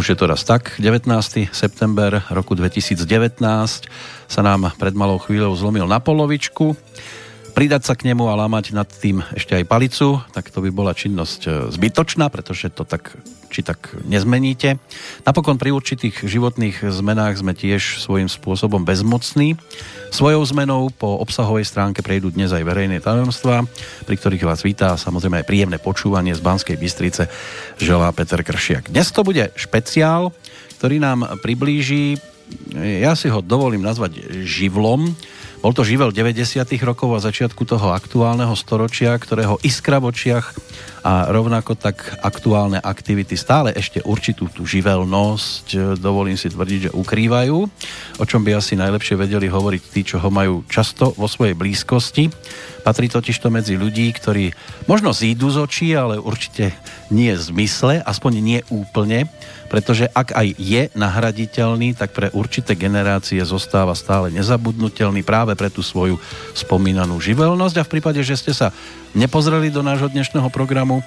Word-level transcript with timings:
Už 0.00 0.16
je 0.16 0.16
to 0.16 0.32
raz 0.32 0.40
tak. 0.48 0.80
19. 0.80 1.12
september 1.52 2.24
roku 2.32 2.56
2019 2.56 3.04
sa 4.24 4.40
nám 4.40 4.72
pred 4.80 4.96
malou 4.96 5.20
chvíľou 5.20 5.52
zlomil 5.52 5.84
na 5.84 6.00
polovičku. 6.00 6.72
Pridať 7.60 7.84
sa 7.84 7.92
k 7.92 8.08
nemu 8.08 8.24
a 8.24 8.40
lámať 8.40 8.72
nad 8.72 8.88
tým 8.88 9.20
ešte 9.36 9.52
aj 9.52 9.68
palicu, 9.68 10.16
tak 10.32 10.48
to 10.48 10.64
by 10.64 10.72
bola 10.72 10.96
činnosť 10.96 11.40
e, 11.44 11.50
zbytočná, 11.68 12.32
pretože 12.32 12.72
to 12.72 12.88
tak 12.88 13.12
či 13.52 13.60
tak 13.60 14.00
nezmeníte. 14.08 14.80
Napokon 15.28 15.60
pri 15.60 15.68
určitých 15.68 16.24
životných 16.24 16.88
zmenách 16.88 17.44
sme 17.44 17.52
tiež 17.52 18.00
svojím 18.00 18.32
spôsobom 18.32 18.88
bezmocní. 18.88 19.60
Svojou 20.08 20.40
zmenou 20.40 20.88
po 20.88 21.20
obsahovej 21.20 21.68
stránke 21.68 22.00
prejdú 22.00 22.32
dnes 22.32 22.48
aj 22.48 22.64
verejné 22.64 23.04
tajomstvá, 23.04 23.68
pri 24.08 24.16
ktorých 24.16 24.48
vás 24.48 24.64
vítá 24.64 24.96
samozrejme 24.96 25.44
aj 25.44 25.48
príjemné 25.52 25.76
počúvanie 25.76 26.32
z 26.32 26.40
Banskej 26.40 26.80
Bystrice 26.80 27.28
želá 27.76 28.08
Peter 28.16 28.40
Kršiak. 28.40 28.88
Dnes 28.88 29.12
to 29.12 29.20
bude 29.20 29.52
špeciál, 29.52 30.32
ktorý 30.80 30.96
nám 30.96 31.36
priblíži, 31.44 32.16
ja 32.72 33.12
si 33.12 33.28
ho 33.28 33.44
dovolím 33.44 33.84
nazvať 33.84 34.16
živlom, 34.48 35.12
bol 35.60 35.76
to 35.76 35.84
živel 35.84 36.08
90. 36.08 36.64
rokov 36.80 37.12
a 37.12 37.20
začiatku 37.20 37.68
toho 37.68 37.92
aktuálneho 37.92 38.56
storočia, 38.56 39.12
ktorého 39.12 39.60
iskra 39.60 40.00
v 40.00 40.08
očiach 40.08 40.56
a 41.04 41.28
rovnako 41.28 41.76
tak 41.76 42.00
aktuálne 42.24 42.80
aktivity 42.80 43.36
stále 43.36 43.72
ešte 43.76 44.00
určitú 44.00 44.48
tú 44.48 44.64
živelnosť, 44.64 45.96
dovolím 46.00 46.40
si 46.40 46.48
tvrdiť, 46.48 46.80
že 46.88 46.94
ukrývajú, 46.96 47.56
o 48.20 48.24
čom 48.24 48.40
by 48.40 48.56
asi 48.56 48.76
najlepšie 48.80 49.20
vedeli 49.20 49.52
hovoriť 49.52 49.82
tí, 49.92 50.00
čo 50.00 50.16
ho 50.20 50.32
majú 50.32 50.64
často 50.64 51.12
vo 51.12 51.28
svojej 51.28 51.52
blízkosti. 51.52 52.32
Patrí 52.80 53.12
totiž 53.12 53.36
to 53.36 53.52
medzi 53.52 53.76
ľudí, 53.76 54.08
ktorí 54.16 54.56
možno 54.88 55.12
zídu 55.12 55.52
z 55.52 55.60
očí, 55.60 55.88
ale 55.92 56.16
určite 56.16 56.72
nie 57.12 57.36
zmysle, 57.36 58.00
aspoň 58.00 58.32
nie 58.40 58.60
úplne, 58.72 59.28
pretože 59.70 60.10
ak 60.10 60.34
aj 60.34 60.58
je 60.58 60.82
nahraditeľný, 60.98 61.94
tak 61.94 62.10
pre 62.10 62.26
určité 62.34 62.74
generácie 62.74 63.38
zostáva 63.46 63.94
stále 63.94 64.34
nezabudnutelný 64.34 65.22
práve 65.22 65.54
pre 65.54 65.70
tú 65.70 65.86
svoju 65.86 66.18
spomínanú 66.58 67.22
živelnosť 67.22 67.78
a 67.78 67.86
v 67.86 67.92
prípade, 67.94 68.20
že 68.26 68.34
ste 68.34 68.50
sa 68.50 68.74
nepozreli 69.14 69.70
do 69.70 69.86
nášho 69.86 70.10
dnešného 70.10 70.50
programu, 70.50 71.06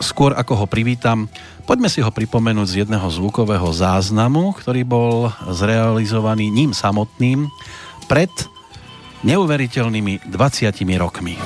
skôr 0.00 0.32
ako 0.32 0.64
ho 0.64 0.66
privítam, 0.66 1.28
poďme 1.68 1.92
si 1.92 2.00
ho 2.00 2.08
pripomenúť 2.08 2.66
z 2.66 2.78
jedného 2.88 3.04
zvukového 3.12 3.68
záznamu, 3.68 4.56
ktorý 4.56 4.82
bol 4.88 5.28
zrealizovaný 5.52 6.48
ním 6.48 6.72
samotným 6.72 7.52
pred 8.08 8.32
neuveriteľnými 9.20 10.32
20 10.32 10.72
rokmi. 10.96 11.36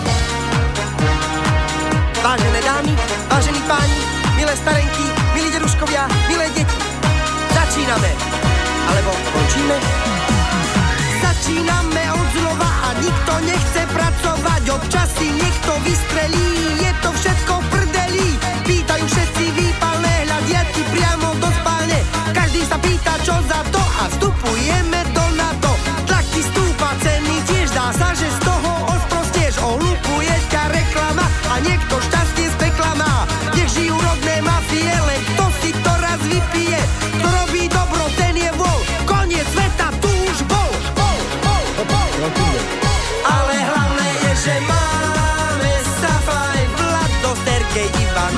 Nikto 13.34 13.50
nechce 13.50 13.82
pracovať. 13.90 14.62
Občas 14.70 15.08
si 15.18 15.26
niekto 15.26 15.72
vystrelí, 15.82 16.46
je 16.78 16.92
to 17.02 17.10
všetko 17.10 17.54
prdelí. 17.70 18.38
Pýtajú 18.62 19.04
všetci 19.10 19.44
výpalné 19.58 20.14
hľadiaci 20.30 20.82
priamo 20.94 21.34
do 21.42 21.48
spálne. 21.62 21.98
Každý 22.30 22.62
sa 22.62 22.78
pýta, 22.78 23.14
čo 23.26 23.34
za 23.50 23.60
to 23.74 23.82
a 23.82 24.04
vstupujeme 24.14 25.00
do 25.10 25.24
NATO. 25.34 25.72
Tlak 26.06 26.26
ti 26.30 26.42
stúpa 26.46 26.94
ceny, 27.02 27.34
tiež 27.50 27.68
dá 27.74 27.90
sa, 27.90 28.14
že 28.14 28.30
z 28.30 28.38
toho 28.46 28.72
osprostieš. 28.94 29.54
Ohlupuje 29.58 30.34
ťa 30.50 30.62
reklama 30.70 31.26
a 31.50 31.54
niekto 31.58 31.98
šťastie 31.98 32.43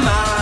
my 0.07 0.36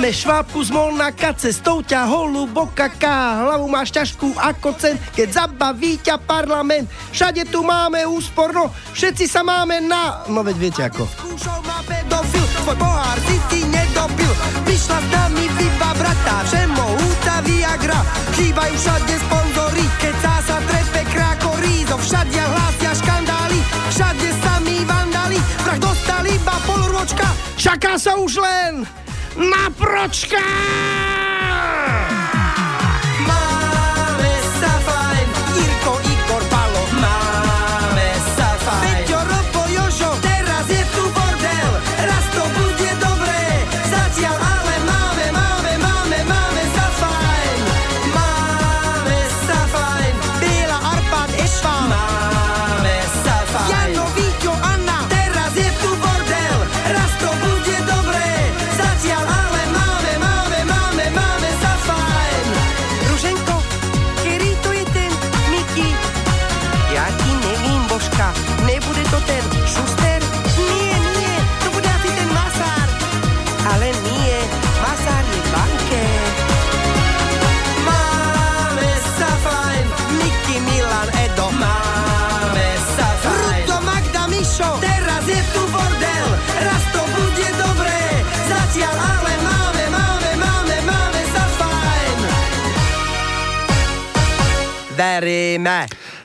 Máme 0.00 0.16
švábku 0.16 0.64
z 0.64 0.72
mol 0.72 0.96
na 0.96 1.12
kace, 1.12 1.52
s 1.52 1.60
tou 1.60 1.84
ťa 1.84 2.08
holubok 2.08 2.72
kaká, 2.72 3.44
hlavu 3.44 3.68
máš 3.68 3.92
ťažkú 3.92 4.32
ako 4.32 4.72
cen, 4.80 4.96
keď 5.12 5.44
zabaví 5.44 6.00
ťa 6.00 6.16
parlament. 6.24 6.88
Všade 7.12 7.44
tu 7.52 7.60
máme 7.60 8.08
úsporno, 8.08 8.72
všetci 8.96 9.28
sa 9.28 9.44
máme 9.44 9.84
na... 9.84 10.24
No 10.32 10.40
veď 10.40 10.56
viete 10.56 10.80
ako. 10.88 11.04
Skúšal 11.04 11.60
ma 11.68 11.84
pedofil, 11.84 12.46
tvoj 12.64 12.80
pohár 12.80 13.18
si 13.28 13.36
si 13.52 13.60
nedopil. 13.68 14.32
Prišla 14.64 14.98
s 15.04 15.08
nami 15.12 15.44
Viva 15.60 15.92
brata, 15.92 16.48
všemohúca 16.48 17.34
Viagra. 17.44 18.00
Chýbajú 18.40 18.74
všade 18.80 19.14
sponzory, 19.20 19.84
keď 20.00 20.14
sa 20.24 20.34
sa 20.40 20.56
trepe 20.64 21.02
krákorí. 21.12 21.84
Zo 21.84 22.00
všadia 22.00 22.48
hlásia 22.48 22.92
škandály, 23.04 23.60
všade 23.92 24.28
sami 24.40 24.80
vandali. 24.88 25.36
Vrah 25.60 25.76
dostal 25.76 26.24
iba 26.24 26.56
polročka, 26.64 27.28
čaká 27.60 28.00
sa 28.00 28.16
už 28.16 28.40
len 28.40 28.88
na 29.36 29.70
pročka! 29.78 30.42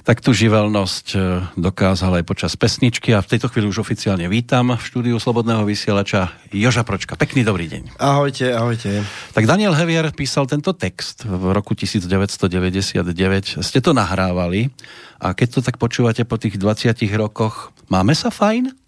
Tak 0.05 0.21
tú 0.21 0.37
živelnosť 0.37 1.07
e, 1.17 1.19
dokázal 1.57 2.21
aj 2.21 2.29
počas 2.29 2.53
pesničky 2.53 3.09
a 3.17 3.25
v 3.25 3.29
tejto 3.33 3.49
chvíli 3.49 3.65
už 3.65 3.81
oficiálne 3.81 4.29
vítam 4.29 4.77
v 4.77 4.85
štúdiu 4.85 5.17
Slobodného 5.17 5.65
vysielača 5.65 6.29
Joža 6.53 6.85
Pročka. 6.85 7.17
Pekný 7.17 7.41
dobrý 7.41 7.65
deň. 7.65 7.97
Ahojte, 7.97 8.53
ahojte. 8.53 9.01
Tak 9.33 9.49
Daniel 9.49 9.73
Hevier 9.73 10.13
písal 10.13 10.45
tento 10.45 10.77
text 10.77 11.25
v 11.25 11.49
roku 11.49 11.73
1999. 11.73 13.65
Ste 13.65 13.79
to 13.81 13.97
nahrávali 13.97 14.69
a 15.17 15.33
keď 15.33 15.57
to 15.57 15.59
tak 15.65 15.81
počúvate 15.81 16.21
po 16.21 16.37
tých 16.37 16.61
20 16.61 17.01
rokoch, 17.17 17.73
máme 17.89 18.13
sa 18.13 18.29
fajn? 18.29 18.84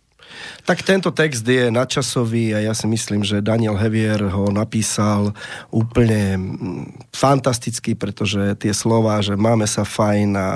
Tak 0.67 0.83
tento 0.83 1.09
text 1.15 1.47
je 1.47 1.71
nadčasový 1.71 2.55
a 2.55 2.59
ja 2.59 2.73
si 2.75 2.85
myslím, 2.89 3.23
že 3.23 3.39
Daniel 3.39 3.79
Hevier 3.79 4.19
ho 4.31 4.51
napísal 4.51 5.31
úplne 5.71 6.35
mm, 6.35 7.11
fantasticky, 7.15 7.95
pretože 7.95 8.57
tie 8.59 8.75
slova, 8.75 9.23
že 9.23 9.39
máme 9.39 9.63
sa 9.65 9.87
fajn 9.87 10.29
a 10.35 10.47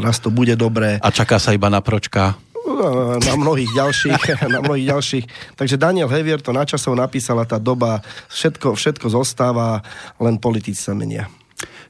raz 0.00 0.18
to 0.18 0.32
bude 0.32 0.56
dobré. 0.56 0.96
A 1.04 1.10
čaká 1.12 1.36
sa 1.36 1.52
iba 1.52 1.68
na 1.68 1.84
pročka? 1.84 2.34
na 3.20 3.34
mnohých 3.36 3.70
ďalších, 3.76 4.22
na 4.54 4.60
mnohých 4.64 4.88
ďalších. 4.90 5.24
Takže 5.54 5.76
Daniel 5.76 6.08
Hevier 6.08 6.40
to 6.40 6.50
načasov 6.50 6.96
napísal 6.96 7.38
a 7.40 7.46
tá 7.46 7.60
doba, 7.60 8.00
všetko, 8.32 8.74
všetko 8.74 9.06
zostáva, 9.12 9.84
len 10.16 10.40
politici 10.40 10.80
sa 10.80 10.96
menia. 10.96 11.28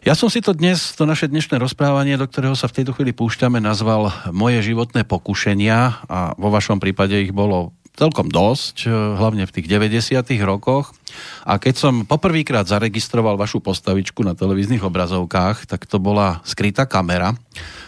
Ja 0.05 0.13
som 0.13 0.29
si 0.29 0.45
to 0.45 0.53
dnes, 0.53 0.93
to 0.93 1.09
naše 1.09 1.33
dnešné 1.33 1.57
rozprávanie, 1.57 2.21
do 2.21 2.29
ktorého 2.29 2.53
sa 2.53 2.69
v 2.69 2.77
tejto 2.77 2.93
chvíli 2.93 3.17
púšťame, 3.17 3.57
nazval 3.57 4.13
Moje 4.37 4.61
životné 4.61 5.09
pokušenia 5.09 6.05
a 6.05 6.37
vo 6.37 6.53
vašom 6.53 6.77
prípade 6.77 7.17
ich 7.25 7.33
bolo 7.33 7.73
celkom 7.97 8.29
dosť, 8.29 8.85
hlavne 8.93 9.49
v 9.49 9.55
tých 9.57 9.65
90. 9.65 10.29
rokoch. 10.45 10.93
A 11.49 11.57
keď 11.57 11.75
som 11.81 11.95
poprvýkrát 12.05 12.69
zaregistroval 12.69 13.41
vašu 13.41 13.65
postavičku 13.65 14.21
na 14.21 14.37
televíznych 14.37 14.85
obrazovkách, 14.85 15.65
tak 15.65 15.89
to 15.89 15.97
bola 15.97 16.45
skrytá 16.45 16.85
kamera 16.85 17.33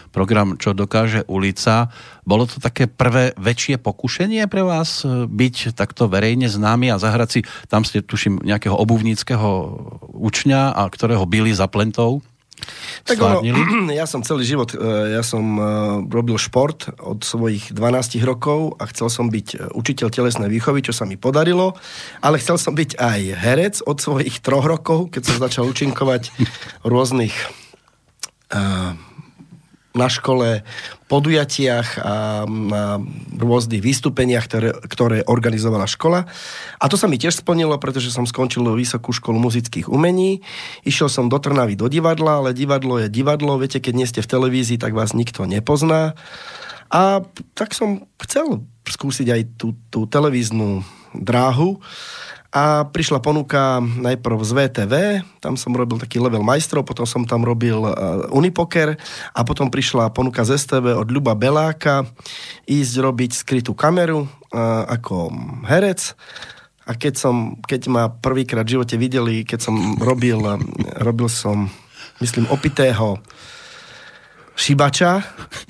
program 0.09 0.55
Čo 0.57 0.73
dokáže 0.73 1.27
ulica. 1.27 1.91
Bolo 2.27 2.49
to 2.49 2.57
také 2.59 2.87
prvé 2.89 3.31
väčšie 3.37 3.79
pokušenie 3.79 4.47
pre 4.49 4.63
vás 4.63 5.03
e, 5.03 5.27
byť 5.27 5.77
takto 5.77 6.09
verejne 6.09 6.49
známy 6.49 6.91
a 6.91 6.99
zahrať 6.99 7.29
si, 7.29 7.39
tam 7.71 7.85
ste 7.85 8.03
tuším 8.03 8.41
nejakého 8.43 8.75
obuvníckého 8.75 9.49
učňa, 10.11 10.73
a 10.73 10.83
ktorého 10.89 11.23
byli 11.23 11.53
za 11.53 11.69
plentou? 11.71 12.25
Tak 13.05 13.21
ono, 13.21 13.39
ja 13.99 14.09
som 14.09 14.25
celý 14.25 14.43
život, 14.43 14.73
e, 14.73 14.77
ja 15.13 15.21
som 15.21 15.45
e, 15.55 15.63
robil 16.09 16.35
šport 16.41 16.89
od 16.99 17.21
svojich 17.21 17.71
12 17.71 18.19
rokov 18.25 18.75
a 18.81 18.89
chcel 18.89 19.07
som 19.13 19.29
byť 19.29 19.71
učiteľ 19.77 20.07
telesnej 20.09 20.49
výchovy, 20.49 20.81
čo 20.83 20.93
sa 20.93 21.05
mi 21.05 21.15
podarilo, 21.15 21.77
ale 22.19 22.41
chcel 22.41 22.57
som 22.57 22.73
byť 22.73 22.97
aj 22.97 23.21
herec 23.37 23.75
od 23.85 23.97
svojich 24.01 24.41
troch 24.41 24.65
rokov, 24.65 25.13
keď 25.13 25.21
som 25.23 25.37
začal 25.37 25.69
účinkovať 25.69 26.33
v 26.83 26.87
rôznych 26.87 27.35
na 29.97 30.07
škole, 30.07 30.61
podujatiach 31.09 31.87
a 31.99 32.45
na 32.47 33.01
rôznych 33.35 33.81
vystúpeniach, 33.81 34.45
ktoré, 34.45 34.69
ktoré 34.85 35.17
organizovala 35.25 35.89
škola. 35.89 36.29
A 36.77 36.85
to 36.85 36.95
sa 36.95 37.09
mi 37.09 37.17
tiež 37.17 37.41
splnilo, 37.41 37.75
pretože 37.81 38.13
som 38.13 38.29
skončil 38.29 38.63
Vysokú 38.77 39.09
školu 39.09 39.41
muzických 39.41 39.89
umení. 39.89 40.45
Išiel 40.85 41.09
som 41.09 41.25
do 41.27 41.41
Trnavy 41.41 41.73
do 41.73 41.89
divadla, 41.89 42.45
ale 42.45 42.53
divadlo 42.53 43.01
je 43.01 43.09
divadlo. 43.09 43.57
Viete, 43.57 43.81
keď 43.81 43.93
nie 43.97 44.07
ste 44.07 44.21
v 44.21 44.31
televízii, 44.31 44.77
tak 44.77 44.93
vás 44.93 45.17
nikto 45.17 45.49
nepozná. 45.49 46.13
A 46.87 47.25
tak 47.57 47.75
som 47.75 48.07
chcel 48.21 48.63
skúsiť 48.87 49.27
aj 49.27 49.41
tú, 49.59 49.75
tú 49.91 50.07
televíznu 50.07 50.87
dráhu 51.11 51.81
a 52.47 52.87
prišla 52.87 53.19
ponuka 53.19 53.83
najprv 53.83 54.39
z 54.39 54.51
VTV, 54.55 54.93
tam 55.43 55.59
som 55.59 55.75
robil 55.75 55.99
taký 55.99 56.23
level 56.23 56.41
majstrov, 56.47 56.87
potom 56.87 57.03
som 57.03 57.27
tam 57.27 57.43
robil 57.43 57.75
uh, 57.83 58.23
Unipoker 58.31 58.95
a 59.35 59.41
potom 59.43 59.67
prišla 59.67 60.15
ponuka 60.15 60.47
z 60.47 60.55
STV 60.55 60.95
od 60.95 61.11
Ľuba 61.11 61.35
Beláka 61.35 62.07
ísť 62.63 62.93
robiť 63.03 63.31
skrytú 63.35 63.75
kameru 63.75 64.25
uh, 64.25 64.87
ako 64.87 65.31
herec. 65.67 66.15
A 66.87 66.95
keď, 66.95 67.19
som, 67.19 67.59
keď 67.67 67.91
ma 67.91 68.07
prvýkrát 68.07 68.63
v 68.63 68.79
živote 68.79 68.95
videli, 68.95 69.43
keď 69.43 69.59
som 69.59 69.99
robil, 69.99 70.39
robil 71.03 71.27
som, 71.27 71.67
myslím, 72.23 72.47
opitého 72.47 73.19
šibača, 74.55 75.19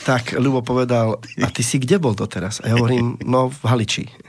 tak 0.06 0.38
Ľubo 0.38 0.62
povedal, 0.62 1.18
a 1.42 1.50
ty 1.50 1.66
si 1.66 1.82
kde 1.82 1.98
bol 1.98 2.14
doteraz? 2.14 2.62
A 2.62 2.70
ja 2.70 2.78
hovorím, 2.78 3.18
no 3.26 3.50
v 3.50 3.62
Haliči. 3.66 4.27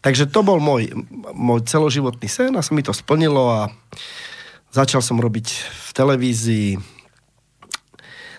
Takže 0.00 0.32
to 0.32 0.40
bol 0.40 0.56
môj, 0.56 0.88
môj 1.36 1.60
celoživotný 1.68 2.28
sen 2.28 2.56
a 2.56 2.64
sa 2.64 2.72
mi 2.72 2.80
to 2.80 2.96
splnilo 2.96 3.52
a 3.52 3.60
začal 4.72 5.04
som 5.04 5.20
robiť 5.20 5.46
v 5.60 5.90
televízii, 5.92 6.68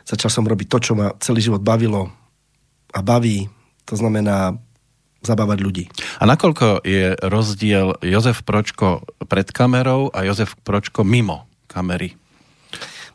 začal 0.02 0.34
som 0.34 0.50
robiť 0.50 0.68
to, 0.68 0.78
čo 0.82 0.94
ma 0.98 1.14
celý 1.22 1.46
život 1.46 1.62
bavilo 1.62 2.10
a 2.92 3.00
baví, 3.06 3.46
to 3.86 3.94
znamená 3.94 4.58
zabávať 5.22 5.58
ľudí. 5.62 5.86
A 6.18 6.26
nakoľko 6.26 6.82
je 6.82 7.14
rozdiel 7.22 7.94
Jozef 8.02 8.42
Pročko 8.42 9.06
pred 9.30 9.46
kamerou 9.54 10.10
a 10.10 10.26
Jozef 10.26 10.58
Pročko 10.66 11.06
mimo 11.06 11.46
kamery? 11.70 12.18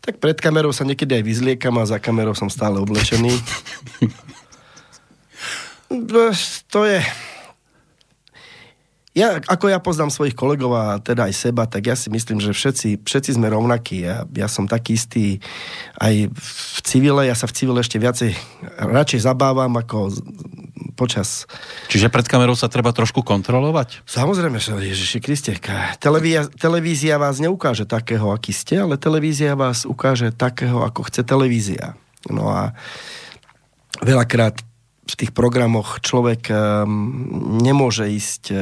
Tak 0.06 0.22
pred 0.22 0.38
kamerou 0.38 0.70
sa 0.70 0.86
niekedy 0.86 1.18
aj 1.18 1.24
vyzliekam 1.26 1.82
a 1.82 1.88
za 1.88 1.98
kamerou 1.98 2.38
som 2.38 2.46
stále 2.46 2.78
oblečený. 2.78 3.34
to 6.70 6.80
je 6.86 7.02
ja, 9.16 9.40
ako 9.40 9.72
ja 9.72 9.80
poznám 9.80 10.12
svojich 10.12 10.36
kolegov 10.36 10.76
a 10.76 11.00
teda 11.00 11.32
aj 11.32 11.34
seba, 11.34 11.64
tak 11.64 11.88
ja 11.88 11.96
si 11.96 12.12
myslím, 12.12 12.36
že 12.36 12.52
všetci, 12.52 13.00
všetci 13.00 13.40
sme 13.40 13.48
rovnakí. 13.48 14.04
Ja, 14.04 14.28
ja 14.28 14.44
som 14.44 14.68
taký 14.68 15.00
istý 15.00 15.40
aj 15.96 16.28
v 16.36 16.80
civile, 16.84 17.24
ja 17.24 17.32
sa 17.32 17.48
v 17.48 17.56
civile 17.56 17.80
ešte 17.80 17.96
viacej 17.96 18.36
radšej 18.76 19.24
zabávam 19.24 19.72
ako 19.80 20.12
počas... 21.00 21.48
Čiže 21.88 22.12
pred 22.12 22.28
kamerou 22.28 22.52
sa 22.52 22.68
treba 22.68 22.92
trošku 22.92 23.24
kontrolovať? 23.24 24.04
Samozrejme, 24.04 24.60
že 24.60 24.76
Ježiši 24.76 25.18
Kriste, 25.24 25.56
televízia, 25.96 26.52
televízia 26.52 27.16
vás 27.16 27.40
neukáže 27.40 27.88
takého, 27.88 28.36
aký 28.36 28.52
ste, 28.52 28.84
ale 28.84 29.00
televízia 29.00 29.56
vás 29.56 29.88
ukáže 29.88 30.28
takého, 30.28 30.84
ako 30.84 31.08
chce 31.08 31.24
televízia. 31.24 31.96
No 32.28 32.52
a 32.52 32.76
veľakrát 34.04 34.60
v 35.06 35.14
tých 35.14 35.32
programoch 35.32 36.02
človek 36.02 36.50
ehm, 36.50 37.62
nemôže 37.62 38.10
ísť 38.10 38.42
e, 38.50 38.56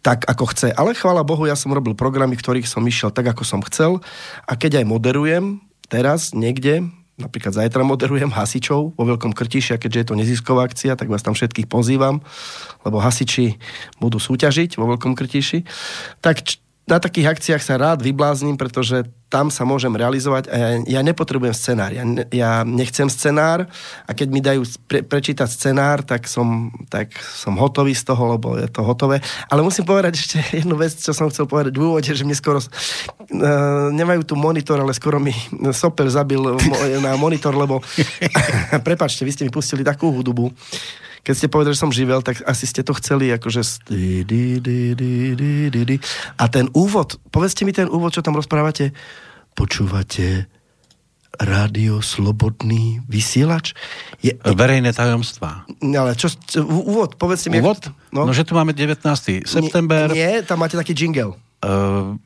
tak, 0.00 0.24
ako 0.24 0.44
chce. 0.56 0.72
Ale 0.72 0.96
chvála 0.96 1.20
Bohu, 1.20 1.44
ja 1.44 1.56
som 1.56 1.72
robil 1.72 1.92
programy, 1.92 2.34
v 2.36 2.42
ktorých 2.42 2.68
som 2.68 2.80
išiel 2.84 3.12
tak, 3.12 3.28
ako 3.28 3.44
som 3.44 3.60
chcel. 3.68 4.00
A 4.48 4.56
keď 4.56 4.80
aj 4.80 4.86
moderujem 4.88 5.60
teraz 5.92 6.32
niekde, 6.32 6.88
napríklad 7.20 7.52
zajtra 7.52 7.84
moderujem 7.84 8.32
hasičov 8.32 8.96
vo 8.96 9.04
Veľkom 9.04 9.36
Krtiši, 9.36 9.76
a 9.76 9.80
keďže 9.80 9.98
je 10.00 10.08
to 10.08 10.18
nezisková 10.18 10.64
akcia, 10.64 10.96
tak 10.96 11.12
vás 11.12 11.20
tam 11.20 11.36
všetkých 11.36 11.68
pozývam, 11.68 12.24
lebo 12.88 12.96
hasiči 12.96 13.60
budú 14.00 14.16
súťažiť 14.16 14.80
vo 14.80 14.88
Veľkom 14.88 15.12
Krtiši. 15.12 15.68
Tak 16.24 16.40
na 16.90 16.98
takých 16.98 17.30
akciách 17.30 17.62
sa 17.62 17.78
rád 17.78 18.02
vyblázním, 18.02 18.58
pretože 18.58 19.06
tam 19.30 19.46
sa 19.46 19.62
môžem 19.62 19.94
realizovať 19.94 20.50
a 20.50 20.56
ja, 20.58 20.68
ja 20.98 21.00
nepotrebujem 21.06 21.54
scenár. 21.54 21.94
Ja, 21.94 22.02
ja 22.34 22.50
nechcem 22.66 23.06
scenár 23.06 23.70
a 24.02 24.10
keď 24.10 24.28
mi 24.34 24.42
dajú 24.42 24.66
pre, 24.90 25.06
prečítať 25.06 25.46
scenár, 25.46 26.02
tak 26.02 26.26
som, 26.26 26.74
tak 26.90 27.14
som 27.14 27.54
hotový 27.54 27.94
z 27.94 28.10
toho, 28.10 28.34
lebo 28.34 28.58
je 28.58 28.66
to 28.66 28.82
hotové. 28.82 29.22
Ale 29.46 29.62
musím 29.62 29.86
povedať 29.86 30.18
ešte 30.18 30.36
jednu 30.58 30.74
vec, 30.74 30.98
čo 30.98 31.14
som 31.14 31.30
chcel 31.30 31.46
povedať 31.46 31.78
v 31.78 31.86
úvode, 31.86 32.10
že 32.10 32.26
mne 32.26 32.34
skoro 32.34 32.58
uh, 32.58 32.66
nemajú 33.94 34.26
tu 34.26 34.34
monitor, 34.34 34.82
ale 34.82 34.90
skoro 34.90 35.22
mi 35.22 35.30
sopel 35.70 36.10
zabil 36.10 36.42
na 36.98 37.14
monitor, 37.14 37.54
lebo 37.54 37.78
prepačte, 38.88 39.22
vy 39.22 39.30
ste 39.30 39.46
mi 39.46 39.54
pustili 39.54 39.86
takú 39.86 40.10
hudbu, 40.10 40.50
keď 41.20 41.34
ste 41.36 41.52
povedali, 41.52 41.76
že 41.76 41.82
som 41.82 41.92
živel, 41.92 42.24
tak 42.24 42.40
asi 42.48 42.64
ste 42.64 42.80
to 42.80 42.96
chceli 42.96 43.28
akože... 43.34 43.60
A 46.40 46.44
ten 46.48 46.66
úvod, 46.72 47.20
povedzte 47.28 47.68
mi 47.68 47.72
ten 47.76 47.88
úvod, 47.92 48.16
čo 48.16 48.24
tam 48.24 48.36
rozprávate. 48.36 48.96
Počúvate 49.52 50.48
rádio 51.40 52.02
Slobodný 52.02 53.00
vysielač? 53.06 53.72
Je, 54.20 54.36
Verejné 54.42 54.92
tajomstvá. 54.92 55.68
Ale 55.80 56.12
čo, 56.18 56.32
čo 56.32 56.64
úvod, 56.66 57.16
povedzte 57.16 57.48
mi. 57.48 57.62
Úvod? 57.62 57.92
No. 58.10 58.26
no, 58.28 58.32
že 58.34 58.44
tu 58.44 58.52
máme 58.52 58.74
19. 58.76 59.00
september. 59.46 60.12
Nie, 60.12 60.40
nie 60.40 60.48
tam 60.48 60.60
máte 60.60 60.76
taký 60.76 60.92
jingle. 60.96 61.36
Uh, 61.60 62.16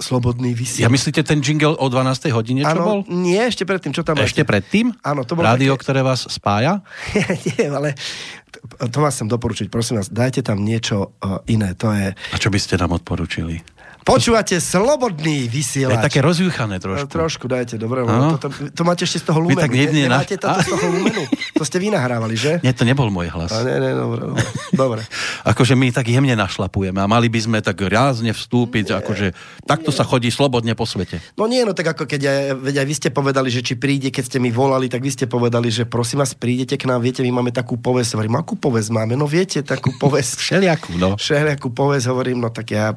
Slobodný 0.00 0.56
vysielač. 0.56 0.84
Ja 0.84 0.90
myslíte 0.92 1.20
ten 1.20 1.44
jingle 1.44 1.76
o 1.76 1.86
12. 1.88 2.32
hodine, 2.32 2.64
čo 2.64 2.72
ano, 2.72 2.84
bol? 2.84 2.98
Nie, 3.12 3.52
ešte 3.52 3.68
predtým, 3.68 3.92
čo 3.92 4.00
tam 4.00 4.16
Ešte 4.16 4.40
máte? 4.40 4.48
predtým? 4.48 4.86
Áno, 5.04 5.28
to 5.28 5.36
bolo 5.36 5.44
Rádio, 5.44 5.76
také... 5.76 5.82
ktoré 5.84 6.00
vás 6.00 6.24
spája? 6.32 6.80
nie, 7.52 7.68
ale 7.68 7.92
to, 8.88 8.98
vás 9.04 9.20
chcem 9.20 9.28
doporučiť, 9.28 9.68
prosím 9.68 10.00
vás, 10.00 10.08
dajte 10.08 10.40
tam 10.40 10.64
niečo 10.64 11.12
uh, 11.20 11.44
iné, 11.44 11.76
to 11.76 11.92
je... 11.92 12.16
A 12.16 12.36
čo 12.40 12.48
by 12.48 12.56
ste 12.56 12.80
nám 12.80 12.96
odporučili? 12.96 13.60
Počúvate 14.02 14.58
slobodný 14.58 15.46
vysielač. 15.46 16.02
Je 16.02 16.06
také 16.10 16.20
rozjúchané 16.20 16.82
trošku. 16.82 17.06
No, 17.06 17.14
trošku 17.22 17.46
dajte, 17.46 17.78
dobre. 17.78 18.02
No. 18.02 18.34
To, 18.34 18.50
to, 18.50 18.74
to, 18.74 18.82
máte 18.82 19.06
ešte 19.06 19.22
z 19.22 19.24
toho 19.30 19.38
lumenu. 19.38 19.62
tak 19.62 19.70
jedne 19.70 20.10
na... 20.10 20.18
Nemáte 20.20 20.34
to 20.34 20.50
z 20.50 20.66
toho 20.74 20.86
lumenu. 20.98 21.22
To 21.54 21.62
ste 21.62 21.78
vy 21.78 21.94
nahrávali, 21.94 22.34
že? 22.34 22.58
Nie, 22.66 22.74
to 22.74 22.82
nebol 22.82 23.06
môj 23.14 23.30
hlas. 23.30 23.54
A 23.54 23.62
nie, 23.62 23.78
nie, 23.78 23.94
dobre. 23.94 24.22
Dobre. 24.74 25.00
akože 25.50 25.78
my 25.78 25.94
tak 25.94 26.10
jemne 26.10 26.34
našlapujeme 26.34 26.98
a 26.98 27.06
mali 27.06 27.28
by 27.28 27.40
sme 27.42 27.58
tak 27.62 27.78
rázne 27.86 28.34
vstúpiť, 28.34 28.90
nie, 28.90 28.98
akože 28.98 29.26
takto 29.68 29.90
nie. 29.92 29.96
sa 29.96 30.02
chodí 30.02 30.28
slobodne 30.32 30.72
po 30.74 30.88
svete. 30.88 31.20
No 31.36 31.44
nie, 31.44 31.62
no 31.62 31.76
tak 31.76 31.92
ako 31.92 32.08
keď 32.08 32.22
aj, 32.24 32.38
veď 32.58 32.74
aj 32.82 32.86
vy 32.88 32.94
ste 32.96 33.08
povedali, 33.12 33.48
že 33.52 33.60
či 33.60 33.76
príde, 33.76 34.08
keď 34.08 34.24
ste 34.32 34.38
mi 34.40 34.48
volali, 34.48 34.88
tak 34.88 35.04
vy 35.04 35.12
ste 35.12 35.28
povedali, 35.28 35.68
že 35.68 35.84
prosím 35.84 36.24
vás, 36.24 36.32
prídete 36.32 36.80
k 36.80 36.88
nám, 36.88 37.04
viete, 37.04 37.20
my 37.20 37.42
máme 37.42 37.52
takú 37.52 37.76
povesť. 37.76 38.16
Hovorím, 38.16 38.40
akú 38.40 38.56
povesť 38.56 38.88
máme? 38.90 39.14
No 39.14 39.28
viete, 39.28 39.60
takú 39.60 39.92
povesť. 39.94 40.40
Všelijakú, 40.42 40.96
no. 40.96 41.14
Všelijakú 41.20 41.68
povesť, 41.70 42.06
hovorím, 42.08 42.40
no 42.40 42.48
tak 42.48 42.72
ja... 42.72 42.96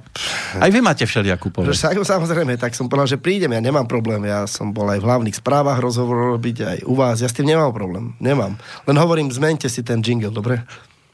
Aj 0.56 0.70
vy 0.72 0.80
máte 0.80 0.95
všelijakú 1.04 1.52
povesť 1.52 1.92
samozrejme, 2.06 2.56
tak 2.56 2.72
som 2.72 2.88
povedal, 2.88 3.18
že 3.18 3.20
prídem, 3.20 3.52
ja 3.52 3.60
nemám 3.60 3.90
problém, 3.90 4.24
ja 4.24 4.48
som 4.48 4.72
bol 4.72 4.88
aj 4.88 5.04
v 5.04 5.08
hlavných 5.12 5.36
správach 5.36 5.84
rozhovor 5.84 6.40
robiť, 6.40 6.58
aj 6.64 6.78
u 6.88 6.96
vás, 6.96 7.20
ja 7.20 7.28
s 7.28 7.36
tým 7.36 7.52
nemám 7.52 7.76
problém, 7.76 8.16
nemám. 8.24 8.56
Len 8.88 8.96
hovorím, 8.96 9.28
zmente 9.34 9.68
si 9.68 9.84
ten 9.84 10.00
jingle, 10.00 10.32
dobre? 10.32 10.64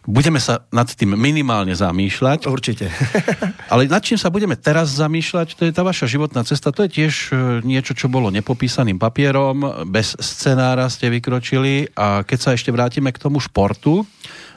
Budeme 0.02 0.42
sa 0.42 0.66
nad 0.74 0.90
tým 0.90 1.14
minimálne 1.14 1.78
zamýšľať. 1.78 2.50
Určite. 2.50 2.90
Ale 3.74 3.86
nad 3.86 4.02
čím 4.02 4.18
sa 4.18 4.34
budeme 4.34 4.58
teraz 4.58 4.98
zamýšľať, 4.98 5.54
to 5.54 5.70
je 5.70 5.74
tá 5.78 5.86
vaša 5.86 6.10
životná 6.10 6.42
cesta. 6.42 6.74
To 6.74 6.90
je 6.90 6.90
tiež 6.90 7.14
e, 7.30 7.34
niečo, 7.62 7.94
čo 7.94 8.10
bolo 8.10 8.34
nepopísaným 8.34 8.98
papierom. 8.98 9.86
Bez 9.86 10.18
scenára 10.18 10.90
ste 10.90 11.14
vykročili 11.14 11.94
a 11.94 12.26
keď 12.26 12.40
sa 12.42 12.58
ešte 12.58 12.74
vrátime 12.74 13.14
k 13.14 13.22
tomu 13.22 13.38
športu, 13.38 14.02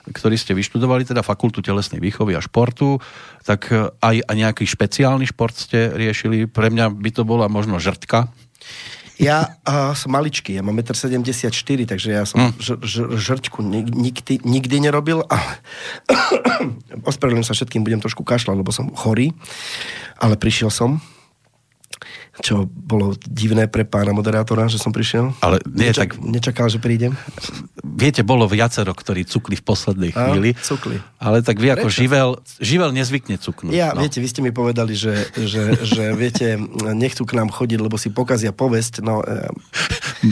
ktorý 0.04 0.36
ste 0.36 0.52
vyštudovali, 0.52 1.08
teda 1.08 1.24
fakultu 1.24 1.64
telesnej 1.64 2.02
výchovy 2.02 2.36
a 2.36 2.44
športu, 2.44 3.00
tak 3.44 3.72
e, 3.72 3.88
aj, 3.88 4.16
aj 4.24 4.36
nejaký 4.36 4.64
špeciálny 4.68 5.24
šport 5.30 5.56
ste 5.56 5.92
riešili. 5.96 6.44
Pre 6.44 6.68
mňa 6.68 6.92
by 6.92 7.10
to 7.14 7.22
bola 7.24 7.48
možno 7.48 7.80
žrtka. 7.80 8.28
Ja 9.14 9.46
uh, 9.62 9.94
som 9.94 10.10
maličký, 10.10 10.58
ja 10.58 10.62
mám 10.66 10.74
1,74 10.74 11.14
m, 11.14 11.22
takže 11.86 12.08
ja 12.10 12.26
som 12.26 12.50
hm. 12.50 12.52
ž, 12.58 12.68
ž, 12.82 12.94
žrťku 13.14 13.62
nikdy, 13.62 14.42
nikdy 14.42 14.76
nerobil. 14.82 15.22
A 15.30 15.38
ospravedlňujem 17.10 17.46
sa 17.46 17.54
všetkým, 17.54 17.86
budem 17.86 18.02
trošku 18.02 18.26
kašľať, 18.26 18.56
lebo 18.58 18.74
som 18.74 18.90
chorý, 18.90 19.30
ale 20.18 20.34
prišiel 20.34 20.74
som 20.74 20.98
čo 22.42 22.66
bolo 22.66 23.14
divné 23.22 23.70
pre 23.70 23.86
pána 23.86 24.10
moderátora, 24.10 24.66
že 24.66 24.82
som 24.82 24.90
prišiel. 24.90 25.30
Ale 25.38 25.62
nie, 25.70 25.90
Nečak, 25.90 26.18
tak... 26.18 26.22
Nečakal, 26.22 26.66
že 26.66 26.82
prídem. 26.82 27.14
Viete, 27.84 28.26
bolo 28.26 28.50
viacero, 28.50 28.90
ktorí 28.90 29.22
cukli 29.22 29.54
v 29.54 29.62
poslednej 29.62 30.10
A, 30.18 30.34
chvíli. 30.34 30.58
cukli. 30.58 30.98
Ale 31.22 31.46
tak 31.46 31.62
vy 31.62 31.78
ako 31.78 31.86
živel, 31.86 32.42
živel 32.58 32.90
nezvykne 32.90 33.38
cuknúť. 33.38 33.70
Ja, 33.70 33.94
no. 33.94 34.02
viete, 34.02 34.18
vy 34.18 34.26
ste 34.26 34.42
mi 34.42 34.50
povedali, 34.50 34.98
že, 34.98 35.30
že, 35.38 35.78
že 35.86 36.10
viete, 36.18 36.58
nechcú 36.90 37.22
k 37.22 37.38
nám 37.38 37.54
chodiť, 37.54 37.78
lebo 37.78 37.94
si 37.94 38.10
pokazia 38.10 38.50
povesť. 38.50 39.04
No, 39.04 39.22
e, 39.22 39.46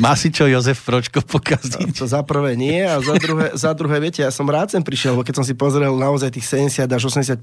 Má 0.02 0.18
si 0.18 0.34
čo 0.34 0.50
Jozef 0.50 0.82
Pročko 0.82 1.22
pokaziť? 1.22 1.94
to 2.02 2.10
za 2.10 2.26
prvé 2.26 2.58
nie 2.58 2.82
a 2.82 2.98
za 2.98 3.14
druhé, 3.14 3.54
za 3.54 3.70
druhé, 3.78 4.02
viete, 4.02 4.26
ja 4.26 4.34
som 4.34 4.48
rád 4.48 4.74
sem 4.74 4.82
prišiel, 4.82 5.14
lebo 5.14 5.22
keď 5.22 5.38
som 5.38 5.46
si 5.46 5.54
pozrel 5.54 5.94
naozaj 5.94 6.34
tých 6.34 6.48
70 6.50 6.88
až 6.90 7.02
80 7.06 7.38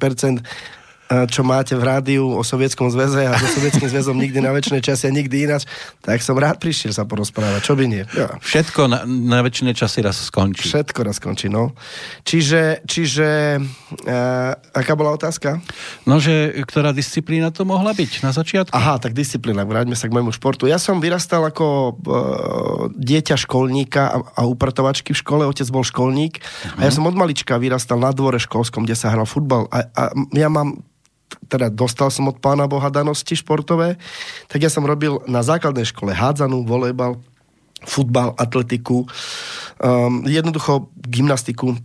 čo 1.09 1.41
máte 1.41 1.73
v 1.73 1.81
rádiu 1.81 2.37
o 2.37 2.45
Sovietskom 2.45 2.93
zväze 2.93 3.25
a 3.25 3.33
so 3.33 3.49
Sovietským 3.57 3.89
zväzom 3.89 4.13
nikdy 4.13 4.45
na 4.45 4.53
väčšie 4.53 4.77
časy 4.77 5.09
a 5.09 5.11
nikdy 5.11 5.49
ináč, 5.49 5.65
tak 6.05 6.21
som 6.21 6.37
rád 6.37 6.61
prišiel 6.61 6.93
sa 6.93 7.01
porozprávať. 7.09 7.65
Čo 7.65 7.73
by 7.73 7.83
nie? 7.89 8.05
Ja. 8.13 8.37
Všetko 8.37 8.85
na, 8.85 9.09
na 9.09 9.41
väčšie 9.41 9.73
časy 9.73 10.05
raz 10.05 10.21
skončí. 10.21 10.69
Všetko 10.69 11.01
raz 11.01 11.17
skončí, 11.17 11.49
no. 11.49 11.73
Čiže, 12.21 12.85
čiže 12.85 13.57
uh, 13.57 14.53
aká 14.77 14.93
bola 14.93 15.17
otázka? 15.17 15.57
No, 16.05 16.21
že 16.21 16.61
ktorá 16.69 16.93
disciplína 16.93 17.49
to 17.49 17.65
mohla 17.65 17.89
byť 17.97 18.21
na 18.21 18.29
začiatku? 18.29 18.69
Aha, 18.69 19.01
tak 19.01 19.17
disciplína, 19.17 19.65
vráťme 19.65 19.97
sa 19.97 20.05
k 20.05 20.13
môjmu 20.13 20.29
športu. 20.29 20.69
Ja 20.69 20.77
som 20.77 21.01
vyrastal 21.01 21.41
ako 21.41 21.65
uh, 21.65 22.93
dieťa 22.93 23.33
školníka 23.33 24.13
a, 24.13 24.17
a 24.37 24.41
upratovačky 24.45 25.17
v 25.17 25.21
škole, 25.25 25.43
otec 25.49 25.65
bol 25.73 25.81
školník 25.81 26.37
uh-huh. 26.37 26.77
a 26.77 26.81
ja 26.85 26.91
som 26.93 27.09
od 27.09 27.17
malička 27.17 27.57
vyrastal 27.57 27.97
na 27.97 28.13
dvore 28.13 28.37
školskom, 28.37 28.85
kde 28.85 28.93
sa 28.93 29.09
hral 29.09 29.25
futbal 29.25 29.65
a, 29.73 29.89
a 29.89 30.03
ja 30.37 30.53
mám 30.53 30.85
teda 31.49 31.69
dostal 31.69 32.09
som 32.13 32.29
od 32.29 32.37
pána 32.41 32.65
Boha 32.65 32.89
danosti 32.93 33.37
športové, 33.37 33.97
tak 34.49 34.61
ja 34.61 34.69
som 34.71 34.85
robil 34.85 35.21
na 35.29 35.45
základnej 35.45 35.85
škole 35.85 36.13
hádzanú, 36.13 36.65
volejbal, 36.65 37.17
futbal, 37.85 38.35
atletiku, 38.35 39.05
um, 39.79 40.25
jednoducho 40.27 40.91
gymnastiku, 40.99 41.77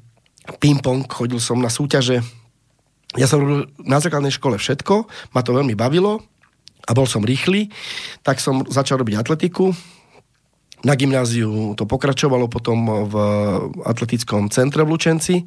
ping-pong, 0.61 1.09
chodil 1.09 1.41
som 1.41 1.61
na 1.61 1.73
súťaže. 1.73 2.21
Ja 3.15 3.31
som 3.31 3.41
robil 3.45 3.71
na 3.81 4.03
základnej 4.03 4.35
škole 4.35 4.59
všetko, 4.59 5.07
ma 5.33 5.41
to 5.41 5.55
veľmi 5.55 5.79
bavilo 5.79 6.21
a 6.85 6.91
bol 6.93 7.09
som 7.09 7.25
rýchly, 7.25 7.73
tak 8.27 8.43
som 8.43 8.67
začal 8.69 9.01
robiť 9.01 9.17
atletiku, 9.17 9.73
na 10.85 10.93
gymnáziu 11.01 11.73
to 11.75 11.89
pokračovalo 11.89 12.47
potom 12.47 13.09
v 13.09 13.15
atletickom 13.89 14.53
centre 14.53 14.85
v 14.85 14.93
Lučenci 14.93 15.41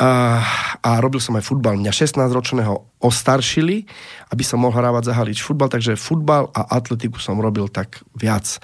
a, 0.00 0.40
a 0.80 0.90
robil 0.96 1.20
som 1.20 1.36
aj 1.36 1.44
futbal. 1.44 1.76
Mňa 1.76 1.92
16-ročného 1.92 3.04
ostaršili, 3.04 3.84
aby 4.32 4.40
som 4.40 4.64
mohol 4.64 4.80
hrávať 4.80 5.12
za 5.12 5.16
Halič 5.20 5.44
futbal, 5.44 5.68
takže 5.68 6.00
futbal 6.00 6.48
a 6.56 6.80
atletiku 6.80 7.20
som 7.20 7.36
robil 7.36 7.68
tak 7.68 8.00
viac. 8.16 8.56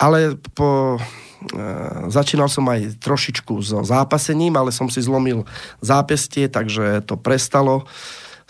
Ale 0.00 0.40
po, 0.56 0.96
e, 0.96 1.00
začínal 2.08 2.48
som 2.48 2.64
aj 2.72 3.04
trošičku 3.04 3.52
so 3.60 3.84
zápasením, 3.84 4.56
ale 4.56 4.72
som 4.72 4.88
si 4.88 5.04
zlomil 5.04 5.44
zápestie, 5.84 6.48
takže 6.48 7.04
to 7.04 7.20
prestalo 7.20 7.84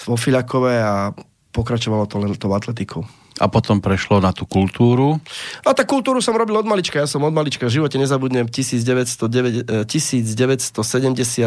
vo 0.07 0.15
Fiľakové 0.15 0.79
a 0.79 1.11
pokračovalo 1.51 2.07
to 2.07 2.23
len 2.23 2.39
tou 2.39 2.55
atletikou 2.55 3.03
a 3.41 3.51
potom 3.51 3.83
prešlo 3.83 4.23
na 4.23 4.31
tú 4.31 4.47
kultúru? 4.47 5.19
A 5.67 5.75
tá 5.75 5.83
kultúru 5.83 6.23
som 6.23 6.37
robil 6.37 6.55
od 6.63 6.69
malička. 6.69 7.03
Ja 7.03 7.09
som 7.11 7.27
od 7.27 7.35
malička 7.35 7.67
v 7.67 7.81
živote 7.81 7.99
nezabudnem 7.99 8.47
1909, 8.47 9.89
1970 9.89 10.63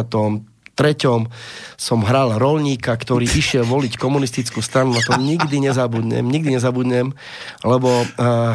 treťom 0.04 0.55
som 1.80 2.04
hral 2.04 2.36
rolníka, 2.36 2.94
ktorý 2.94 3.26
išiel 3.42 3.64
voliť 3.66 3.96
komunistickú 3.96 4.60
stranu, 4.60 4.96
na 4.96 5.02
to 5.02 5.16
nikdy 5.18 5.64
nezabudnem, 5.64 6.24
nikdy 6.28 6.56
nezabudnem, 6.56 7.16
lebo 7.64 7.90
uh, 8.04 8.06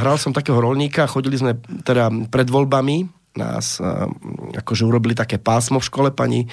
hral 0.00 0.21
som 0.21 0.37
takého 0.37 0.61
rolníka, 0.61 1.11
chodili 1.11 1.41
sme 1.41 1.57
teda 1.85 2.12
pred 2.29 2.47
voľbami, 2.47 3.20
nás 3.39 3.79
akože 4.59 4.83
urobili 4.83 5.15
také 5.15 5.39
pásmo 5.39 5.79
v 5.79 5.87
škole, 5.87 6.09
pani 6.11 6.51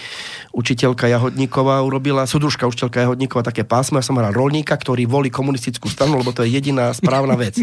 učiteľka 0.53 1.09
Jahodníková 1.09 1.81
urobila, 1.81 2.29
sudružka 2.29 2.69
učiteľka 2.69 3.01
Jahodníková 3.01 3.41
také 3.41 3.65
pásmo, 3.65 3.97
ja 3.97 4.05
som 4.05 4.13
hral 4.21 4.29
rolníka, 4.29 4.77
ktorý 4.77 5.09
volí 5.09 5.33
komunistickú 5.33 5.89
stranu, 5.89 6.21
lebo 6.21 6.29
to 6.29 6.45
je 6.45 6.53
jediná 6.53 6.93
správna 6.93 7.33
vec. 7.33 7.57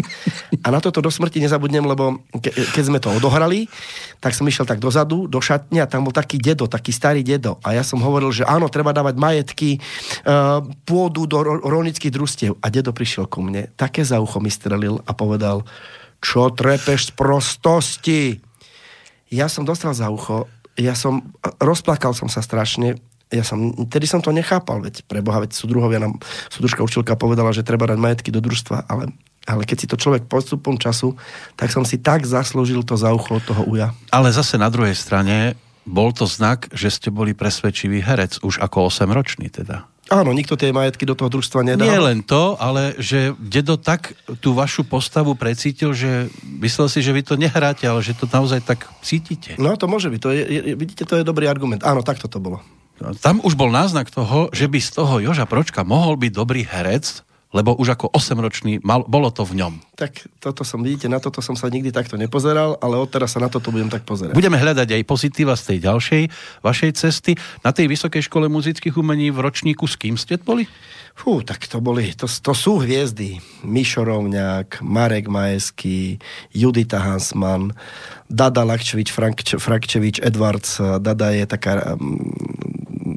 A 0.67 0.75
na 0.75 0.83
toto 0.83 0.99
do 0.99 1.15
smrti 1.15 1.39
nezabudnem, 1.39 1.87
lebo 1.87 2.19
ke, 2.43 2.51
keď 2.51 2.83
sme 2.83 2.99
to 2.99 3.15
odohrali, 3.15 3.71
tak 4.19 4.35
som 4.35 4.51
išiel 4.51 4.67
tak 4.67 4.83
dozadu, 4.83 5.31
do 5.31 5.39
šatne 5.39 5.79
a 5.79 5.91
tam 5.91 6.03
bol 6.03 6.15
taký 6.15 6.43
dedo, 6.43 6.67
taký 6.67 6.91
starý 6.91 7.23
dedo. 7.23 7.63
A 7.63 7.79
ja 7.79 7.87
som 7.87 8.03
hovoril, 8.03 8.35
že 8.35 8.43
áno, 8.43 8.67
treba 8.67 8.91
dávať 8.91 9.15
majetky, 9.15 9.79
uh, 10.27 10.59
pôdu 10.83 11.31
do 11.31 11.39
rolnických 11.45 12.11
družstiev. 12.11 12.53
A 12.59 12.67
dedo 12.67 12.91
prišiel 12.91 13.31
ku 13.31 13.47
mne, 13.47 13.71
také 13.79 14.03
za 14.03 14.19
ucho 14.19 14.43
mi 14.43 14.51
strelil 14.51 14.99
a 15.07 15.15
povedal, 15.15 15.63
čo 16.25 16.49
trepeš 16.51 17.13
z 17.13 17.17
prostosti? 17.21 18.21
Ja 19.35 19.51
som 19.51 19.67
dostal 19.67 19.91
za 19.91 20.07
ucho, 20.07 20.47
ja 20.79 20.95
som, 20.95 21.35
rozplakal 21.59 22.15
som 22.15 22.31
sa 22.31 22.39
strašne, 22.39 23.03
ja 23.35 23.43
som, 23.43 23.75
tedy 23.91 24.07
som 24.07 24.23
to 24.23 24.31
nechápal, 24.31 24.79
veď 24.79 25.03
pre 25.11 25.19
Boha, 25.19 25.43
veď 25.43 25.59
súdruhovia 25.59 25.99
nám, 25.99 26.23
súdružka 26.51 26.87
učiteľka 26.87 27.19
povedala, 27.19 27.51
že 27.51 27.67
treba 27.67 27.91
dať 27.91 27.99
majetky 27.99 28.31
do 28.31 28.39
družstva, 28.39 28.87
ale, 28.87 29.11
ale 29.51 29.67
keď 29.67 29.77
si 29.83 29.91
to 29.91 29.99
človek 29.99 30.31
postupom 30.31 30.79
času, 30.79 31.19
tak 31.59 31.75
som 31.75 31.83
si 31.83 31.99
tak 31.99 32.23
zaslúžil 32.23 32.87
to 32.87 32.95
za 32.95 33.11
ucho 33.11 33.43
toho 33.43 33.67
uja. 33.67 33.91
Ale 34.15 34.31
zase 34.31 34.55
na 34.55 34.71
druhej 34.71 34.95
strane 34.95 35.59
bol 35.83 36.15
to 36.15 36.25
znak, 36.25 36.71
že 36.73 36.89
ste 36.89 37.09
boli 37.11 37.37
presvedčivý 37.37 38.01
herec, 38.01 38.41
už 38.41 38.63
ako 38.63 38.89
8-ročný 38.89 39.51
teda. 39.51 39.85
Áno, 40.13 40.37
nikto 40.37 40.53
tie 40.53 40.69
majetky 40.69 41.09
do 41.09 41.17
toho 41.17 41.33
družstva 41.33 41.65
nedal. 41.65 41.89
Nie 41.89 41.97
len 41.97 42.21
to, 42.21 42.61
ale 42.61 42.93
že 43.01 43.33
dedo 43.41 43.81
tak 43.81 44.13
tú 44.45 44.53
vašu 44.53 44.85
postavu 44.85 45.33
precítil, 45.33 45.97
že 45.97 46.29
myslel 46.61 46.93
si, 46.93 47.01
že 47.01 47.17
vy 47.17 47.25
to 47.25 47.41
nehráte, 47.41 47.89
ale 47.89 48.05
že 48.05 48.13
to 48.13 48.29
naozaj 48.29 48.61
tak 48.61 48.85
cítite. 49.01 49.57
No 49.57 49.73
to 49.81 49.89
môže 49.89 50.13
byť, 50.13 50.21
to 50.21 50.29
je, 50.29 50.43
je, 50.45 50.61
vidíte, 50.77 51.09
to 51.09 51.17
je 51.17 51.25
dobrý 51.25 51.49
argument. 51.49 51.81
Áno, 51.81 52.05
takto 52.05 52.29
to 52.29 52.37
bolo. 52.37 52.61
Tam 53.25 53.41
už 53.43 53.57
bol 53.59 53.73
náznak 53.73 54.13
toho, 54.13 54.53
že 54.53 54.69
by 54.69 54.79
z 54.79 54.91
toho 54.93 55.15
Joža 55.25 55.49
Pročka 55.49 55.83
mohol 55.83 56.21
byť 56.21 56.33
dobrý 56.37 56.63
herec, 56.69 57.25
lebo 57.55 57.79
už 57.79 57.95
ako 57.95 58.11
8-ročný 58.11 58.83
mal, 58.83 59.07
bolo 59.07 59.31
to 59.31 59.47
v 59.47 59.63
ňom. 59.63 59.79
Tak 59.95 60.27
toto 60.43 60.67
som, 60.67 60.83
vidíte, 60.83 61.07
na 61.07 61.23
toto 61.23 61.39
som 61.39 61.55
sa 61.55 61.71
nikdy 61.71 61.95
takto 61.95 62.19
nepozeral, 62.19 62.75
ale 62.83 62.99
odteraz 62.99 63.39
sa 63.39 63.41
na 63.41 63.47
toto 63.47 63.71
budem 63.71 63.87
tak 63.87 64.03
pozerať. 64.03 64.35
Budeme 64.35 64.59
hľadať 64.59 64.91
aj 64.91 65.03
pozitíva 65.07 65.55
z 65.55 65.63
tej 65.71 65.79
ďalšej 65.87 66.23
vašej 66.67 66.91
cesty. 66.99 67.39
Na 67.63 67.71
tej 67.71 67.87
Vysokej 67.87 68.27
škole 68.27 68.51
muzických 68.51 68.99
umení 68.99 69.31
v 69.31 69.39
ročníku 69.39 69.87
s 69.87 69.95
kým 69.95 70.19
ste 70.19 70.35
boli? 70.43 70.67
Fú, 71.15 71.47
tak 71.47 71.63
to 71.71 71.79
boli, 71.79 72.11
to, 72.19 72.27
to 72.27 72.53
sú 72.59 72.83
hviezdy. 72.83 73.39
Mišo 73.63 74.03
Rovňák, 74.03 74.83
Marek 74.83 75.31
Majeský, 75.31 76.19
Judita 76.51 76.99
Hansman, 76.99 77.71
Dada 78.27 78.67
Lakčevič, 78.67 79.15
Frank, 79.15 79.47
Frankčevič, 79.47 80.19
Edwards. 80.19 80.83
Dada 80.99 81.31
je 81.31 81.47
taká 81.47 81.95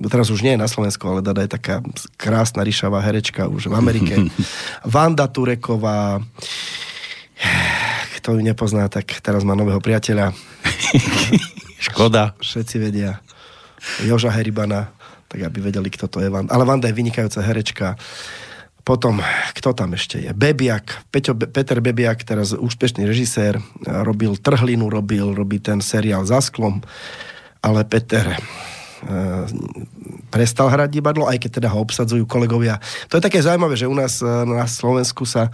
teraz 0.07 0.31
už 0.33 0.43
nie 0.43 0.55
je 0.55 0.63
na 0.63 0.69
Slovensku, 0.69 1.03
ale 1.07 1.25
Dada 1.25 1.43
je 1.43 1.51
taká 1.51 1.83
krásna, 2.15 2.63
ryšavá 2.63 2.99
herečka 3.03 3.47
už 3.47 3.71
v 3.71 3.75
Amerike. 3.77 4.13
Vanda 4.85 5.27
Tureková, 5.27 6.19
kto 8.19 8.37
ju 8.37 8.41
nepozná, 8.43 8.89
tak 8.91 9.07
teraz 9.21 9.45
má 9.47 9.53
nového 9.55 9.79
priateľa. 9.79 10.35
Škoda. 11.87 12.33
Všetci 12.41 12.75
vedia. 12.81 13.21
Joža 14.03 14.33
Heribana, 14.33 14.91
tak 15.29 15.45
aby 15.47 15.71
vedeli, 15.71 15.87
kto 15.87 16.09
to 16.09 16.17
je 16.19 16.29
Vanda. 16.31 16.51
Ale 16.51 16.65
Vanda 16.65 16.89
je 16.89 16.97
vynikajúca 16.97 17.39
herečka. 17.45 17.87
Potom, 18.87 19.19
kto 19.51 19.75
tam 19.75 19.99
ešte 19.99 20.23
je? 20.23 20.31
Bebiak, 20.31 21.11
Peťo, 21.11 21.35
Peter 21.35 21.83
Bebiak, 21.83 22.23
teraz 22.23 22.55
úspešný 22.55 23.03
režisér, 23.03 23.59
robil 23.83 24.39
Trhlinu, 24.39 24.87
robil, 24.87 25.35
robí 25.35 25.59
ten 25.59 25.83
seriál 25.83 26.23
Za 26.23 26.39
sklom, 26.39 26.79
ale 27.59 27.83
Peter, 27.83 28.39
prestal 30.27 30.67
hrať 30.67 30.89
divadlo, 30.89 31.29
aj 31.29 31.37
keď 31.39 31.61
teda 31.61 31.69
ho 31.71 31.79
obsadzujú 31.81 32.25
kolegovia. 32.25 32.81
To 33.07 33.17
je 33.17 33.25
také 33.25 33.39
zaujímavé, 33.39 33.77
že 33.77 33.89
u 33.89 33.95
nás 33.95 34.19
na 34.23 34.65
Slovensku 34.65 35.23
sa 35.23 35.53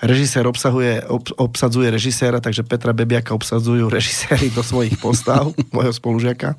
režisér 0.00 0.48
obsahuje, 0.48 1.04
ob, 1.06 1.28
obsadzuje 1.36 1.92
režiséra, 1.92 2.40
takže 2.40 2.64
Petra 2.64 2.96
Bebiaka 2.96 3.36
obsadzujú 3.36 3.88
režiséri 3.96 4.48
do 4.50 4.64
svojich 4.64 4.96
postav, 4.98 5.52
môjho 5.76 5.92
spolužiaka. 5.92 6.56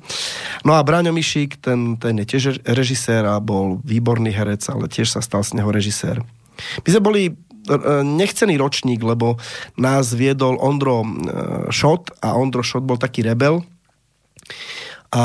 No 0.62 0.78
a 0.78 0.80
Braňo 0.86 1.10
Mišík, 1.10 1.58
ten, 1.58 1.98
ten 1.98 2.18
je 2.22 2.26
tiež 2.26 2.62
režisér 2.62 3.26
a 3.26 3.42
bol 3.42 3.82
výborný 3.82 4.30
herec, 4.30 4.62
ale 4.70 4.86
tiež 4.86 5.10
sa 5.10 5.20
stal 5.20 5.42
z 5.42 5.58
neho 5.58 5.68
režisér. 5.68 6.22
My 6.86 6.88
sme 6.88 7.02
boli 7.02 7.22
nechcený 8.02 8.58
ročník, 8.58 8.98
lebo 9.06 9.38
nás 9.78 10.10
viedol 10.18 10.58
Ondro 10.58 11.06
Šot 11.70 12.10
a 12.18 12.34
Ondro 12.34 12.66
Šot 12.66 12.82
bol 12.82 12.98
taký 12.98 13.22
rebel, 13.22 13.62
a, 15.12 15.24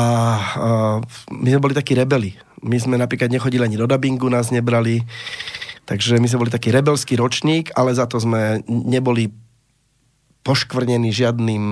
my 1.32 1.48
sme 1.48 1.64
boli 1.64 1.74
takí 1.74 1.96
rebeli. 1.96 2.36
My 2.60 2.76
sme 2.76 3.00
napríklad 3.00 3.32
nechodili 3.32 3.64
ani 3.64 3.80
do 3.80 3.88
dubbingu, 3.88 4.28
nás 4.28 4.52
nebrali. 4.52 5.00
Takže 5.88 6.20
my 6.20 6.28
sme 6.28 6.44
boli 6.44 6.52
taký 6.52 6.68
rebelský 6.68 7.16
ročník, 7.16 7.72
ale 7.72 7.96
za 7.96 8.04
to 8.04 8.20
sme 8.20 8.60
neboli 8.68 9.32
poškvrnení 10.44 11.12
žiadnym... 11.12 11.64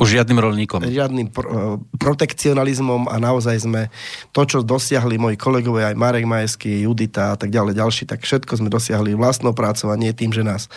Už 0.00 0.16
žiadnym 0.16 0.36
rolníkom. 0.36 0.84
Žiadnym 0.84 1.32
pro, 1.32 1.80
protekcionalizmom 1.96 3.08
a 3.08 3.16
naozaj 3.16 3.56
sme 3.64 3.88
to, 4.36 4.44
čo 4.44 4.58
dosiahli 4.60 5.16
moji 5.16 5.36
kolegovia, 5.40 5.92
aj 5.92 5.96
Marek 5.96 6.28
Majesky, 6.28 6.84
Judita 6.84 7.32
a 7.32 7.36
tak 7.36 7.48
ďalej, 7.48 7.80
ďalší, 7.80 8.04
tak 8.04 8.24
všetko 8.24 8.60
sme 8.60 8.68
dosiahli 8.68 9.16
vlastnou 9.16 9.56
prácou 9.56 9.92
a 9.92 9.96
nie 9.96 10.12
tým, 10.12 10.32
že 10.32 10.44
nás 10.44 10.68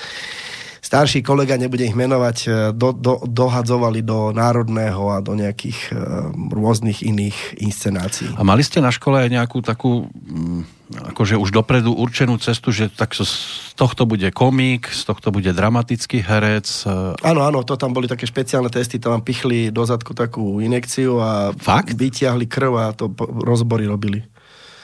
starší 0.93 1.25
kolega, 1.25 1.57
nebudem 1.57 1.89
ich 1.89 1.97
menovať, 1.97 2.37
e, 2.45 2.49
do, 2.69 2.93
do, 2.93 3.17
dohadzovali 3.25 4.05
do 4.05 4.29
národného 4.29 5.09
a 5.09 5.25
do 5.25 5.33
nejakých 5.33 5.89
uh, 5.89 6.29
rôznych 6.53 7.01
iných 7.01 7.57
inscenácií. 7.57 8.29
A 8.37 8.45
mali 8.45 8.61
ste 8.61 8.77
na 8.77 8.93
škole 8.93 9.17
aj 9.17 9.33
nejakú 9.33 9.65
takú 9.65 10.05
mm, 10.05 10.83
akože 11.17 11.41
už 11.41 11.49
dopredu 11.49 11.97
určenú 11.97 12.37
cestu, 12.37 12.69
že 12.69 12.93
tak 12.93 13.17
z 13.17 13.25
tohto 13.73 14.05
bude 14.05 14.29
komik, 14.29 14.85
z 14.93 15.09
tohto 15.09 15.33
bude 15.33 15.49
dramatický 15.49 16.21
herec. 16.21 16.85
E, 16.85 17.17
áno, 17.25 17.41
áno, 17.41 17.65
to 17.65 17.73
tam 17.73 17.89
boli 17.89 18.05
také 18.05 18.29
špeciálne 18.29 18.69
testy, 18.69 19.01
tam 19.01 19.25
pichli 19.25 19.73
do 19.73 19.81
zadku 19.89 20.13
takú 20.13 20.61
inekciu 20.61 21.17
a 21.17 21.57
Fakt? 21.57 21.97
vytiahli 21.97 22.45
krv 22.45 22.73
a 22.77 22.93
to 22.93 23.09
rozbory 23.41 23.89
robili. 23.89 24.21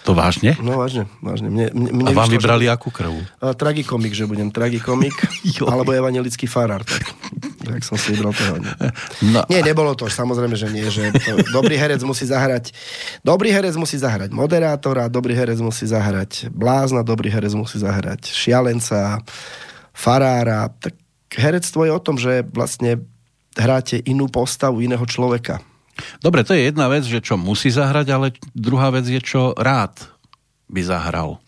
To 0.09 0.17
vážne? 0.17 0.57
No 0.57 0.81
vážne, 0.81 1.05
vážne. 1.21 1.53
Mne, 1.53 1.69
mne, 1.69 2.09
a 2.09 2.17
vám 2.17 2.33
vybrali 2.33 2.65
že... 2.65 2.73
akú 2.73 2.89
krv? 2.89 3.13
Uh, 3.13 3.53
tragikomik, 3.53 4.17
že 4.17 4.25
budem 4.25 4.49
tragikomik, 4.49 5.13
alebo 5.69 5.93
evangelický 5.93 6.49
farár. 6.49 6.81
Tak, 6.81 7.05
tak 7.61 7.81
som 7.85 7.93
si 7.93 8.17
vybral 8.17 8.33
toho. 8.33 8.57
No. 9.29 9.45
Nie, 9.53 9.61
nebolo 9.61 9.93
to, 9.93 10.09
samozrejme, 10.09 10.57
že 10.57 10.73
nie. 10.73 10.89
Že 10.89 11.13
to, 11.13 11.31
dobrý 11.53 11.77
herec 11.77 12.01
musí 12.01 12.25
zahrať 12.25 12.73
dobrý 13.21 13.53
herec 13.53 13.77
musí 13.77 14.01
zahrať 14.01 14.33
moderátora, 14.33 15.05
dobrý 15.13 15.37
herec 15.37 15.61
musí 15.61 15.85
zahrať 15.85 16.49
blázna, 16.49 17.05
dobrý 17.05 17.29
herec 17.29 17.53
musí 17.53 17.77
zahrať 17.77 18.33
šialenca, 18.33 19.21
farára. 19.93 20.73
Tak 20.73 20.97
herectvo 21.37 21.85
je 21.85 21.91
o 21.93 22.01
tom, 22.01 22.17
že 22.17 22.41
vlastne 22.49 23.05
hráte 23.53 24.01
inú 24.09 24.25
postavu 24.25 24.81
iného 24.81 25.05
človeka. 25.05 25.61
Dobre, 26.19 26.43
to 26.43 26.55
je 26.55 26.69
jedna 26.69 26.87
vec, 26.91 27.05
že 27.05 27.19
čo 27.23 27.35
musí 27.39 27.69
zahrať, 27.69 28.07
ale 28.11 28.25
druhá 28.51 28.89
vec 28.89 29.07
je, 29.07 29.19
čo 29.19 29.53
rád 29.55 29.95
by 30.69 30.81
zahral. 30.85 31.41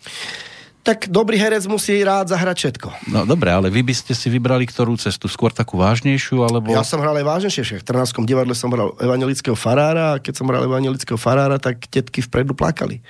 Tak 0.81 1.13
dobrý 1.13 1.38
herec 1.38 1.70
musí 1.70 2.01
rád 2.01 2.34
zahrať 2.34 2.58
všetko. 2.58 2.89
No 3.13 3.22
dobre, 3.22 3.53
ale 3.53 3.70
vy 3.70 3.86
by 3.86 3.93
ste 3.93 4.17
si 4.17 4.34
vybrali 4.34 4.65
ktorú 4.65 4.98
cestu? 4.98 5.29
Skôr 5.29 5.53
takú 5.53 5.77
vážnejšiu, 5.77 6.41
alebo... 6.41 6.74
Ja 6.74 6.81
som 6.81 6.98
hral 6.98 7.13
aj 7.22 7.25
vážnejšie. 7.29 7.86
V 7.86 7.86
Trnavskom 7.86 8.25
divadle 8.25 8.58
som 8.58 8.74
hral 8.74 8.98
evangelického 8.98 9.53
farára 9.53 10.17
a 10.17 10.20
keď 10.20 10.41
som 10.41 10.50
hral 10.50 10.65
evangelického 10.65 11.22
farára, 11.22 11.62
tak 11.62 11.86
tetky 11.86 12.25
vpredu 12.25 12.58
plakali 12.58 13.05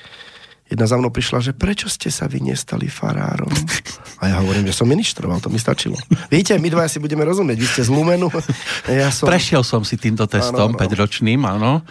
jedna 0.71 0.85
za 0.87 0.95
mnou 0.95 1.11
prišla, 1.11 1.43
že 1.43 1.51
prečo 1.51 1.91
ste 1.91 2.07
sa 2.07 2.31
vy 2.31 2.39
nestali 2.39 2.87
farárom? 2.87 3.51
A 4.23 4.31
ja 4.31 4.35
hovorím, 4.39 4.63
že 4.71 4.77
som 4.77 4.87
ministroval, 4.87 5.43
to 5.43 5.51
mi 5.51 5.60
stačilo. 5.60 5.99
Víte, 6.31 6.55
my 6.55 6.71
dva 6.71 6.88
si 6.88 7.03
budeme 7.03 7.27
rozumieť, 7.27 7.57
vy 7.60 7.67
ste 7.67 7.84
z 7.84 7.91
Lumenu. 7.91 8.31
Ja 8.88 9.12
som... 9.12 9.27
Prešiel 9.27 9.67
som 9.67 9.84
si 9.84 9.99
týmto 9.99 10.23
testom, 10.25 10.73
5-ročným, 10.73 11.43
áno. 11.43 11.84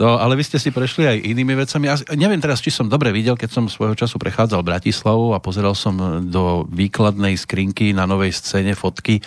No, 0.00 0.16
ale 0.16 0.32
vy 0.38 0.48
ste 0.48 0.56
si 0.56 0.72
prešli 0.72 1.04
aj 1.04 1.16
inými 1.20 1.52
vecami. 1.60 1.90
Ja 1.90 1.96
neviem 2.16 2.40
teraz, 2.40 2.64
či 2.64 2.72
som 2.72 2.88
dobre 2.88 3.12
videl, 3.12 3.36
keď 3.36 3.50
som 3.52 3.64
svojho 3.68 3.92
času 3.92 4.16
prechádzal 4.16 4.64
Bratislavu 4.64 5.36
a 5.36 5.42
pozeral 5.42 5.76
som 5.76 6.24
do 6.24 6.64
výkladnej 6.72 7.36
skrinky 7.36 7.92
na 7.92 8.08
novej 8.08 8.32
scéne 8.32 8.72
fotky 8.72 9.20
e, 9.20 9.22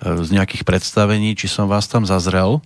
z 0.00 0.28
nejakých 0.32 0.64
predstavení, 0.64 1.36
či 1.36 1.44
som 1.44 1.68
vás 1.68 1.84
tam 1.92 2.08
zazrel. 2.08 2.64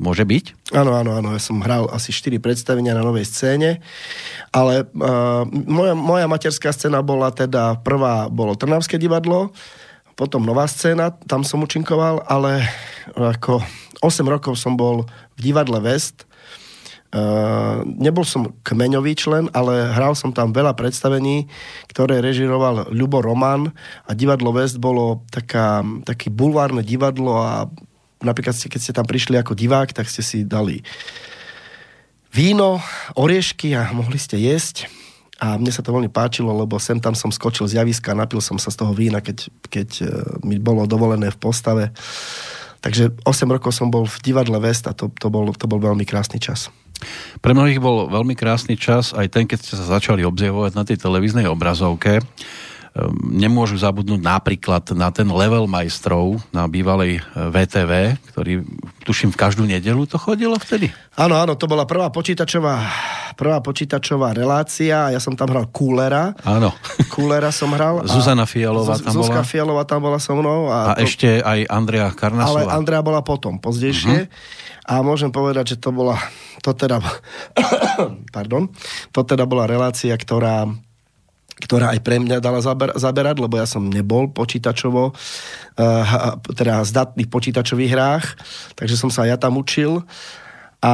Môže 0.00 0.24
byť? 0.24 0.72
Áno, 0.72 0.96
áno, 0.96 1.12
áno. 1.12 1.36
Ja 1.36 1.40
som 1.40 1.60
hral 1.60 1.84
asi 1.92 2.08
4 2.08 2.40
predstavenia 2.40 2.96
na 2.96 3.04
novej 3.04 3.28
scéne, 3.28 3.84
ale 4.48 4.88
uh, 4.96 5.44
moja, 5.44 5.92
moja 5.92 6.24
materská 6.24 6.72
scéna 6.72 7.04
bola 7.04 7.28
teda, 7.28 7.76
prvá 7.84 8.32
bolo 8.32 8.56
Trnavské 8.56 8.96
divadlo, 8.96 9.52
potom 10.16 10.40
nová 10.40 10.64
scéna, 10.64 11.12
tam 11.28 11.44
som 11.44 11.60
učinkoval, 11.60 12.24
ale 12.24 12.64
ako 13.12 13.60
8 14.00 14.24
rokov 14.24 14.56
som 14.56 14.72
bol 14.72 15.04
v 15.36 15.40
divadle 15.52 15.76
West, 15.84 16.24
Uh, 17.10 17.82
nebol 17.98 18.22
som 18.22 18.54
kmeňový 18.62 19.18
člen, 19.18 19.50
ale 19.50 19.90
hral 19.90 20.14
som 20.14 20.30
tam 20.30 20.54
veľa 20.54 20.78
predstavení, 20.78 21.50
ktoré 21.90 22.22
režiroval 22.22 22.94
Ľubo 22.94 23.18
Roman 23.18 23.74
a 24.06 24.14
divadlo 24.14 24.54
West 24.54 24.78
bolo 24.78 25.26
taká, 25.26 25.82
také 26.06 26.30
bulvárne 26.30 26.86
divadlo 26.86 27.34
a 27.34 27.66
napríklad 28.20 28.54
ste, 28.56 28.68
keď 28.68 28.80
ste 28.80 28.96
tam 28.96 29.06
prišli 29.08 29.36
ako 29.40 29.56
divák, 29.56 29.92
tak 29.92 30.08
ste 30.08 30.20
si 30.20 30.44
dali 30.44 30.84
víno, 32.30 32.78
oriešky 33.18 33.74
a 33.74 33.90
mohli 33.90 34.16
ste 34.16 34.38
jesť. 34.38 34.86
A 35.40 35.56
mne 35.56 35.72
sa 35.72 35.80
to 35.80 35.96
veľmi 35.96 36.12
páčilo, 36.12 36.52
lebo 36.52 36.76
sem 36.76 37.00
tam 37.00 37.16
som 37.16 37.32
skočil 37.32 37.64
z 37.64 37.80
javiska, 37.80 38.12
napil 38.12 38.44
som 38.44 38.60
sa 38.60 38.68
z 38.68 38.76
toho 38.76 38.92
vína, 38.92 39.24
keď, 39.24 39.48
keď 39.72 39.88
e, 40.04 40.04
mi 40.44 40.60
bolo 40.60 40.84
dovolené 40.84 41.32
v 41.32 41.40
postave. 41.40 41.96
Takže 42.84 43.16
8 43.24 43.48
rokov 43.48 43.72
som 43.72 43.88
bol 43.88 44.04
v 44.04 44.20
divadle 44.20 44.60
Vest 44.60 44.84
a 44.84 44.92
to, 44.92 45.08
to, 45.16 45.32
bol, 45.32 45.48
to 45.56 45.64
bol 45.64 45.80
veľmi 45.80 46.04
krásny 46.04 46.36
čas. 46.36 46.68
Pre 47.40 47.56
mnohých 47.56 47.80
bol 47.80 48.12
veľmi 48.12 48.36
krásny 48.36 48.76
čas 48.76 49.16
aj 49.16 49.32
ten, 49.32 49.48
keď 49.48 49.58
ste 49.64 49.74
sa 49.80 49.96
začali 49.96 50.20
obzervovať 50.28 50.72
na 50.76 50.84
tej 50.84 51.00
televíznej 51.00 51.48
obrazovke. 51.48 52.20
Ehm, 52.90 53.38
nemôžu 53.38 53.78
zabudnúť 53.78 54.18
napríklad 54.18 54.82
na 54.98 55.14
ten 55.14 55.30
level 55.30 55.70
majstrov 55.70 56.42
na 56.50 56.66
bývalej 56.66 57.22
VTV, 57.38 57.90
e, 57.94 58.12
ktorý 58.34 58.66
tuším 59.06 59.30
v 59.30 59.38
každú 59.38 59.62
nedelu 59.62 60.02
to 60.10 60.18
chodilo 60.18 60.58
vtedy? 60.58 60.90
Áno, 61.14 61.38
áno, 61.38 61.54
to 61.54 61.70
bola 61.70 61.86
prvá 61.86 62.10
počítačová, 62.10 62.82
prvá 63.38 63.62
počítačová 63.62 64.34
relácia 64.34 65.14
ja 65.14 65.20
som 65.22 65.38
tam 65.38 65.54
hral 65.54 65.70
Kúlera. 65.70 66.34
Áno. 66.42 66.74
Kúlera 67.14 67.54
som 67.54 67.70
hral. 67.78 68.02
Zuzana 68.10 68.42
Fialová 68.42 68.98
tam 68.98 69.14
bola. 69.14 69.22
Zuzka 69.22 69.42
Fialová 69.46 69.82
tam 69.86 70.00
bola 70.02 70.18
so 70.18 70.34
mnou. 70.34 70.66
A, 70.66 70.90
a 70.90 70.98
to, 70.98 71.06
ešte 71.06 71.38
aj 71.46 71.70
Andrea 71.70 72.10
Karnasová. 72.10 72.74
Ale 72.74 72.74
Andrea 72.74 73.06
bola 73.06 73.22
potom, 73.22 73.62
pozdejšie. 73.62 74.26
Uh-huh. 74.26 74.90
A 74.90 75.06
môžem 75.06 75.30
povedať, 75.30 75.72
že 75.72 75.76
to 75.78 75.94
bola, 75.94 76.18
to 76.66 76.74
teda, 76.74 76.98
pardon, 78.34 78.66
to 79.14 79.22
teda 79.22 79.46
bola 79.46 79.70
relácia, 79.70 80.10
ktorá 80.18 80.66
ktorá 81.60 81.92
aj 81.92 82.00
pre 82.00 82.16
mňa 82.18 82.40
dala 82.40 82.64
zaber, 82.64 82.96
zaberať, 82.96 83.36
lebo 83.38 83.60
ja 83.60 83.68
som 83.68 83.84
nebol 83.86 84.32
počítačovo, 84.32 85.12
uh, 85.12 86.34
teda 86.56 86.82
zdatný 86.82 87.28
v 87.28 87.32
počítačových 87.32 87.92
hrách, 87.92 88.26
takže 88.74 88.96
som 88.96 89.12
sa 89.12 89.28
ja 89.28 89.36
tam 89.36 89.60
učil. 89.60 90.02
A 90.80 90.92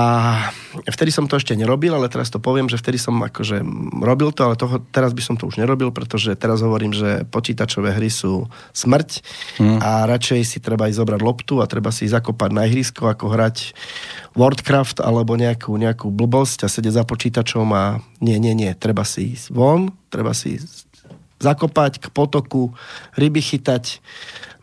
vtedy 0.83 1.15
som 1.15 1.31
to 1.31 1.39
ešte 1.39 1.55
nerobil, 1.55 1.95
ale 1.95 2.11
teraz 2.11 2.27
to 2.27 2.43
poviem, 2.43 2.67
že 2.67 2.75
vtedy 2.75 2.99
som 2.99 3.23
akože 3.23 3.63
robil 4.03 4.35
to, 4.35 4.43
ale 4.43 4.59
toho, 4.59 4.83
teraz 4.91 5.15
by 5.15 5.23
som 5.23 5.39
to 5.39 5.47
už 5.47 5.63
nerobil, 5.63 5.95
pretože 5.95 6.35
teraz 6.35 6.59
hovorím, 6.59 6.91
že 6.91 7.23
počítačové 7.31 7.95
hry 7.95 8.11
sú 8.11 8.51
smrť 8.75 9.23
hmm. 9.63 9.79
a 9.79 10.11
radšej 10.11 10.43
si 10.43 10.59
treba 10.59 10.91
ísť 10.91 10.99
zobrať 10.99 11.21
loptu 11.23 11.63
a 11.63 11.71
treba 11.71 11.95
si 11.95 12.11
zakopať 12.11 12.51
na 12.51 12.67
ihrisko, 12.67 13.07
ako 13.07 13.31
hrať 13.31 13.79
Warcraft 14.35 15.07
alebo 15.07 15.39
nejakú, 15.39 15.79
nejakú 15.79 16.11
blbosť 16.11 16.67
a 16.67 16.69
sedieť 16.69 16.99
za 16.99 17.05
počítačom 17.07 17.71
a 17.71 18.03
nie, 18.19 18.43
nie, 18.43 18.59
nie, 18.59 18.75
treba 18.75 19.07
si 19.07 19.39
ísť 19.39 19.55
von, 19.55 19.95
treba 20.11 20.35
si 20.35 20.59
zakopať 21.39 22.03
k 22.03 22.07
potoku, 22.11 22.73
ryby 23.15 23.39
chytať, 23.39 24.01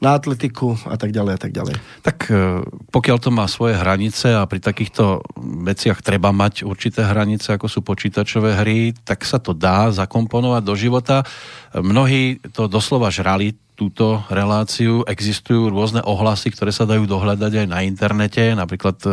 na 0.03 0.19
atletiku 0.19 0.75
a 0.83 0.99
tak 0.99 1.15
ďalej 1.15 1.33
a 1.33 1.39
tak 1.39 1.55
ďalej. 1.55 1.75
Tak 2.03 2.17
e, 2.27 2.59
pokiaľ 2.91 3.17
to 3.23 3.31
má 3.31 3.47
svoje 3.47 3.79
hranice 3.79 4.35
a 4.35 4.43
pri 4.43 4.59
takýchto 4.59 5.23
veciach 5.63 6.03
treba 6.03 6.35
mať 6.35 6.67
určité 6.67 7.07
hranice, 7.07 7.55
ako 7.55 7.71
sú 7.71 7.79
počítačové 7.79 8.59
hry, 8.59 8.91
tak 8.91 9.23
sa 9.23 9.39
to 9.39 9.55
dá 9.55 9.87
zakomponovať 9.95 10.63
do 10.67 10.75
života. 10.75 11.23
Mnohí 11.71 12.43
to 12.51 12.67
doslova 12.67 13.07
žrali 13.07 13.55
túto 13.83 14.23
reláciu. 14.31 15.03
Existujú 15.03 15.67
rôzne 15.67 15.99
ohlasy, 16.07 16.55
ktoré 16.55 16.71
sa 16.71 16.87
dajú 16.87 17.03
dohľadať 17.03 17.51
aj 17.51 17.67
na 17.67 17.83
internete, 17.83 18.55
napríklad 18.55 18.95
e, 19.03 19.09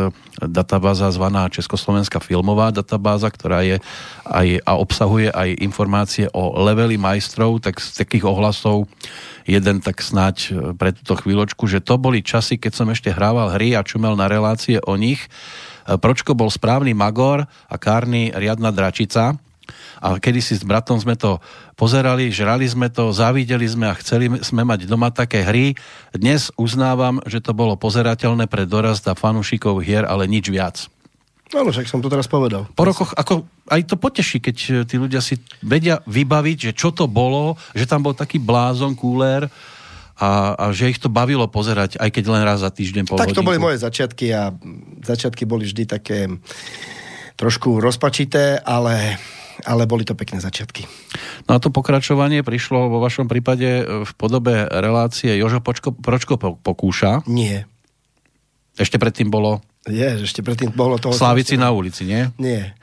databáza 0.47 1.11
zvaná 1.11 1.51
Československá 1.51 2.23
filmová 2.23 2.71
databáza, 2.71 3.27
ktorá 3.27 3.67
je 3.67 3.83
aj, 4.23 4.63
a 4.63 4.71
obsahuje 4.79 5.27
aj 5.27 5.59
informácie 5.59 6.31
o 6.31 6.55
leveli 6.63 6.95
majstrov, 6.95 7.59
tak 7.59 7.83
z 7.83 7.99
takých 7.99 8.31
ohlasov 8.31 8.87
jeden 9.43 9.83
tak 9.83 9.99
snáď 9.99 10.35
e, 10.39 10.49
pre 10.71 10.95
túto 10.95 11.19
chvíľočku, 11.19 11.67
že 11.67 11.83
to 11.83 11.99
boli 11.99 12.23
časy, 12.23 12.55
keď 12.55 12.71
som 12.71 12.87
ešte 12.87 13.11
hrával 13.11 13.51
hry 13.59 13.75
a 13.75 13.83
čumel 13.83 14.15
na 14.15 14.31
relácie 14.31 14.79
o 14.87 14.95
nich 14.95 15.27
Pročko 15.85 16.37
bol 16.37 16.53
správny 16.53 16.93
magor 16.93 17.43
a 17.43 17.75
Kárny 17.75 18.29
riadna 18.31 18.69
dračica. 18.69 19.35
A 20.01 20.17
kedysi 20.17 20.57
s 20.57 20.65
bratom 20.65 20.97
sme 20.97 21.13
to 21.13 21.37
pozerali, 21.81 22.29
žrali 22.29 22.69
sme 22.69 22.93
to, 22.93 23.09
závideli 23.09 23.65
sme 23.65 23.89
a 23.89 23.97
chceli 23.97 24.29
sme 24.45 24.61
mať 24.61 24.85
doma 24.85 25.09
také 25.09 25.41
hry. 25.41 25.73
Dnes 26.13 26.53
uznávam, 26.53 27.17
že 27.25 27.41
to 27.41 27.57
bolo 27.57 27.73
pozerateľné 27.73 28.45
pre 28.45 28.69
dorast 28.69 29.01
a 29.09 29.17
fanúšikov 29.17 29.81
hier, 29.81 30.05
ale 30.05 30.29
nič 30.29 30.53
viac. 30.53 30.85
No, 31.51 31.65
však 31.65 31.89
som 31.89 31.99
to 31.99 32.07
teraz 32.07 32.29
povedal. 32.29 32.69
Po 32.77 32.85
rokoch, 32.85 33.17
ako 33.17 33.49
aj 33.67 33.81
to 33.89 33.99
poteší, 33.99 34.39
keď 34.39 34.57
e, 34.61 34.69
tí 34.87 34.95
ľudia 34.95 35.19
si 35.19 35.35
vedia 35.59 35.99
vybaviť, 36.07 36.57
že 36.69 36.71
čo 36.71 36.95
to 36.95 37.11
bolo, 37.11 37.59
že 37.75 37.89
tam 37.89 38.05
bol 38.05 38.15
taký 38.15 38.39
blázon, 38.39 38.95
kúler 38.95 39.51
a, 40.15 40.55
a 40.55 40.63
že 40.71 40.95
ich 40.95 41.01
to 41.01 41.11
bavilo 41.11 41.43
pozerať, 41.51 41.99
aj 41.99 42.07
keď 42.07 42.23
len 42.29 42.43
raz 42.47 42.63
za 42.63 42.71
týždeň 42.71 43.03
pol 43.03 43.19
Tak 43.19 43.35
to 43.35 43.43
hodinku. 43.43 43.49
boli 43.51 43.59
moje 43.59 43.83
začiatky 43.83 44.31
a 44.31 44.55
začiatky 45.03 45.43
boli 45.43 45.67
vždy 45.67 45.83
také 45.89 46.29
trošku 47.35 47.83
rozpačité, 47.83 48.61
ale, 48.63 49.19
ale 49.63 49.85
boli 49.85 50.03
to 50.03 50.17
pekné 50.17 50.41
začiatky. 50.41 50.85
No 51.47 51.55
a 51.55 51.61
to 51.61 51.73
pokračovanie 51.73 52.41
prišlo 52.41 52.89
vo 52.89 52.97
vašom 52.99 53.25
prípade 53.29 53.81
e, 53.81 53.83
v 54.05 54.11
podobe 54.17 54.65
relácie 54.67 55.33
Jožo 55.37 55.61
Počko, 55.63 55.93
Pročko 55.95 56.35
po- 56.35 56.57
pokúša. 56.57 57.23
Nie. 57.29 57.65
Ešte 58.75 58.97
predtým 58.97 59.29
bolo 59.29 59.61
Je, 59.89 60.25
ešte 60.25 60.45
predtým 60.45 60.73
bolo 60.73 61.01
toho... 61.01 61.13
Slávici 61.13 61.57
na 61.57 61.73
ulici, 61.73 62.05
nie? 62.05 62.29
Nie. 62.37 62.77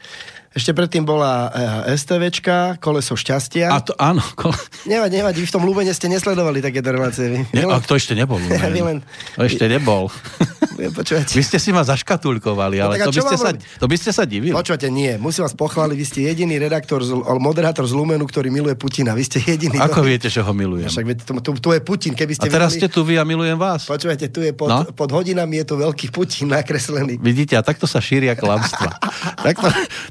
Ešte 0.59 0.75
predtým 0.75 1.03
bola 1.03 1.55
eh, 1.87 1.95
STVčka, 1.95 2.57
Koleso 2.77 3.15
šťastia. 3.15 3.71
A 3.71 3.79
to 3.79 3.95
áno. 3.95 4.19
ko- 4.35 4.51
Nevadí, 4.85 5.15
nevadí, 5.15 5.39
vy 5.39 5.47
v 5.47 5.55
tom 5.55 5.63
Lúbene 5.63 5.91
ste 5.91 6.07
nesledovali 6.07 6.59
takéto 6.59 6.91
relácie. 6.91 7.31
Vy, 7.31 7.39
Ne, 7.53 7.63
a 7.65 7.79
len, 7.79 7.81
to 7.81 7.95
ešte 7.95 8.13
nebol. 8.13 8.43
Vy 8.43 8.83
len- 8.83 9.07
To 9.33 9.47
ešte 9.47 9.65
nebol. 9.65 10.11
Vy 10.79 11.43
ste 11.43 11.59
si 11.59 11.71
ma 11.71 11.83
zaškatulkovali, 11.83 12.79
ale 12.79 12.95
tak 12.97 13.01
a 13.01 13.07
to 13.07 13.13
by, 13.13 13.23
ste 13.25 13.37
sa, 13.37 13.51
to 13.51 13.87
by 13.87 13.97
ste 13.97 14.11
sa 14.11 14.23
divili. 14.25 14.51
počúvate, 14.53 14.87
nie. 14.89 15.15
Musím 15.17 15.43
vás 15.43 15.51
pochváliť, 15.53 15.97
vy 15.97 16.07
ste 16.07 16.21
jediný 16.25 16.55
redaktor, 16.57 17.03
z, 17.03 17.11
moderátor 17.35 17.83
z 17.83 17.93
Lumenu, 17.93 18.23
ktorý 18.23 18.47
miluje 18.49 18.75
Putina. 18.75 19.11
Vy 19.11 19.25
ste 19.25 19.39
jediný. 19.41 19.75
Ako 19.77 20.01
ktorý- 20.01 20.07
viete, 20.09 20.29
že 20.29 20.39
ho 20.39 20.53
milujem? 20.53 20.87
Však 20.87 21.05
veď, 21.05 21.19
tu, 21.21 21.33
tu, 21.37 21.51
tu 21.57 21.69
je 21.73 21.81
Putin, 21.81 22.13
keby 22.13 22.33
A 22.33 22.37
ste 22.37 22.47
teraz 22.49 22.71
ste 22.73 22.87
videli... 22.87 22.95
tu 22.95 23.01
vy 23.03 23.15
a 23.17 23.25
milujem 23.25 23.57
vás. 23.57 23.87
Počúvajte, 23.87 24.31
tu 24.31 24.39
je 24.39 24.53
pod, 24.53 24.69
No. 24.69 24.79
no? 24.81 24.91
pod 24.93 25.11
hodinami 25.11 25.59
je 25.59 25.67
tu 25.67 25.75
veľký 25.77 26.07
Putin 26.09 26.47
nakreslený. 26.49 27.19
Vidíte, 27.19 27.55
a 27.55 27.63
takto 27.65 27.85
sa 27.85 27.99
šíria 27.99 28.33
klamstva. 28.33 29.03
takto, 29.47 29.67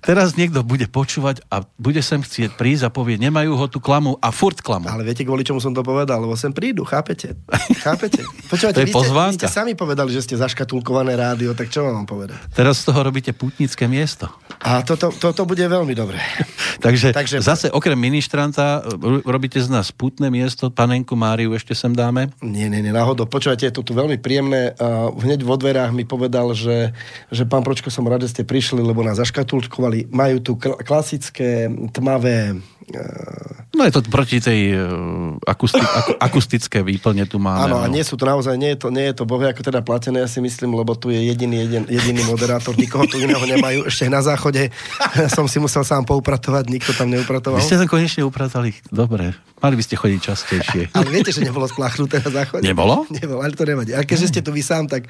teraz 0.07 0.39
niekto 0.39 0.63
bude 0.63 0.87
počúvať 0.87 1.43
a 1.51 1.67
bude 1.75 1.99
sem 1.99 2.23
chcieť 2.23 2.55
prísť 2.55 2.87
a 2.87 2.89
povie, 2.89 3.19
nemajú 3.19 3.59
ho 3.59 3.67
tu 3.67 3.83
klamu 3.83 4.15
a 4.23 4.31
furt 4.31 4.63
klamu. 4.63 4.87
Ale 4.87 5.03
viete, 5.03 5.27
kvôli 5.27 5.43
čomu 5.43 5.59
som 5.59 5.75
to 5.75 5.83
povedal? 5.83 6.23
Lebo 6.23 6.39
sem 6.39 6.55
prídu, 6.55 6.87
chápete? 6.87 7.35
Chápete? 7.83 8.23
Je 8.47 8.87
vy, 8.87 8.93
ste, 8.95 9.11
vy 9.11 9.35
ste 9.35 9.51
sami 9.51 9.75
povedali, 9.75 10.15
že 10.15 10.23
ste 10.23 10.39
zaškatulkované 10.39 11.19
rádio, 11.19 11.51
tak 11.51 11.67
čo 11.67 11.83
vám 11.83 12.07
povedať? 12.07 12.39
Teraz 12.55 12.79
z 12.79 12.89
toho 12.89 13.03
robíte 13.03 13.35
putnické 13.35 13.91
miesto. 13.91 14.31
A 14.63 14.79
toto, 14.87 15.11
toto 15.11 15.43
bude 15.43 15.67
veľmi 15.67 15.91
dobré. 15.91 16.23
Takže, 16.85 17.11
Takže 17.11 17.41
zase 17.43 17.67
okrem 17.73 17.97
ministranta 17.97 18.85
ro- 18.85 19.25
robíte 19.25 19.59
z 19.59 19.67
nás 19.67 19.89
putné 19.91 20.29
miesto, 20.29 20.69
panenku 20.69 21.17
Máriu 21.17 21.51
ešte 21.57 21.73
sem 21.73 21.91
dáme. 21.91 22.29
Nie, 22.39 22.69
nie, 22.69 22.85
nie, 22.85 22.93
náhodou. 22.93 23.25
Počúvajte, 23.25 23.67
je 23.67 23.75
to 23.75 23.81
tu 23.81 23.97
veľmi 23.97 24.21
príjemné. 24.21 24.77
Hneď 25.17 25.41
vo 25.41 25.57
dverách 25.57 25.91
mi 25.91 26.05
povedal, 26.05 26.53
že, 26.53 26.93
že 27.33 27.43
pán 27.49 27.65
Pročko, 27.65 27.89
som 27.89 28.05
rád, 28.05 28.29
že 28.29 28.37
ste 28.37 28.43
prišli, 28.45 28.79
lebo 28.79 29.01
nás 29.01 29.17
zaškatulkovali. 29.17 29.96
Majú 30.05 30.37
tu 30.39 30.51
kl- 30.53 30.77
klasické, 30.77 31.65
tmavé... 31.89 32.53
Uh, 32.87 33.57
No 33.75 33.85
je 33.85 33.93
to 33.93 34.01
proti 34.01 34.41
tej 34.41 34.73
uh, 34.73 35.37
akusti- 35.45 35.77
aku- 36.01 36.17
akustické 36.17 36.81
výplne 36.81 37.29
tu 37.29 37.37
máme. 37.37 37.69
áno, 37.69 37.77
a 37.83 37.85
no. 37.85 37.93
nie 37.93 38.01
sú 38.01 38.17
to 38.17 38.25
naozaj, 38.25 38.57
nie 38.57 38.73
je 38.73 38.79
to, 38.79 38.87
nie 38.89 39.05
je 39.11 39.15
to 39.21 39.29
bohe 39.29 39.45
ako 39.45 39.61
teda 39.61 39.85
platené, 39.85 40.25
ja 40.25 40.29
si 40.31 40.41
myslím, 40.41 40.73
lebo 40.73 40.97
tu 40.97 41.13
je 41.13 41.19
jediný, 41.21 41.67
jeden, 41.67 41.83
jediný 41.85 42.25
moderátor, 42.25 42.73
nikoho 42.73 43.05
tu 43.05 43.21
iného 43.21 43.43
nemajú. 43.43 43.85
Ešte 43.85 44.09
na 44.09 44.25
záchode 44.25 44.73
som 45.35 45.45
si 45.45 45.61
musel 45.61 45.85
sám 45.85 46.09
poupratovať, 46.09 46.73
nikto 46.73 46.95
tam 46.97 47.13
neupratoval. 47.13 47.61
Vy 47.61 47.69
ste 47.69 47.77
to 47.77 47.85
konečne 47.85 48.25
upratali. 48.25 48.73
Dobre, 48.89 49.37
mali 49.61 49.75
by 49.77 49.83
ste 49.85 49.93
chodiť 49.99 50.19
častejšie. 50.23 50.81
Ale 50.97 51.11
viete, 51.13 51.29
že 51.29 51.45
nebolo 51.45 51.69
spláchnuté 51.69 52.23
na 52.23 52.33
záchode? 52.33 52.65
Nebolo? 52.65 53.05
Nebolo, 53.13 53.45
ale 53.45 53.53
to 53.53 53.67
nevadí. 53.67 53.93
A 53.93 54.01
keďže 54.07 54.31
ste 54.31 54.41
tu 54.41 54.49
vy 54.49 54.65
sám, 54.65 54.89
tak 54.89 55.05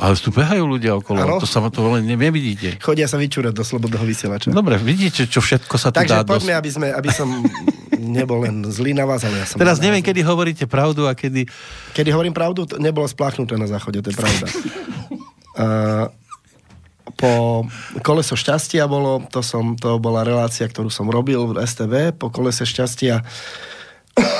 Ale 0.00 0.16
tu 0.16 0.32
behajú 0.32 0.64
ľudia 0.64 0.96
okolo, 0.96 1.20
Áno. 1.20 1.36
to 1.36 1.44
sa 1.44 1.60
to 1.68 1.84
len 1.84 2.06
nevidíte. 2.06 2.80
chodia 2.80 3.10
sa 3.10 3.20
vyčúrať 3.20 3.52
do 3.52 3.66
slobodného 3.66 4.06
vysielača. 4.26 4.50
Dobre, 4.50 4.74
vidíte, 4.82 5.30
čo 5.30 5.38
všetko 5.38 5.74
sa 5.78 5.94
tu 5.94 6.02
dá 6.02 6.22
Takže 6.22 6.26
poďme, 6.26 6.52
dosť. 6.52 6.60
aby, 6.60 6.70
sme, 6.70 6.86
aby 6.90 7.10
som 7.14 7.28
nebol 7.96 8.42
len 8.42 8.66
zlý 8.66 8.92
na 8.92 9.06
vás, 9.06 9.22
ale 9.22 9.40
ja 9.42 9.46
som... 9.46 9.56
Teraz 9.56 9.78
neviem, 9.78 10.02
kedy 10.02 10.20
hovoríte 10.26 10.66
pravdu 10.66 11.06
a 11.06 11.14
kedy... 11.14 11.46
Kedy 11.94 12.10
hovorím 12.10 12.34
pravdu, 12.34 12.66
to 12.66 12.76
nebolo 12.82 13.06
spláchnuté 13.06 13.54
na 13.54 13.70
záchode, 13.70 14.02
to 14.02 14.10
je 14.10 14.16
pravda. 14.18 14.46
uh, 15.62 16.04
po 17.16 17.64
koleso 18.02 18.34
šťastia 18.34 18.84
bolo, 18.90 19.22
to, 19.30 19.40
som, 19.40 19.78
to 19.78 19.96
bola 20.02 20.26
relácia, 20.26 20.66
ktorú 20.66 20.90
som 20.90 21.06
robil 21.06 21.54
v 21.54 21.62
STV, 21.62 22.12
po 22.18 22.28
kolese 22.28 22.66
šťastia. 22.66 23.22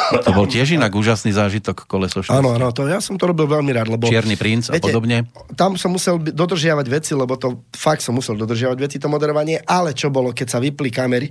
To 0.06 0.30
bol 0.32 0.46
tiež 0.48 0.78
inak 0.78 0.94
úžasný 0.94 1.34
zážitok 1.34 1.84
koleso. 1.84 2.24
Áno, 2.32 2.54
áno, 2.56 2.72
to, 2.72 2.86
ja 2.88 3.02
som 3.02 3.18
to 3.20 3.28
robil 3.28 3.44
veľmi 3.44 3.74
rád, 3.76 3.92
lebo... 3.92 4.08
Čierny 4.08 4.38
princ 4.38 4.72
a 4.72 4.78
podobne. 4.80 5.28
Tam 5.52 5.76
som 5.76 5.92
musel 5.92 6.16
dodržiavať 6.22 6.86
veci, 6.88 7.12
lebo 7.12 7.36
to 7.36 7.66
fakt 7.74 8.00
som 8.00 8.16
musel 8.16 8.38
dodržiavať 8.38 8.78
veci, 8.78 8.96
to 8.96 9.10
moderovanie, 9.10 9.60
ale 9.66 9.92
čo 9.92 10.08
bolo, 10.08 10.32
keď 10.32 10.46
sa 10.48 10.58
vypli 10.62 10.88
kamery, 10.88 11.28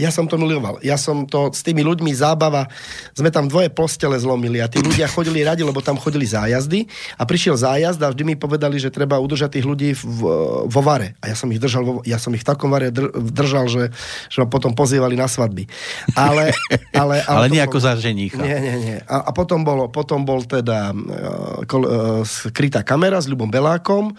ja 0.00 0.08
som 0.08 0.24
to 0.24 0.40
miloval. 0.40 0.80
Ja 0.80 0.96
som 0.96 1.28
to 1.28 1.52
s 1.52 1.60
tými 1.60 1.84
ľuďmi 1.84 2.16
zábava, 2.16 2.64
sme 3.12 3.28
tam 3.28 3.44
dvoje 3.44 3.68
postele 3.68 4.16
zlomili 4.16 4.56
a 4.64 4.64
tí 4.64 4.80
ľudia 4.80 5.04
chodili 5.04 5.44
radi, 5.44 5.60
lebo 5.60 5.84
tam 5.84 6.00
chodili 6.00 6.24
zájazdy 6.24 6.88
a 7.20 7.28
prišiel 7.28 7.60
zájazd 7.60 8.00
a 8.00 8.08
vždy 8.08 8.24
mi 8.24 8.34
povedali, 8.40 8.80
že 8.80 8.88
treba 8.88 9.20
udržať 9.20 9.60
tých 9.60 9.68
ľudí 9.68 9.92
v, 9.92 10.20
vo 10.64 10.80
vare. 10.80 11.20
A 11.20 11.28
ja 11.28 11.36
som 11.36 11.52
ich 11.52 11.60
držal, 11.60 11.84
vo, 11.84 11.92
ja 12.08 12.16
som 12.16 12.32
ich 12.32 12.40
v 12.40 12.48
takom 12.48 12.72
vare 12.72 12.88
dr, 12.88 13.12
držal, 13.20 13.68
že, 13.68 13.92
že 14.32 14.40
ma 14.40 14.48
potom 14.48 14.72
pozývali 14.72 15.12
na 15.12 15.28
svadby. 15.28 15.68
Ale, 16.16 16.56
ale, 16.96 17.20
Ale 17.28 17.52
to 17.52 17.52
nie 17.52 17.60
ako 17.60 17.78
za 17.84 17.92
ženícha. 18.00 18.40
nie, 18.40 18.58
nie, 18.64 18.76
nie. 18.80 18.96
A, 19.04 19.28
a 19.28 19.30
potom, 19.36 19.60
bolo, 19.60 19.92
potom 19.92 20.24
bol 20.24 20.40
teda 20.40 20.96
uh, 20.96 21.68
kol, 21.68 21.84
uh, 21.84 21.90
skrytá 22.24 22.80
kamera 22.80 23.20
s 23.20 23.28
Ľubom 23.28 23.52
Belákom 23.52 24.16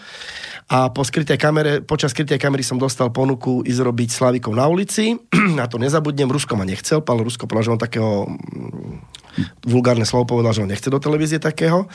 a 0.70 0.88
po 0.88 1.02
skrytej 1.02 1.36
kamere, 1.36 1.82
počas 1.82 2.14
skrytej 2.14 2.38
kamery 2.38 2.62
som 2.62 2.80
dostal 2.80 3.10
ponuku 3.10 3.66
ísť 3.66 3.80
robiť 3.84 4.08
Slavikov 4.14 4.54
na 4.54 4.70
ulici. 4.70 5.18
Na 5.64 5.72
to 5.72 5.80
nezabudnem, 5.80 6.28
Rusko 6.28 6.60
ma 6.60 6.68
nechcel, 6.68 7.00
Pavel 7.00 7.24
Rusko 7.24 7.48
povedal, 7.48 7.64
že 7.64 7.72
on 7.72 7.80
takého 7.80 8.28
mm, 8.28 9.64
vulgárne 9.64 10.04
slovo 10.04 10.36
povedal, 10.36 10.52
že 10.52 10.60
on 10.60 10.68
nechce 10.68 10.92
do 10.92 11.00
televízie 11.00 11.40
takého. 11.40 11.88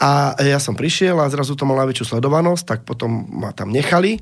A 0.00 0.32
ja 0.40 0.56
som 0.56 0.72
prišiel 0.72 1.20
a 1.20 1.28
zrazu 1.28 1.52
to 1.52 1.68
mal 1.68 1.76
najväčšiu 1.84 2.16
sledovanosť, 2.16 2.64
tak 2.64 2.80
potom 2.88 3.28
ma 3.28 3.52
tam 3.52 3.68
nechali. 3.68 4.16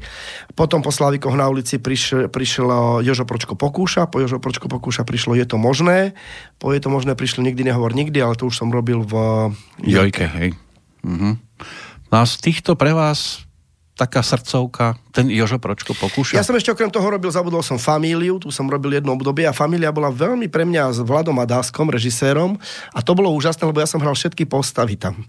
Potom 0.59 0.83
po 0.83 0.91
Slavikoch 0.91 1.39
na 1.39 1.47
ulici 1.47 1.79
prišiel, 1.79 2.27
prišlo 2.27 2.99
Jožo 3.07 3.23
Pročko 3.23 3.55
pokúša, 3.55 4.11
po 4.11 4.19
Jožo 4.19 4.43
Pročko 4.43 4.67
pokúša 4.67 5.07
prišlo 5.07 5.39
Je 5.39 5.47
to 5.47 5.55
možné, 5.55 6.19
po 6.59 6.75
Je 6.75 6.83
to 6.83 6.91
možné 6.91 7.15
prišlo 7.15 7.47
Nikdy 7.47 7.71
nehovor 7.71 7.95
nikdy, 7.95 8.19
ale 8.19 8.35
to 8.35 8.51
už 8.51 8.59
som 8.59 8.75
robil 8.75 9.07
v 9.07 9.15
Jojke, 9.87 10.27
hej. 10.27 10.59
Mhm. 11.07 11.39
No 12.11 12.15
a 12.19 12.27
z 12.27 12.43
týchto 12.43 12.75
pre 12.75 12.91
vás 12.91 13.47
taká 14.01 14.25
srdcovka, 14.25 14.97
ten 15.13 15.29
Jožo 15.29 15.61
Pročko 15.61 15.93
pokúša? 15.93 16.41
Ja 16.41 16.47
som 16.47 16.57
ešte 16.57 16.73
okrem 16.73 16.89
toho 16.89 17.05
robil, 17.05 17.29
zabudol 17.29 17.61
som 17.61 17.77
Famíliu, 17.77 18.41
tu 18.41 18.49
som 18.49 18.65
robil 18.65 18.97
jedno 18.97 19.13
obdobie 19.13 19.45
a 19.45 19.53
Família 19.53 19.93
bola 19.93 20.09
veľmi 20.09 20.49
pre 20.49 20.65
mňa 20.65 20.97
s 20.97 20.99
Vladom 21.05 21.37
Adáskom, 21.37 21.93
režisérom 21.93 22.57
a 22.97 23.05
to 23.05 23.13
bolo 23.13 23.29
úžasné, 23.37 23.69
lebo 23.69 23.85
ja 23.85 23.89
som 23.89 24.01
hral 24.01 24.17
všetky 24.17 24.49
postavy 24.49 24.97
tam. 24.97 25.29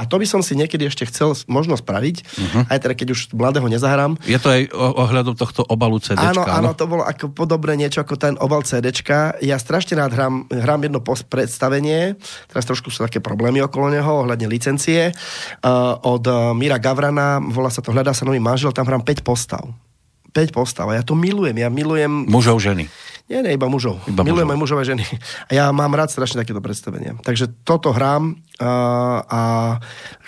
A 0.00 0.04
to 0.04 0.18
by 0.18 0.26
som 0.26 0.42
si 0.42 0.58
niekedy 0.58 0.88
ešte 0.88 1.06
chcel 1.06 1.32
možno 1.46 1.78
spraviť, 1.78 2.16
uh-huh. 2.26 2.62
aj 2.72 2.78
teda 2.82 2.94
keď 2.98 3.08
už 3.14 3.20
mladého 3.32 3.66
nezahrám. 3.70 4.18
Je 4.26 4.36
to 4.40 4.50
aj 4.50 4.66
ohľadom 4.74 5.38
tohto 5.38 5.62
obalu 5.62 6.02
CDčka, 6.02 6.34
Áno, 6.34 6.42
áno, 6.42 6.70
to 6.74 6.90
bolo 6.90 7.06
ako 7.06 7.30
podobné 7.30 7.78
niečo 7.78 8.02
ako 8.02 8.18
ten 8.18 8.34
obal 8.42 8.66
CDčka. 8.66 9.38
Ja 9.40 9.56
strašne 9.62 10.00
rád 10.00 10.12
hrám, 10.16 10.34
hrám 10.50 10.80
jedno 10.82 11.00
predstavenie, 11.04 12.18
teraz 12.50 12.64
trošku 12.66 12.90
sú 12.90 13.06
také 13.06 13.22
problémy 13.22 13.62
okolo 13.62 13.94
neho, 13.94 14.26
ohľadne 14.26 14.50
licencie, 14.50 15.14
uh, 15.14 15.94
od 16.02 16.24
uh, 16.26 16.50
Mira 16.56 16.82
Gavrana, 16.82 17.38
volá 17.38 17.70
sa 17.70 17.80
to 17.80 17.94
Hľadá 17.94 18.12
sa 18.12 18.26
nový 18.26 18.42
manžel, 18.42 18.74
tam 18.74 18.84
hrám 18.90 19.06
5 19.06 19.22
postav. 19.22 19.64
5 20.36 20.52
postav 20.52 20.84
a 20.92 21.00
ja 21.00 21.02
to 21.06 21.16
milujem, 21.16 21.56
ja 21.56 21.72
milujem... 21.72 22.28
Mužov, 22.28 22.60
ženy. 22.60 22.92
Nie, 23.26 23.42
nie, 23.42 23.58
iba 23.58 23.66
mužov. 23.66 23.98
Iba 24.06 24.22
Milujem 24.22 24.46
mužov. 24.46 24.54
aj 24.54 24.60
mužov 24.62 24.78
a 24.78 24.84
ženy. 24.86 25.04
A 25.46 25.50
ja 25.50 25.64
mám 25.74 25.90
rád 25.98 26.14
strašne 26.14 26.46
takéto 26.46 26.62
predstavenia. 26.62 27.18
Takže 27.26 27.50
toto 27.66 27.90
hrám 27.90 28.38
a, 28.62 28.70
a 29.26 29.40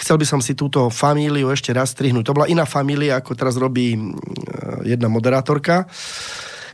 chcel 0.02 0.18
by 0.18 0.26
som 0.26 0.42
si 0.42 0.58
túto 0.58 0.90
famíliu 0.90 1.46
ešte 1.54 1.70
raz 1.70 1.94
strihnúť. 1.94 2.26
To 2.26 2.34
bola 2.34 2.50
iná 2.50 2.66
família, 2.66 3.22
ako 3.22 3.38
teraz 3.38 3.54
robí 3.54 3.94
mm, 3.94 4.82
jedna 4.82 5.06
moderátorka. 5.06 5.86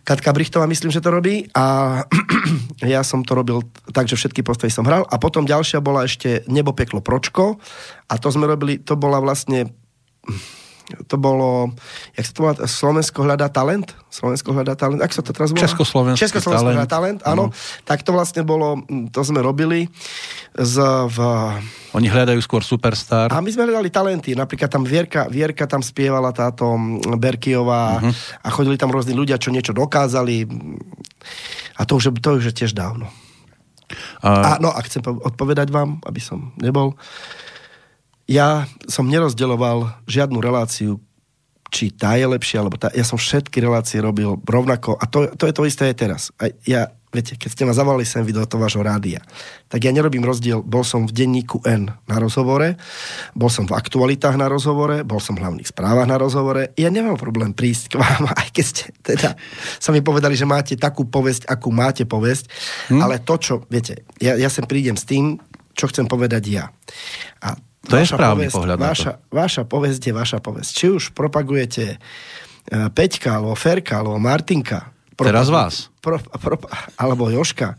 Katka 0.05 0.33
Brichtová 0.33 0.65
myslím, 0.65 0.93
že 0.93 1.05
to 1.05 1.13
robí 1.13 1.45
a 1.53 2.01
ja 2.85 3.05
som 3.05 3.21
to 3.21 3.37
robil 3.37 3.61
tak, 3.93 4.09
že 4.09 4.17
všetky 4.17 4.41
postavy 4.41 4.73
som 4.73 4.89
hral 4.89 5.05
a 5.05 5.17
potom 5.21 5.45
ďalšia 5.45 5.85
bola 5.85 6.09
ešte 6.09 6.45
Nebo, 6.49 6.73
peklo, 6.73 7.05
pročko 7.05 7.61
a 8.09 8.15
to 8.17 8.29
sme 8.29 8.49
robili, 8.49 8.81
to 8.81 8.97
bola 8.97 9.21
vlastne 9.21 9.73
to 10.85 11.17
bolo, 11.17 11.73
jak 12.13 12.25
sa 12.29 12.33
to 12.37 12.41
volá, 12.45 12.55
Slovensko 12.69 13.25
hľadá 13.25 13.49
talent? 13.49 13.97
Slovensko 14.13 14.53
hľadá 14.53 14.77
talent, 14.77 15.01
ak 15.01 15.17
sa 15.17 15.25
to 15.25 15.33
teraz 15.33 15.51
volá? 15.51 15.65
Československý 15.65 16.21
Československo 16.29 16.61
talent. 16.61 16.77
hľadá 16.77 16.89
talent, 16.89 17.21
áno. 17.25 17.45
Tak 17.89 18.05
to 18.05 18.13
vlastne 18.13 18.45
bolo, 18.45 18.85
to 19.09 19.21
sme 19.25 19.41
robili 19.41 19.89
z, 20.53 20.77
v, 21.09 21.19
Oni 21.97 22.09
hľadajú 22.13 22.37
skôr 22.45 22.61
superstar. 22.61 23.33
a 23.33 23.41
my 23.41 23.49
sme 23.49 23.65
hľadali 23.65 23.89
talenty, 23.89 24.37
napríklad 24.37 24.69
tam 24.69 24.85
Vierka, 24.85 25.25
Vierka 25.33 25.65
tam 25.65 25.81
spievala 25.81 26.37
táto 26.37 26.77
Berkiová 27.17 28.05
uh-huh. 28.05 28.13
a 28.45 28.49
chodili 28.53 28.77
tam 28.77 28.93
rôzni 28.93 29.17
ľudia, 29.17 29.41
čo 29.41 29.49
niečo 29.49 29.73
dokázali 29.73 30.45
a 31.75 31.83
to 31.89 31.97
už, 31.97 32.13
je- 32.13 32.21
to 32.21 32.31
už 32.39 32.45
je 32.53 32.55
tiež 32.55 32.77
dávno. 32.77 33.09
A, 34.25 34.29
A, 34.29 34.63
no 34.65 34.73
a 34.73 34.81
chcem 34.85 35.05
po- 35.05 35.21
odpovedať 35.21 35.69
vám, 35.69 36.01
aby 36.09 36.21
som 36.21 36.53
nebol. 36.57 36.97
Ja 38.25 38.65
som 38.89 39.09
nerozdeľoval 39.13 40.09
žiadnu 40.09 40.41
reláciu, 40.41 41.01
či 41.75 41.91
tá 41.91 42.15
je 42.15 42.25
lepšia, 42.25 42.63
alebo 42.63 42.79
tá. 42.79 42.89
Ja 42.95 43.03
som 43.03 43.19
všetky 43.19 43.59
relácie 43.59 43.99
robil 43.99 44.39
rovnako 44.47 44.95
a 44.95 45.11
to, 45.11 45.27
to 45.35 45.51
je 45.51 45.55
to 45.55 45.63
isté 45.67 45.83
aj 45.91 45.97
teraz. 45.99 46.23
A 46.39 46.55
ja, 46.63 46.95
viete, 47.11 47.35
keď 47.35 47.51
ste 47.51 47.67
ma 47.67 47.75
zavolali 47.75 48.07
sem 48.07 48.23
vy 48.23 48.31
do 48.31 48.47
toho 48.47 48.63
vášho 48.63 48.79
rádia, 48.79 49.19
tak 49.67 49.83
ja 49.83 49.91
nerobím 49.91 50.23
rozdiel. 50.23 50.63
Bol 50.63 50.87
som 50.87 51.03
v 51.03 51.11
denníku 51.11 51.67
N 51.67 51.91
na 52.07 52.17
rozhovore, 52.23 52.79
bol 53.35 53.51
som 53.51 53.67
v 53.67 53.75
aktualitách 53.75 54.39
na 54.39 54.47
rozhovore, 54.47 55.03
bol 55.03 55.19
som 55.19 55.35
v 55.35 55.43
hlavných 55.43 55.67
správach 55.67 56.07
na 56.07 56.15
rozhovore. 56.15 56.71
Ja 56.79 56.95
nemám 56.95 57.19
problém 57.19 57.51
prísť 57.51 57.93
k 57.93 57.99
vám, 57.99 58.31
aj 58.41 58.49
keď 58.55 58.65
ste 58.65 58.85
teda 59.03 59.31
sa 59.83 59.91
mi 59.91 59.99
povedali, 59.99 60.39
že 60.39 60.47
máte 60.47 60.79
takú 60.79 61.11
povesť, 61.11 61.51
akú 61.51 61.75
máte 61.75 62.07
povesť, 62.07 62.49
hm? 62.95 63.03
ale 63.03 63.19
to, 63.19 63.35
čo, 63.35 63.55
viete, 63.67 64.07
ja, 64.23 64.39
ja 64.39 64.47
sem 64.47 64.63
prídem 64.63 64.95
s 64.95 65.05
tým, 65.05 65.43
čo 65.75 65.91
chcem 65.91 66.07
povedať 66.07 66.43
ja. 66.55 66.71
A 67.43 67.59
To 67.89 67.95
je 68.01 68.05
vaša 68.09 68.17
správny 68.17 68.47
povesť, 68.49 68.57
pohľad 68.57 68.79
na 68.79 68.85
to. 68.85 68.91
vaša, 68.91 69.13
vaša 69.29 69.63
povesť 69.69 70.03
je 70.09 70.13
vaša 70.17 70.39
povesť. 70.41 70.71
Či 70.73 70.87
už 70.91 71.05
propagujete 71.13 71.85
uh, 71.97 72.89
Peťka, 72.91 73.41
alebo 73.41 73.55
Ferka, 73.55 74.01
alebo 74.01 74.17
Martinka. 74.17 74.91
Teraz 75.15 75.47
propagu- 75.47 75.55
vás. 75.55 75.75
Pro, 76.03 76.17
pro, 76.21 76.57
alebo 76.99 77.31
Joška, 77.31 77.77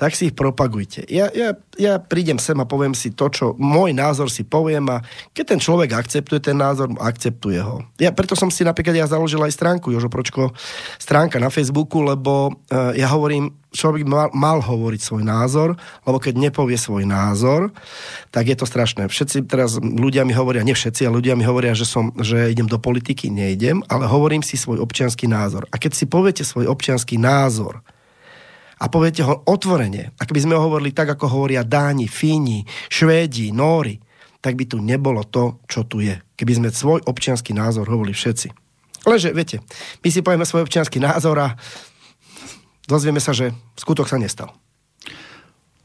tak 0.00 0.16
si 0.16 0.32
ich 0.32 0.34
propagujte. 0.34 1.04
Ja, 1.12 1.28
ja, 1.28 1.52
ja 1.76 2.00
prídem 2.00 2.40
sem 2.40 2.56
a 2.56 2.64
poviem 2.64 2.96
si 2.96 3.12
to, 3.12 3.28
čo 3.28 3.52
môj 3.60 3.92
názor 3.92 4.32
si 4.32 4.48
poviem 4.48 4.88
a 4.88 5.04
keď 5.36 5.44
ten 5.52 5.60
človek 5.60 5.92
akceptuje 5.92 6.40
ten 6.40 6.56
názor, 6.56 6.88
akceptuje 6.96 7.60
ho. 7.60 7.84
Ja, 8.00 8.08
preto 8.08 8.32
som 8.32 8.48
si 8.48 8.64
napríklad 8.64 8.96
ja 8.96 9.04
založil 9.04 9.44
aj 9.44 9.52
stránku 9.52 9.92
Jožo 9.92 10.08
Pročko, 10.08 10.56
stránka 10.96 11.36
na 11.36 11.52
Facebooku, 11.52 12.00
lebo 12.00 12.48
uh, 12.48 12.96
ja 12.96 13.12
hovorím, 13.12 13.52
človek 13.76 14.08
mal, 14.08 14.32
mal 14.32 14.64
hovoriť 14.64 15.00
svoj 15.04 15.20
názor, 15.20 15.76
lebo 16.08 16.16
keď 16.16 16.48
nepovie 16.48 16.80
svoj 16.80 17.04
názor, 17.04 17.68
tak 18.32 18.48
je 18.48 18.56
to 18.56 18.64
strašné. 18.64 19.04
Všetci 19.04 19.44
teraz 19.44 19.76
ľudia 19.76 20.24
mi 20.24 20.32
hovoria, 20.32 20.64
nie 20.64 20.72
všetci, 20.72 21.04
ale 21.04 21.20
ľudia 21.20 21.36
mi 21.36 21.44
hovoria, 21.44 21.76
že, 21.76 21.84
som, 21.84 22.16
že 22.16 22.48
idem 22.48 22.72
do 22.72 22.80
politiky, 22.80 23.28
nejdem, 23.28 23.84
ale 23.92 24.08
hovorím 24.08 24.40
si 24.40 24.56
svoj 24.56 24.80
občianský 24.80 25.28
názor. 25.28 25.68
A 25.68 25.76
keď 25.76 25.92
si 25.92 26.08
poviete 26.08 26.40
svoj 26.40 26.72
občianský 26.72 27.20
názor, 27.20 27.84
a 28.80 28.84
poviete 28.88 29.20
ho 29.20 29.44
otvorene, 29.44 30.16
ak 30.16 30.32
by 30.32 30.40
sme 30.40 30.56
ho 30.56 30.64
hovorili 30.64 30.96
tak, 30.96 31.12
ako 31.12 31.28
hovoria 31.28 31.60
Dáni, 31.60 32.08
Fíni, 32.08 32.64
Švédi, 32.88 33.52
Nóri, 33.52 34.00
tak 34.40 34.56
by 34.56 34.64
tu 34.64 34.80
nebolo 34.80 35.20
to, 35.28 35.60
čo 35.68 35.84
tu 35.84 36.00
je. 36.00 36.16
Keby 36.40 36.52
sme 36.56 36.68
svoj 36.72 37.04
občianský 37.04 37.52
názor 37.52 37.84
hovorili 37.92 38.16
všetci. 38.16 38.48
Lenže, 39.04 39.36
viete, 39.36 39.60
my 40.00 40.08
si 40.08 40.24
povieme 40.24 40.48
svoj 40.48 40.64
občianský 40.64 40.96
názor 40.96 41.36
a 41.36 41.48
dozvieme 42.88 43.20
sa, 43.20 43.36
že 43.36 43.52
skutok 43.76 44.08
sa 44.08 44.16
nestal. 44.16 44.56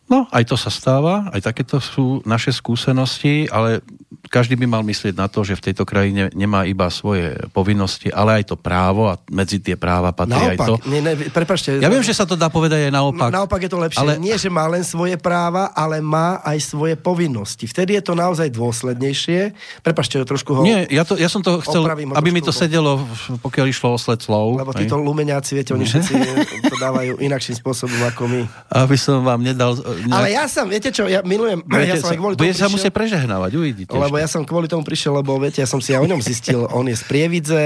No, 0.06 0.30
aj 0.30 0.46
to 0.46 0.54
sa 0.54 0.70
stáva, 0.70 1.34
aj 1.34 1.41
takéto 1.50 1.82
sú 1.82 2.22
naše 2.30 2.54
skúsenosti, 2.54 3.50
ale 3.50 3.82
každý 4.30 4.54
by 4.54 4.70
mal 4.70 4.84
myslieť 4.86 5.18
na 5.18 5.26
to, 5.26 5.41
že 5.41 5.58
v 5.58 5.72
tejto 5.72 5.82
krajine 5.82 6.30
nemá 6.38 6.62
iba 6.70 6.94
svoje 6.94 7.34
povinnosti, 7.50 8.13
ale 8.13 8.41
aj 8.41 8.54
to 8.54 8.56
právo 8.58 9.10
a 9.10 9.18
medzi 9.34 9.58
tie 9.58 9.74
práva 9.74 10.13
patrí 10.13 10.38
aj 10.38 10.58
to. 10.62 10.78
Naopak, 10.78 10.89
nie, 10.94 11.02
ne, 11.02 11.13
prepačte. 11.34 11.82
Ja 11.82 11.89
viem, 11.89 12.06
že 12.06 12.13
sa 12.13 12.30
to 12.30 12.38
dá 12.38 12.54
povedať 12.54 12.89
aj 12.89 12.94
naopak. 12.94 13.34
Naopak 13.34 13.65
je 13.65 13.70
to 13.74 13.80
lepšie. 13.82 14.02
Ale... 14.02 14.12
Nie, 14.22 14.38
že 14.38 14.54
má 14.54 14.70
len 14.70 14.86
svoje 14.86 15.18
práva, 15.18 15.74
ale 15.74 16.06
má 16.06 16.38
aj 16.46 16.58
svoje 16.62 16.94
povinnosti. 16.94 17.65
Vtedy 17.65 17.98
je 17.98 18.04
to 18.06 18.13
naozaj 18.13 18.54
dôslednejšie. 18.54 19.58
Prepačte, 19.82 20.22
trošku 20.22 20.54
ho... 20.54 20.62
Nie, 20.62 20.86
ja, 20.86 21.02
to, 21.02 21.18
ja 21.18 21.34
som 21.34 21.41
to 21.41 21.58
chcel, 21.65 21.82
Opravím 21.82 22.13
aby 22.13 22.30
mi 22.30 22.46
to 22.46 22.54
sedelo, 22.54 23.02
pokiaľ 23.41 23.65
išlo 23.74 23.98
o 23.98 23.98
sled 23.98 24.22
slov. 24.22 24.62
Lebo 24.62 24.70
títo 24.70 25.02
lumeňáci, 25.02 25.58
viete, 25.58 25.74
oni 25.74 25.89
všetci 25.89 26.13
to 26.72 26.78
dávajú 26.78 27.18
inakším 27.18 27.58
spôsobom 27.58 27.98
ako 28.06 28.30
my. 28.30 28.41
Aby 28.70 28.98
som 29.02 29.26
vám 29.26 29.41
nedal... 29.41 29.78
e, 30.06 30.13
Ale 30.13 30.28
ja 30.30 30.46
som, 30.46 30.70
viete 30.70 30.94
čo, 30.94 31.10
ja 31.10 31.26
milujem, 31.26 31.65
ja 31.65 31.98
som 31.98 32.13
aj 32.13 32.18
kvôli 32.22 32.36
tomu 32.38 32.46
sa 32.46 32.54
prišiel, 32.54 32.70
musieť 32.72 32.94
prežehnávať, 32.94 33.52
uvidíte. 33.58 33.91
lebo 33.91 34.15
ešte. 34.15 34.24
ja 34.24 34.28
som 34.30 34.41
kvôli 34.46 34.68
tomu 34.70 34.86
prišiel, 34.86 35.18
lebo 35.18 35.36
viete, 35.41 35.60
ja 35.60 35.68
som 35.68 35.82
si 35.82 35.91
aj 35.91 36.02
o 36.02 36.08
ňom 36.08 36.22
zistil, 36.22 36.63
on 36.70 36.86
je 36.86 36.96
z 36.96 37.04
Prievidze, 37.10 37.65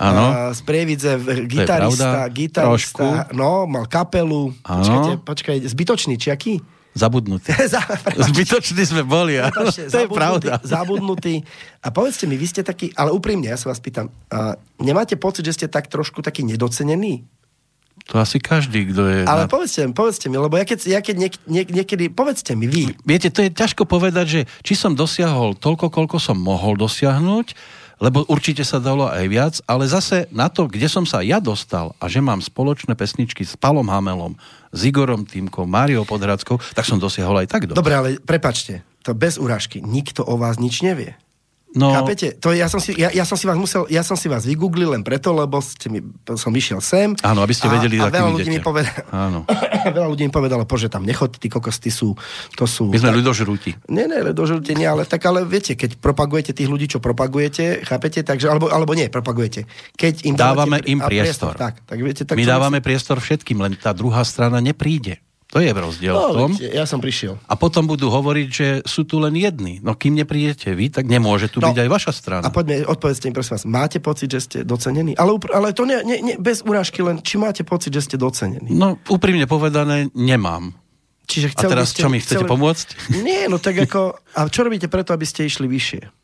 Áno. 0.00 0.22
a 0.24 0.30
z 0.56 0.60
Prievidze 0.64 1.20
gitarista, 1.44 2.26
gitarista, 2.32 3.28
no, 3.36 3.68
mal 3.68 3.84
kapelu, 3.84 4.56
Áno. 4.64 4.80
počkajte, 4.80 5.12
počkaj, 5.22 5.56
zbytočný, 5.68 6.14
či 6.16 6.32
aký? 6.32 6.54
Zabudnutý. 6.98 7.54
Za- 7.74 7.84
Zbytoční 8.18 8.82
sme 8.82 9.06
boli. 9.06 9.38
Prepačte, 9.38 9.86
to 9.92 10.02
je 10.02 10.08
zabudnutý- 10.08 10.18
pravda. 10.18 10.52
Zabudnutý. 10.66 11.34
A 11.78 11.94
povedzte 11.94 12.26
mi, 12.26 12.34
vy 12.34 12.46
ste 12.48 12.66
taký, 12.66 12.90
ale 12.98 13.14
úprimne, 13.14 13.46
ja 13.46 13.54
sa 13.54 13.70
vás 13.70 13.78
pýtam, 13.78 14.10
a 14.34 14.58
nemáte 14.82 15.14
pocit, 15.14 15.46
že 15.46 15.54
ste 15.54 15.66
tak 15.70 15.86
trošku 15.86 16.26
taký 16.26 16.42
nedocenení? 16.42 17.22
To 18.08 18.16
asi 18.16 18.40
každý, 18.40 18.88
kto 18.88 19.02
je... 19.04 19.18
Ale 19.28 19.44
na... 19.44 19.48
povedzte, 19.52 19.84
povedzte 19.92 20.32
mi, 20.32 20.40
lebo 20.40 20.56
ja 20.56 20.64
keď, 20.64 20.78
ja 20.88 21.00
keď 21.04 21.16
niek, 21.28 21.34
niek, 21.44 21.68
niekedy, 21.68 22.08
povedzte 22.08 22.56
mi 22.56 22.64
vy, 22.64 22.96
Viete, 23.04 23.28
to 23.28 23.44
je 23.44 23.52
ťažko 23.52 23.84
povedať, 23.84 24.26
že 24.26 24.40
či 24.64 24.72
som 24.72 24.96
dosiahol 24.96 25.52
toľko, 25.52 25.92
koľko 25.92 26.16
som 26.16 26.40
mohol 26.40 26.80
dosiahnuť, 26.80 27.52
lebo 28.00 28.24
určite 28.30 28.64
sa 28.64 28.80
dalo 28.80 29.10
aj 29.10 29.24
viac, 29.28 29.54
ale 29.68 29.84
zase 29.84 30.24
na 30.32 30.48
to, 30.48 30.70
kde 30.70 30.88
som 30.88 31.04
sa 31.04 31.20
ja 31.20 31.36
dostal 31.42 31.92
a 32.00 32.08
že 32.08 32.24
mám 32.24 32.40
spoločné 32.40 32.96
pesničky 32.96 33.44
s 33.44 33.60
Palom 33.60 33.92
Hamelom, 33.92 34.40
s 34.72 34.80
Igorom 34.88 35.28
Týmkom, 35.28 35.68
Máriou 35.68 36.08
Podhradskou, 36.08 36.56
tak 36.72 36.88
som 36.88 36.96
dosiahol 36.96 37.44
aj 37.44 37.48
tak 37.52 37.68
dosť. 37.68 37.76
dobre, 37.76 37.92
ale 37.92 38.08
prepačte, 38.22 38.86
to 39.04 39.12
bez 39.12 39.36
urážky, 39.36 39.84
nikto 39.84 40.24
o 40.24 40.40
vás 40.40 40.56
nič 40.56 40.80
nevie. 40.80 41.18
No, 41.76 41.92
Chápete? 41.92 42.32
To 42.40 42.48
ja, 42.48 42.64
som 42.64 42.80
si, 42.80 42.96
ja, 42.96 43.12
ja, 43.12 43.28
som 43.28 43.36
si 43.36 43.44
vás 43.44 43.52
musel, 43.54 43.84
ja 43.92 44.00
som 44.00 44.16
si 44.16 44.24
vás 44.24 44.48
vygooglil 44.48 44.96
len 44.96 45.04
preto, 45.04 45.36
lebo 45.36 45.60
ste 45.60 45.92
mi, 45.92 46.00
som 46.32 46.48
vyšiel 46.48 46.80
sem. 46.80 47.12
Áno, 47.20 47.44
aby 47.44 47.52
ste 47.52 47.68
vedeli, 47.68 48.00
a, 48.00 48.08
a 48.08 48.10
veľa 48.10 48.30
ľudí, 48.32 48.48
idete. 48.48 48.56
mi 48.56 48.64
povedalo, 48.64 49.04
Áno. 49.12 49.38
veľa 49.96 50.08
ľudí 50.08 50.22
mi 50.24 50.32
povedalo, 50.32 50.64
pože 50.64 50.88
tam 50.88 51.04
nechoď, 51.04 51.36
tí 51.36 51.52
kokosty 51.52 51.92
sú, 51.92 52.16
to 52.56 52.64
sú... 52.64 52.88
my 52.88 52.96
sme 52.96 53.12
tak- 53.12 53.18
ľudožrúti. 53.20 53.70
Nie, 53.86 54.08
nie, 54.08 54.32
dožite 54.32 54.72
nie, 54.72 54.88
ale 54.88 55.04
tak 55.04 55.20
ale 55.28 55.44
viete, 55.44 55.76
keď 55.76 56.00
propagujete 56.00 56.56
tých 56.56 56.72
ľudí, 56.72 56.88
čo 56.88 57.04
propagujete, 57.04 57.84
chápete, 57.84 58.24
takže, 58.24 58.48
alebo, 58.48 58.72
alebo 58.72 58.96
nie, 58.96 59.12
propagujete. 59.12 59.68
Keď 59.92 60.24
im 60.24 60.40
Dávame 60.40 60.80
dávate, 60.80 60.88
im 60.88 61.00
a 61.04 61.06
priestor. 61.06 61.52
Tak, 61.52 61.84
tak 61.84 61.98
viete, 62.00 62.24
tak 62.24 62.40
My 62.40 62.48
dávame 62.48 62.80
si- 62.80 62.86
priestor 62.88 63.20
všetkým, 63.20 63.60
len 63.60 63.76
tá 63.76 63.92
druhá 63.92 64.24
strana 64.24 64.56
nepríde. 64.64 65.20
To 65.48 65.64
je 65.64 65.72
rozdiel 65.72 66.12
v 66.12 66.20
No, 66.20 66.28
tom. 66.34 66.50
viete, 66.52 66.68
ja 66.68 66.84
som 66.84 67.00
prišiel. 67.00 67.40
A 67.42 67.56
potom 67.56 67.88
budú 67.88 68.12
hovoriť, 68.12 68.48
že 68.48 68.66
sú 68.84 69.08
tu 69.08 69.16
len 69.16 69.32
jedni. 69.32 69.80
No 69.80 69.96
kým 69.96 70.12
neprídete 70.12 70.76
vy, 70.76 70.92
tak 70.92 71.08
nemôže 71.08 71.48
tu 71.48 71.56
No, 71.58 71.72
byť 71.72 71.78
aj 71.78 71.88
vaša 71.88 72.12
strana. 72.12 72.44
A 72.44 72.52
poďme, 72.52 72.84
odpovedzte 72.84 73.24
mi 73.24 73.32
prosím 73.32 73.56
vás, 73.56 73.64
máte 73.64 73.96
pocit, 73.96 74.28
že 74.28 74.40
ste 74.40 74.58
docenení? 74.60 75.16
Ale, 75.16 75.32
ale 75.48 75.72
to 75.72 75.88
nie, 75.88 76.04
nie, 76.04 76.18
nie, 76.20 76.36
bez 76.36 76.60
urážky, 76.60 77.00
len 77.00 77.24
či 77.24 77.40
máte 77.40 77.64
pocit, 77.64 77.88
že 77.90 78.04
ste 78.04 78.16
docenení? 78.16 78.68
No, 78.68 79.00
úprimne 79.08 79.48
povedané, 79.48 80.12
nemám. 80.12 80.76
Čiže 81.24 81.56
A 81.56 81.60
teraz 81.62 81.92
čo 81.92 82.08
mi 82.08 82.20
chcete 82.20 82.44
pomôcť? 82.44 83.16
Nie, 83.20 83.48
no 83.48 83.56
tak 83.56 83.76
ako... 83.84 84.16
A 84.32 84.48
čo 84.48 84.64
robíte 84.64 84.88
preto, 84.88 85.12
aby 85.12 85.24
ste 85.24 85.44
išli 85.44 85.64
vyššie? 85.64 86.17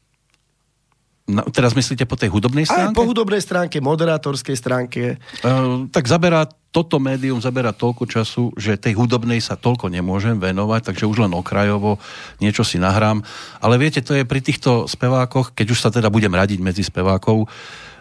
No, 1.25 1.41
teraz 1.49 1.73
myslíte 1.73 2.05
po 2.05 2.21
tej 2.21 2.29
hudobnej 2.29 2.69
Aj 2.69 2.77
stránke? 2.77 2.97
po 3.01 3.09
hudobnej 3.09 3.41
stránke, 3.41 3.81
moderátorskej 3.81 4.57
stránke. 4.61 5.17
Uh, 5.41 5.89
tak 5.89 6.05
zaberá, 6.05 6.45
toto 6.69 7.01
médium 7.01 7.41
zaberá 7.41 7.73
toľko 7.73 8.05
času, 8.05 8.53
že 8.61 8.77
tej 8.77 8.93
hudobnej 9.01 9.41
sa 9.41 9.57
toľko 9.57 9.89
nemôžem 9.89 10.37
venovať, 10.37 10.93
takže 10.93 11.09
už 11.09 11.25
len 11.25 11.33
okrajovo 11.33 11.97
niečo 12.45 12.61
si 12.61 12.77
nahrám. 12.77 13.25
Ale 13.65 13.81
viete, 13.81 14.05
to 14.05 14.13
je 14.13 14.29
pri 14.29 14.45
týchto 14.45 14.85
spevákoch, 14.85 15.57
keď 15.57 15.67
už 15.73 15.81
sa 15.81 15.89
teda 15.89 16.13
budem 16.13 16.35
radiť 16.35 16.61
medzi 16.61 16.85
spevákov, 16.85 17.49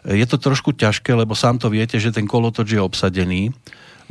je 0.04 0.26
to 0.28 0.36
trošku 0.36 0.76
ťažké, 0.76 1.16
lebo 1.16 1.32
sám 1.32 1.64
to 1.64 1.72
viete, 1.72 1.96
že 1.96 2.12
ten 2.12 2.28
kolotoč 2.28 2.76
je 2.76 2.82
obsadený. 2.84 3.56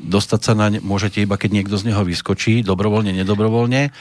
Dostať 0.01 0.40
sa 0.40 0.57
naň 0.57 0.81
môžete 0.81 1.20
iba, 1.20 1.37
keď 1.37 1.53
niekto 1.53 1.77
z 1.77 1.92
neho 1.92 2.01
vyskočí, 2.01 2.64
dobrovoľne, 2.64 3.12
nedobrovoľne. 3.12 3.92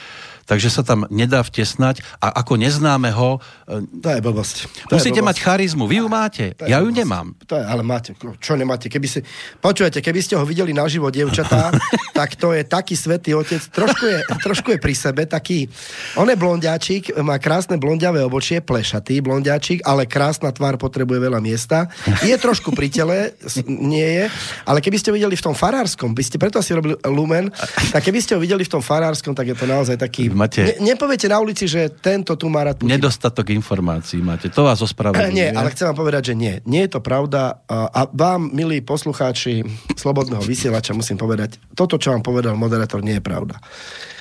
Takže 0.52 0.68
sa 0.68 0.84
tam 0.84 1.08
nedá 1.08 1.40
vtesnať 1.40 2.04
a 2.20 2.28
ako 2.44 2.60
neznámeho 2.60 3.40
eh, 3.40 3.80
To 4.04 4.08
je 4.12 4.20
blbosť. 4.20 4.56
To 4.84 4.92
je 4.92 5.00
musíte 5.00 5.24
blbosť. 5.24 5.28
mať 5.32 5.36
charizmu. 5.40 5.84
Vy 5.88 6.04
ju 6.04 6.06
máte, 6.12 6.44
To 6.60 6.68
je 6.68 6.68
ja 6.68 6.84
ju 6.84 6.92
blbosť. 6.92 7.00
nemám. 7.00 7.26
To 7.48 7.54
je, 7.56 7.64
ale 7.64 7.80
máte, 7.80 8.12
čo 8.36 8.52
nemáte? 8.52 8.92
Keby 8.92 9.08
si, 9.08 9.24
počujete, 9.64 10.04
keby 10.04 10.20
ste 10.20 10.36
ho 10.36 10.44
videli 10.44 10.76
naživo, 10.76 11.08
dievčatá, 11.08 11.72
tak 12.20 12.36
to 12.36 12.52
je 12.52 12.68
taký 12.68 12.92
svetý 12.92 13.32
otec. 13.32 13.64
Trošku 13.64 14.04
je, 14.04 14.18
trošku 14.44 14.68
je 14.76 14.78
pri 14.82 14.92
sebe, 14.92 15.24
taký, 15.24 15.72
on 16.20 16.28
je 16.28 16.36
blondiačik, 16.36 17.16
má 17.24 17.40
krásne 17.40 17.80
blondiavé 17.80 18.20
obočie, 18.20 18.60
plešatý 18.60 19.24
blondiačik, 19.24 19.80
ale 19.88 20.04
krásna 20.04 20.52
tvár 20.52 20.76
potrebuje 20.76 21.16
veľa 21.16 21.40
miesta. 21.40 21.88
Je 22.20 22.36
trošku 22.36 22.76
pri 22.76 22.92
tele, 22.92 23.32
nie 23.64 24.04
je, 24.20 24.24
ale 24.68 24.84
keby 24.84 25.00
ste 25.00 25.08
ho 25.08 25.16
videli 25.16 25.32
v 25.32 25.44
tom 25.48 25.56
farárskom, 25.56 26.12
by 26.12 26.20
ste 26.20 26.36
preto 26.36 26.60
asi 26.60 26.76
robili 26.76 27.00
Lumen, 27.08 27.48
tak 27.88 28.04
keby 28.04 28.20
ste 28.20 28.36
ho 28.36 28.40
videli 28.42 28.68
v 28.68 28.72
tom 28.76 28.84
farárskom, 28.84 29.32
tak 29.32 29.48
je 29.48 29.56
to 29.56 29.64
naozaj 29.64 29.96
taký 29.96 30.28
máte... 30.42 30.60
Ne, 30.66 30.92
nepoviete 30.92 31.30
na 31.30 31.38
ulici, 31.38 31.70
že 31.70 31.86
tento 32.02 32.34
tu 32.34 32.50
má 32.50 32.66
rád 32.66 32.82
Putin. 32.82 32.98
Nedostatok 32.98 33.54
informácií 33.54 34.18
máte. 34.18 34.50
To 34.50 34.66
vás 34.66 34.82
ospravedlňuje. 34.82 35.30
Nie, 35.30 35.54
ale 35.54 35.70
chcem 35.70 35.86
vám 35.86 35.98
povedať, 36.02 36.22
že 36.30 36.34
nie. 36.34 36.58
Nie 36.66 36.90
je 36.90 36.98
to 36.98 37.00
pravda. 37.00 37.62
A 37.70 38.10
vám, 38.10 38.50
milí 38.50 38.82
poslucháči 38.82 39.62
Slobodného 39.94 40.42
vysielača, 40.42 40.98
musím 40.98 41.14
povedať, 41.14 41.62
toto, 41.78 41.94
čo 42.02 42.10
vám 42.10 42.26
povedal 42.26 42.58
moderátor, 42.58 42.98
nie 43.06 43.22
je 43.22 43.24
pravda. 43.24 43.62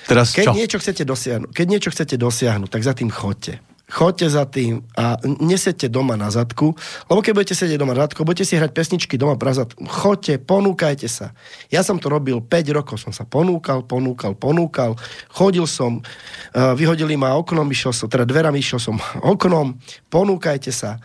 Teraz 0.06 0.36
keď 0.36 0.52
čo? 0.52 0.54
niečo 0.54 0.78
chcete 0.78 1.08
dosiahnuť, 1.08 1.50
keď 1.56 1.66
niečo 1.66 1.90
chcete 1.90 2.16
dosiahnuť, 2.20 2.70
tak 2.70 2.82
za 2.84 2.94
tým 2.94 3.08
chodte. 3.08 3.64
Choďte 3.92 4.28
za 4.32 4.48
tým 4.48 4.88
a 4.96 5.20
nesedte 5.44 5.92
doma 5.92 6.16
na 6.16 6.32
zadku, 6.32 6.72
lebo 7.12 7.20
keď 7.20 7.32
budete 7.36 7.56
sedieť 7.60 7.76
doma 7.76 7.92
na 7.92 8.08
zadku, 8.08 8.24
budete 8.24 8.48
si 8.48 8.56
hrať 8.56 8.72
pesničky 8.72 9.20
doma 9.20 9.36
pra 9.36 9.52
zadku. 9.52 9.84
Choďte, 9.84 10.40
ponúkajte 10.40 11.12
sa. 11.12 11.36
Ja 11.68 11.84
som 11.84 12.00
to 12.00 12.08
robil 12.08 12.40
5 12.40 12.72
rokov, 12.72 13.04
som 13.04 13.12
sa 13.12 13.28
ponúkal, 13.28 13.84
ponúkal, 13.84 14.32
ponúkal. 14.40 14.96
Chodil 15.28 15.68
som, 15.68 16.00
uh, 16.00 16.72
vyhodili 16.72 17.20
ma 17.20 17.36
oknom, 17.36 17.68
išiel 17.68 17.92
som, 17.92 18.08
teda 18.08 18.24
dverami 18.24 18.64
išiel 18.64 18.80
som 18.80 18.96
oknom. 19.36 19.76
Ponúkajte 20.08 20.72
sa. 20.72 20.96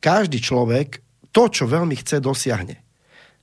Každý 0.00 0.40
človek 0.40 1.04
to, 1.36 1.52
čo 1.52 1.68
veľmi 1.68 1.92
chce, 1.92 2.24
dosiahne. 2.24 2.80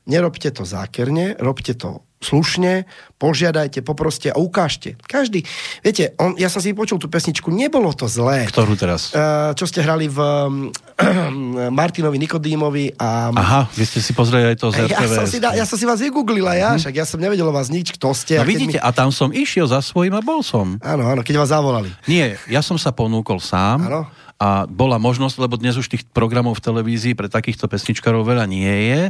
Nerobte 0.09 0.49
to 0.49 0.65
zákerne, 0.65 1.37
robte 1.37 1.77
to 1.77 2.06
slušne, 2.17 2.89
požiadajte, 3.21 3.85
poproste 3.85 4.33
a 4.33 4.37
ukážte. 4.41 4.97
Každý, 5.05 5.45
viete, 5.85 6.17
on, 6.17 6.33
ja 6.37 6.49
som 6.49 6.61
si 6.61 6.73
počul 6.73 6.97
tú 6.97 7.05
pesničku, 7.09 7.53
nebolo 7.53 7.93
to 7.93 8.09
zlé. 8.09 8.49
Ktorú 8.49 8.73
teraz? 8.73 9.13
Uh, 9.13 9.53
čo 9.53 9.69
ste 9.69 9.85
hrali 9.85 10.09
v 10.09 10.17
um, 10.17 10.73
Martinovi 11.79 12.17
Nikodímovi 12.17 12.97
a... 12.97 13.29
Aha, 13.33 13.61
vy 13.73 13.85
ste 13.85 14.01
si 14.01 14.17
pozreli 14.17 14.53
aj 14.53 14.57
to 14.57 14.73
z 14.73 14.89
ja 14.89 15.05
som, 15.05 15.25
si, 15.29 15.37
da, 15.37 15.53
ja 15.53 15.65
som 15.69 15.77
si 15.77 15.85
vás 15.85 16.01
vygooglila, 16.01 16.57
ja, 16.57 16.73
hmm. 16.73 16.81
však 16.81 16.93
ja 16.97 17.05
som 17.05 17.21
nevedel 17.21 17.45
o 17.45 17.53
vás 17.53 17.69
nič, 17.69 17.93
kto 17.93 18.17
ste. 18.17 18.41
No 18.41 18.49
vidíte, 18.49 18.77
mi... 18.77 18.81
a 18.81 18.89
tam 18.89 19.13
som 19.13 19.29
išiel 19.29 19.69
za 19.69 19.81
svojím 19.85 20.17
a 20.17 20.21
bol 20.25 20.41
som. 20.41 20.81
Áno, 20.81 21.05
áno, 21.05 21.21
keď 21.21 21.45
vás 21.45 21.53
zavolali. 21.53 21.93
Nie, 22.09 22.41
ja 22.49 22.65
som 22.65 22.81
sa 22.81 22.89
ponúkol 22.89 23.37
sám. 23.37 23.85
Áno 23.85 24.16
a 24.37 24.69
bola 24.69 25.01
možnosť, 25.01 25.35
lebo 25.41 25.57
dnes 25.57 25.81
už 25.81 25.89
tých 25.89 26.05
programov 26.13 26.61
v 26.61 26.65
televízii 26.69 27.17
pre 27.17 27.25
takýchto 27.25 27.65
pesničkarov 27.65 28.21
veľa 28.21 28.45
nie 28.45 28.69
je 28.69 29.01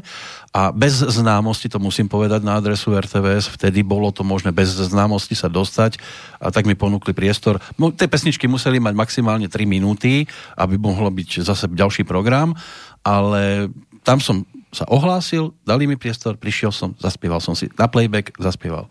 a 0.55 0.71
bez 0.71 1.03
známosti, 1.03 1.67
to 1.67 1.83
musím 1.83 2.07
povedať 2.07 2.47
na 2.47 2.55
adresu 2.55 2.95
RTVS, 2.95 3.51
vtedy 3.51 3.83
bolo 3.83 4.07
to 4.15 4.23
možné 4.23 4.55
bez 4.55 4.71
známosti 4.71 5.35
sa 5.35 5.51
dostať 5.51 5.99
a 6.39 6.47
tak 6.47 6.63
mi 6.63 6.79
ponúkli 6.79 7.11
priestor. 7.11 7.59
Tie 7.99 8.07
pesničky 8.07 8.47
museli 8.47 8.79
mať 8.79 8.95
maximálne 8.95 9.51
3 9.51 9.67
minúty, 9.67 10.23
aby 10.55 10.79
mohlo 10.79 11.11
byť 11.11 11.43
zase 11.43 11.67
ďalší 11.67 12.07
program, 12.07 12.55
ale 13.03 13.67
tam 14.07 14.23
som 14.23 14.47
sa 14.71 14.87
ohlásil, 14.87 15.51
dali 15.67 15.87
mi 15.87 15.99
priestor, 15.99 16.39
prišiel 16.39 16.71
som, 16.71 16.95
zaspieval 16.99 17.43
som 17.43 17.55
si 17.55 17.67
na 17.75 17.87
playback, 17.91 18.35
zaspieval. 18.39 18.87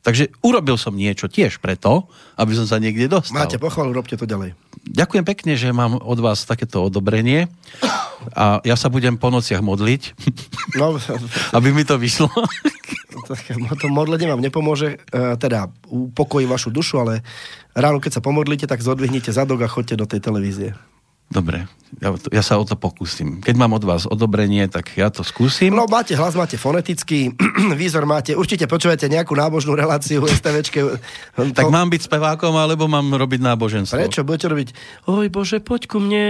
Takže 0.00 0.32
urobil 0.40 0.80
som 0.80 0.96
niečo 0.96 1.28
tiež 1.28 1.60
preto, 1.60 2.08
aby 2.40 2.56
som 2.56 2.64
sa 2.64 2.80
niekde 2.80 3.04
dostal. 3.04 3.36
Máte 3.36 3.60
pochvalu, 3.60 3.92
robte 3.92 4.16
to 4.16 4.24
ďalej. 4.24 4.56
Ďakujem 4.88 5.24
pekne, 5.28 5.52
že 5.60 5.76
mám 5.76 6.00
od 6.00 6.18
vás 6.24 6.48
takéto 6.48 6.88
odobrenie 6.88 7.52
a 8.32 8.64
ja 8.64 8.80
sa 8.80 8.88
budem 8.88 9.20
po 9.20 9.28
nociach 9.28 9.60
modliť, 9.60 10.02
no, 10.80 10.96
aby 11.56 11.68
mi 11.76 11.84
to 11.84 12.00
vyšlo. 12.00 12.32
to 13.76 13.86
modlenie 13.92 14.24
vám 14.32 14.40
nepomôže, 14.40 15.04
e, 15.12 15.36
teda 15.36 15.68
upokojí 15.92 16.48
vašu 16.48 16.72
dušu, 16.72 17.04
ale 17.04 17.20
ráno, 17.76 18.00
keď 18.00 18.20
sa 18.20 18.24
pomodlíte, 18.24 18.64
tak 18.64 18.80
zodvihnite 18.80 19.36
zadok 19.36 19.68
a 19.68 19.68
chodte 19.68 20.00
do 20.00 20.08
tej 20.08 20.24
televízie. 20.24 20.72
Dobre, 21.30 21.70
ja, 21.98 22.14
ja 22.30 22.42
sa 22.42 22.54
o 22.58 22.62
to 22.62 22.78
pokúsim. 22.78 23.42
Keď 23.42 23.54
mám 23.58 23.74
od 23.74 23.82
vás 23.82 24.06
odobrenie, 24.06 24.70
tak 24.70 24.94
ja 24.94 25.10
to 25.10 25.26
skúsim. 25.26 25.74
No 25.74 25.90
máte 25.90 26.14
hlas, 26.14 26.38
máte 26.38 26.54
fonetický, 26.54 27.34
výzor 27.80 28.06
máte, 28.06 28.38
určite 28.38 28.70
počujete 28.70 29.10
nejakú 29.10 29.34
nábožnú 29.34 29.74
reláciu 29.74 30.22
STVčke. 30.26 30.80
Tak 31.40 31.66
to... 31.66 31.72
mám 31.72 31.88
byť 31.88 32.02
spevákom, 32.04 32.52
alebo 32.52 32.84
mám 32.84 33.10
robiť 33.16 33.40
náboženstvo? 33.40 33.96
Prečo? 33.96 34.22
Budete 34.26 34.46
robiť 34.52 34.68
Oj 35.08 35.26
Bože, 35.32 35.58
poď 35.58 35.88
ku 35.88 35.98
mne, 35.98 36.26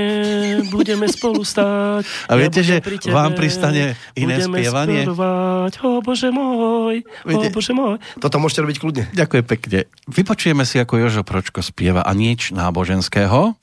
budeme 0.71 1.11
spolu 1.11 1.43
stáť. 1.43 2.05
A 2.31 2.33
viete, 2.39 2.63
ja 2.63 2.79
že 2.79 2.85
tebe, 2.85 3.11
vám 3.11 3.35
pristane 3.35 3.99
iné 4.15 4.39
spievanie? 4.39 5.03
Spievať, 5.09 5.73
o 5.83 5.99
Bože 6.01 6.31
môj, 6.31 7.03
viete, 7.27 7.49
o 7.49 7.53
Bože 7.53 7.73
môj. 7.75 7.99
Toto 8.23 8.39
môžete 8.39 8.61
robiť 8.65 8.77
kľudne. 8.79 9.05
Ďakujem 9.13 9.45
pekne. 9.45 9.79
Vypočujeme 10.07 10.63
si, 10.63 10.79
ako 10.79 11.01
Jožo 11.01 11.23
Pročko 11.27 11.61
spieva 11.65 12.07
a 12.07 12.13
nič 12.15 12.55
náboženského. 12.55 13.59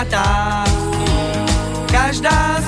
Vydatá. 0.00 0.64
Každá 1.92 2.59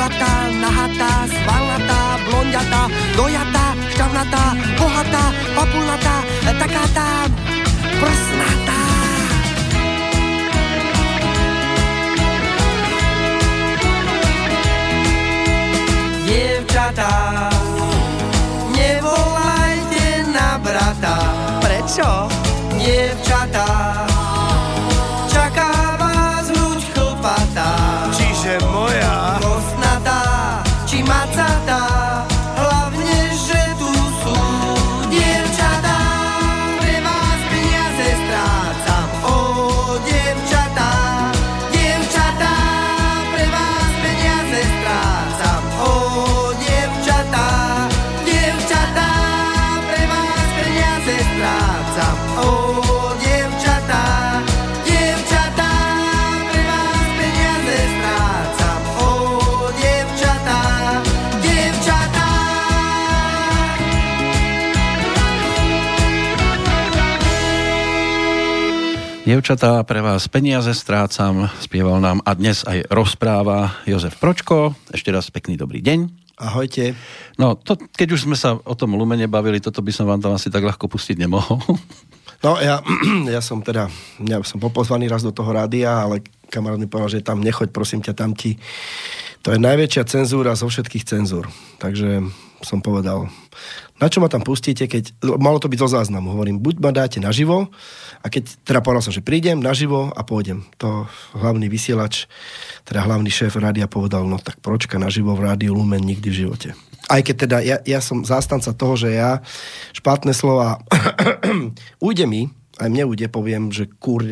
hubatá, 0.00 0.48
nahatá, 0.62 1.28
svalnatá, 1.28 2.00
blondiatá, 2.24 2.88
dojatá, 3.16 3.76
šťavnatá, 3.92 4.44
bohatá, 4.78 5.24
papulnatá, 5.54 6.16
taká 6.58 6.84
tá 6.96 7.08
prsnatá. 8.00 8.80
Dievčatá, 16.24 17.12
nevolajte 18.72 20.24
na 20.32 20.56
brata. 20.64 21.16
Prečo? 21.60 22.08
Dievčatá, 22.80 23.29
Dievčatá, 69.30 69.78
pre 69.86 70.02
vás 70.02 70.26
peniaze 70.26 70.74
strácam, 70.74 71.46
spieval 71.62 72.02
nám 72.02 72.18
a 72.26 72.34
dnes 72.34 72.66
aj 72.66 72.90
rozpráva 72.90 73.78
Jozef 73.86 74.18
Pročko. 74.18 74.74
Ešte 74.90 75.14
raz 75.14 75.30
pekný 75.30 75.54
dobrý 75.54 75.78
deň. 75.86 76.10
Ahojte. 76.34 76.98
No, 77.38 77.54
to, 77.54 77.78
keď 77.78 78.18
už 78.18 78.26
sme 78.26 78.34
sa 78.34 78.58
o 78.58 78.74
tom 78.74 78.98
lumene 78.98 79.30
bavili, 79.30 79.62
toto 79.62 79.86
by 79.86 79.94
som 79.94 80.10
vám 80.10 80.18
tam 80.18 80.34
asi 80.34 80.50
tak 80.50 80.66
ľahko 80.66 80.90
pustiť 80.90 81.14
nemohol. 81.22 81.62
No, 82.42 82.58
ja, 82.58 82.82
ja 83.38 83.38
som 83.38 83.62
teda, 83.62 83.86
ja 84.18 84.42
som 84.42 84.58
popozvaný 84.58 85.06
raz 85.06 85.22
do 85.22 85.30
toho 85.30 85.54
rádia, 85.54 85.94
ale 85.94 86.26
kamarát 86.50 86.82
mi 86.82 86.90
povedal, 86.90 87.14
že 87.14 87.22
tam 87.22 87.38
nechoď, 87.38 87.70
prosím 87.70 88.02
ťa, 88.02 88.18
tam 88.18 88.34
ti. 88.34 88.58
To 89.46 89.54
je 89.54 89.62
najväčšia 89.62 90.10
cenzúra 90.10 90.58
zo 90.58 90.66
všetkých 90.66 91.06
cenzúr. 91.06 91.46
Takže 91.78 92.26
som 92.66 92.82
povedal, 92.82 93.30
na 94.00 94.08
čo 94.08 94.24
ma 94.24 94.32
tam 94.32 94.40
pustíte, 94.40 94.88
keď 94.88 95.12
malo 95.36 95.60
to 95.60 95.68
byť 95.68 95.78
zo 95.84 95.88
záznamu. 96.00 96.32
Hovorím, 96.32 96.56
buď 96.58 96.74
ma 96.80 96.90
dáte 96.90 97.20
naživo, 97.20 97.68
a 98.20 98.26
keď 98.28 98.64
teda 98.64 98.80
povedal 98.84 99.04
som, 99.04 99.14
že 99.16 99.24
prídem 99.24 99.60
naživo 99.60 100.12
a 100.12 100.20
pôjdem. 100.24 100.64
To 100.80 101.08
hlavný 101.36 101.68
vysielač, 101.68 102.28
teda 102.84 103.04
hlavný 103.04 103.32
šéf 103.32 103.56
rádia 103.56 103.88
povedal, 103.88 104.28
no 104.28 104.36
tak 104.36 104.60
pročka 104.60 105.00
naživo 105.00 105.32
v 105.32 105.48
rádiu 105.48 105.72
Lumen 105.72 106.04
nikdy 106.04 106.28
v 106.28 106.38
živote. 106.46 106.68
Aj 107.08 107.20
keď 107.24 107.36
teda 107.48 107.58
ja, 107.64 107.76
ja 107.80 108.00
som 108.04 108.24
zástanca 108.24 108.76
toho, 108.76 108.94
že 108.96 109.16
ja 109.16 109.40
špatné 109.96 110.36
slova 110.36 110.84
ujde 112.08 112.28
mi, 112.28 112.52
aj 112.80 112.88
mne 112.88 113.04
ujde, 113.12 113.28
poviem, 113.28 113.68
že 113.68 113.84
kur, 114.00 114.24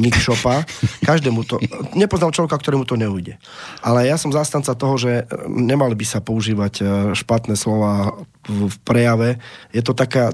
nik 0.00 0.16
šopa. 0.16 0.64
Každému 1.04 1.44
to, 1.44 1.60
nepoznám 1.92 2.32
človeka, 2.32 2.56
ktorému 2.56 2.88
to 2.88 2.96
neujde. 2.96 3.36
Ale 3.84 4.08
ja 4.08 4.16
som 4.16 4.32
zastanca 4.32 4.72
toho, 4.72 4.96
že 4.96 5.28
nemali 5.46 5.92
by 5.92 6.06
sa 6.08 6.24
používať 6.24 6.74
e, 6.80 6.84
špatné 7.12 7.54
slova 7.60 8.24
v, 8.48 8.72
prejave. 8.82 9.36
Je 9.76 9.84
to 9.84 9.92
taká, 9.92 10.32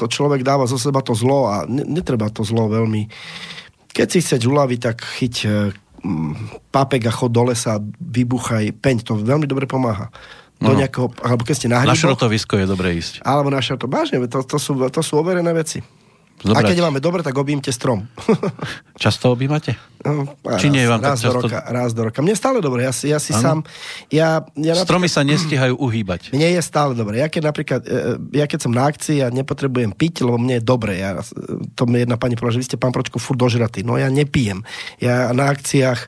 to 0.00 0.08
človek 0.08 0.40
dáva 0.40 0.64
zo 0.64 0.80
seba 0.80 1.04
to 1.04 1.12
zlo 1.12 1.52
a 1.52 1.68
ne, 1.68 1.84
netreba 1.84 2.32
to 2.32 2.40
zlo 2.42 2.72
veľmi. 2.72 3.12
Keď 3.92 4.06
si 4.08 4.18
chceť 4.24 4.42
uľaviť, 4.48 4.78
tak 4.80 4.96
chyť 5.04 5.36
e, 5.44 5.48
pápek 6.72 7.02
a 7.06 7.12
chod 7.12 7.30
do 7.36 7.52
lesa, 7.52 7.76
vybuchaj 8.00 8.72
peň, 8.80 9.04
to 9.04 9.20
veľmi 9.20 9.44
dobre 9.44 9.68
pomáha 9.68 10.08
do 10.62 10.72
no. 10.72 10.78
nejakého, 10.78 11.10
alebo 11.26 11.42
keď 11.42 11.54
ste 11.58 11.68
na 11.68 11.82
hryboch, 11.82 11.98
Na 11.98 11.98
šrotovisko 11.98 12.54
je 12.54 12.66
dobre 12.70 12.94
ísť. 12.94 13.26
Alebo 13.26 13.50
na 13.50 13.58
šrotovisko, 13.58 13.90
vážne, 13.90 14.16
to, 14.30 14.46
to, 14.46 14.58
sú, 14.62 14.78
to 14.78 15.02
sú 15.02 15.18
overené 15.18 15.50
veci. 15.50 15.82
Zobrať. 16.42 16.62
A 16.66 16.70
keď 16.74 16.82
máme 16.82 16.98
dobre, 16.98 17.22
tak 17.22 17.38
objímte 17.38 17.70
strom. 17.70 18.10
často 19.02 19.30
objímate? 19.30 19.78
No, 20.02 20.26
Či 20.58 20.74
nie 20.74 20.82
vám 20.82 20.98
raz, 20.98 21.22
tak 21.22 21.30
často... 21.30 21.38
do 21.38 21.42
roka, 21.46 21.58
raz 21.70 21.90
do 21.94 22.02
roka. 22.02 22.18
Mne 22.18 22.34
je 22.34 22.40
stále 22.42 22.58
dobre. 22.58 22.82
Ja 22.82 22.90
si, 22.90 23.06
ja 23.14 23.22
si 23.22 23.30
sám... 23.30 23.62
Ja, 24.10 24.42
ja 24.58 24.74
Stromy 24.74 25.06
sa 25.06 25.22
nestihajú 25.22 25.78
uhýbať. 25.78 26.34
Mne 26.34 26.58
je 26.58 26.62
stále 26.66 26.98
dobre. 26.98 27.22
Ja 27.22 27.30
keď 27.30 27.42
napríklad, 27.54 27.80
e, 27.86 28.18
e, 28.18 28.42
ja 28.42 28.50
keď 28.50 28.66
som 28.66 28.74
na 28.74 28.90
akcii 28.90 29.22
a 29.22 29.30
nepotrebujem 29.30 29.94
piť, 29.94 30.26
lebo 30.26 30.42
mne 30.42 30.58
je 30.58 30.64
dobre. 30.66 30.98
Ja, 30.98 31.22
to 31.78 31.86
mi 31.86 32.02
jedna 32.02 32.18
pani 32.18 32.34
povedala, 32.34 32.58
že 32.58 32.62
vy 32.66 32.68
ste 32.74 32.82
pán 32.82 32.90
Pročko 32.90 33.22
furt 33.22 33.38
dožratý. 33.38 33.86
No 33.86 33.94
ja 33.94 34.10
nepijem. 34.10 34.66
Ja 34.98 35.30
na 35.30 35.54
akciách, 35.54 36.00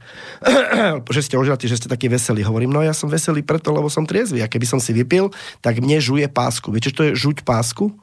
že 1.15 1.21
ste 1.23 1.39
ožratí, 1.39 1.71
že 1.71 1.79
ste 1.79 1.87
taký 1.87 2.11
veselý. 2.11 2.43
Hovorím, 2.43 2.75
no 2.75 2.83
ja 2.83 2.91
som 2.91 3.07
veselý 3.07 3.47
preto, 3.47 3.71
lebo 3.71 3.87
som 3.87 4.03
triezvy. 4.03 4.43
A 4.43 4.51
keby 4.51 4.67
som 4.67 4.83
si 4.83 4.91
vypil, 4.91 5.31
tak 5.63 5.79
mne 5.79 6.03
žuje 6.03 6.27
pásku. 6.27 6.75
Viete, 6.75 6.91
čo 6.91 6.99
to 6.99 7.07
je 7.07 7.13
žuť 7.15 7.47
pásku? 7.47 7.95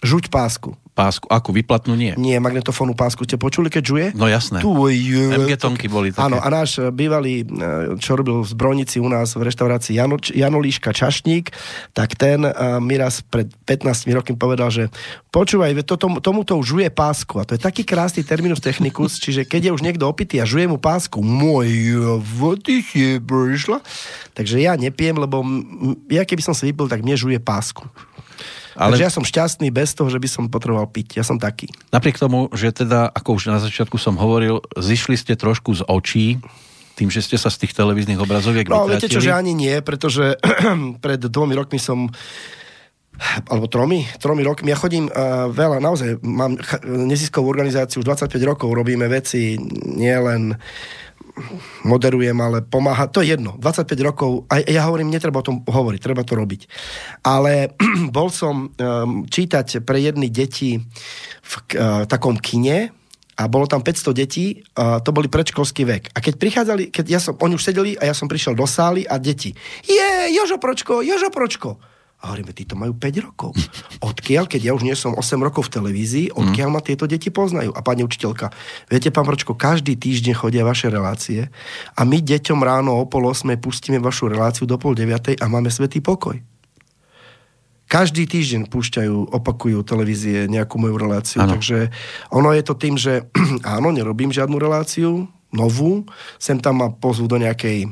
Žuť 0.00 0.32
pásku 0.32 0.72
pásku, 0.92 1.24
akú 1.32 1.56
vyplatnú 1.56 1.96
nie? 1.96 2.12
Nie, 2.20 2.36
magnetofónu 2.36 2.92
pásku 2.92 3.24
ste 3.24 3.40
počuli, 3.40 3.72
keď 3.72 3.82
žuje? 3.82 4.06
No 4.12 4.28
jasné. 4.28 4.60
Tu, 4.60 4.68
je, 4.92 5.24
MG 5.40 5.56
tonky 5.56 5.88
boli 5.88 6.12
také. 6.12 6.28
Áno, 6.28 6.36
a 6.36 6.48
náš 6.52 6.76
bývalý, 6.92 7.48
e, 7.48 7.96
čo 7.96 8.20
robil 8.20 8.44
v 8.44 8.48
Zbrojnici 8.48 9.00
u 9.00 9.08
nás 9.08 9.32
v 9.32 9.48
reštaurácii 9.48 9.96
Jano, 9.96 10.20
Janolíška 10.20 10.92
Čašník, 10.92 11.48
tak 11.96 12.14
ten 12.20 12.44
uh, 12.44 12.76
mi 12.78 13.00
raz 13.00 13.24
pred 13.24 13.48
15 13.64 14.04
rokmi 14.12 14.36
povedal, 14.36 14.68
že 14.68 14.92
počúvaj, 15.32 15.72
to, 15.88 15.96
tomu, 15.96 16.20
tomuto 16.20 16.60
už 16.60 16.76
žuje 16.76 16.88
pásku. 16.92 17.40
A 17.40 17.48
to 17.48 17.56
je 17.56 17.60
taký 17.64 17.88
krásny 17.88 18.20
terminus 18.20 18.60
technicus, 18.60 19.16
čiže 19.16 19.48
keď 19.48 19.72
je 19.72 19.74
už 19.80 19.82
niekto 19.84 20.04
opitý 20.04 20.44
a 20.44 20.48
žuje 20.48 20.68
mu 20.68 20.76
pásku, 20.76 21.24
môj 21.24 21.96
vody 22.20 22.84
je 22.92 23.16
prišla. 23.16 23.80
Takže 24.36 24.60
ja 24.60 24.76
nepijem, 24.76 25.16
lebo 25.16 25.40
ja 26.12 26.28
keby 26.28 26.44
som 26.44 26.52
si 26.52 26.68
vypil, 26.68 26.92
tak 26.92 27.00
mne 27.00 27.16
žuje 27.16 27.40
pásku. 27.40 27.88
Ale... 28.76 28.96
Takže 28.96 29.04
ja 29.04 29.12
som 29.12 29.24
šťastný 29.24 29.68
bez 29.68 29.92
toho, 29.92 30.08
že 30.08 30.16
by 30.16 30.28
som 30.28 30.44
potreboval 30.48 30.88
piť. 30.88 31.20
Ja 31.20 31.24
som 31.24 31.36
taký. 31.36 31.68
Napriek 31.92 32.16
tomu, 32.16 32.48
že 32.56 32.72
teda, 32.72 33.12
ako 33.12 33.36
už 33.36 33.52
na 33.52 33.60
začiatku 33.60 33.96
som 34.00 34.16
hovoril, 34.16 34.64
zišli 34.74 35.16
ste 35.16 35.36
trošku 35.36 35.76
z 35.76 35.82
očí, 35.88 36.40
tým, 36.92 37.08
že 37.08 37.24
ste 37.24 37.40
sa 37.40 37.48
z 37.48 37.64
tých 37.64 37.72
televíznych 37.72 38.20
obrazoviek 38.20 38.68
No, 38.68 38.84
vytratili. 38.84 38.92
viete 38.92 39.08
čo, 39.08 39.24
že 39.24 39.32
ani 39.32 39.56
nie, 39.56 39.80
pretože 39.80 40.36
pred 41.04 41.20
dvomi 41.20 41.56
rokmi 41.56 41.80
som 41.80 42.12
alebo 43.48 43.68
tromi, 43.68 44.08
tromi 44.18 44.42
rokmi. 44.42 44.72
Ja 44.72 44.78
chodím 44.80 45.06
uh, 45.06 45.46
veľa, 45.52 45.78
naozaj 45.78 46.24
mám 46.24 46.56
neziskovú 46.88 47.44
organizáciu, 47.52 48.00
už 48.02 48.08
25 48.08 48.34
rokov 48.48 48.72
robíme 48.72 49.06
veci 49.06 49.60
nielen 49.84 50.56
moderujem, 51.82 52.36
ale 52.36 52.60
pomáha, 52.60 53.08
to 53.08 53.24
je 53.24 53.34
jedno, 53.34 53.56
25 53.56 53.88
rokov, 54.04 54.44
a 54.52 54.60
ja 54.60 54.84
hovorím, 54.84 55.08
netreba 55.08 55.40
o 55.40 55.46
tom 55.46 55.64
hovoriť, 55.64 56.00
treba 56.00 56.22
to 56.22 56.36
robiť. 56.36 56.68
Ale 57.24 57.72
bol 58.16 58.28
som 58.28 58.68
um, 58.68 59.24
čítať 59.24 59.80
pre 59.82 59.98
jedny 60.00 60.28
deti 60.28 60.76
v 61.42 61.54
uh, 61.76 62.04
takom 62.04 62.36
kine, 62.36 62.92
a 63.32 63.48
bolo 63.48 63.64
tam 63.64 63.80
500 63.80 64.12
detí, 64.12 64.60
uh, 64.60 65.00
to 65.00 65.10
boli 65.10 65.26
predškolský 65.26 65.82
vek. 65.88 66.04
A 66.12 66.20
keď 66.20 66.34
prichádzali, 66.36 66.92
keď 66.92 67.04
ja 67.08 67.18
som, 67.18 67.34
oni 67.40 67.56
už 67.56 67.64
sedeli 67.64 67.96
a 67.96 68.06
ja 68.06 68.14
som 68.14 68.28
prišiel 68.28 68.52
do 68.52 68.68
sály 68.68 69.08
a 69.08 69.16
deti, 69.16 69.56
je, 69.88 70.10
Jožo 70.36 70.60
Pročko, 70.60 71.00
Jožo 71.00 71.32
Pročko. 71.32 71.80
A 72.22 72.30
hovoríme, 72.30 72.54
títo 72.54 72.78
majú 72.78 72.94
5 72.94 73.26
rokov. 73.26 73.50
Odkiaľ, 73.98 74.46
keď 74.46 74.70
ja 74.70 74.72
už 74.78 74.86
nie 74.86 74.94
som 74.94 75.18
8 75.18 75.42
rokov 75.42 75.66
v 75.66 75.82
televízii, 75.82 76.26
odkiaľ 76.30 76.68
ma 76.70 76.78
tieto 76.78 77.10
deti 77.10 77.34
poznajú? 77.34 77.74
A 77.74 77.82
pani 77.82 78.06
učiteľka, 78.06 78.54
viete, 78.86 79.10
pán 79.10 79.26
Pročko, 79.26 79.58
každý 79.58 79.98
týždeň 79.98 80.38
chodia 80.38 80.62
vaše 80.62 80.86
relácie 80.86 81.50
a 81.98 82.00
my 82.06 82.22
deťom 82.22 82.62
ráno 82.62 82.94
o 82.94 83.04
pol 83.10 83.26
8 83.26 83.58
pustíme 83.58 83.98
vašu 83.98 84.30
reláciu 84.30 84.70
do 84.70 84.78
pol 84.78 84.94
9 84.94 85.42
a 85.42 85.44
máme 85.50 85.66
svetý 85.66 85.98
pokoj. 85.98 86.38
Každý 87.90 88.24
týždeň 88.24 88.72
púšťajú, 88.72 89.36
opakujú 89.36 89.84
televízie 89.84 90.48
nejakú 90.48 90.80
moju 90.80 90.96
reláciu. 90.96 91.44
Ano. 91.44 91.58
Takže 91.58 91.92
ono 92.32 92.54
je 92.54 92.62
to 92.62 92.74
tým, 92.78 92.94
že 92.96 93.26
áno, 93.66 93.90
nerobím 93.90 94.30
žiadnu 94.30 94.56
reláciu, 94.62 95.26
novú, 95.52 96.08
sem 96.40 96.56
tam 96.56 96.80
ma 96.80 96.88
pozvú 96.88 97.28
do 97.28 97.36
nejakej 97.36 97.90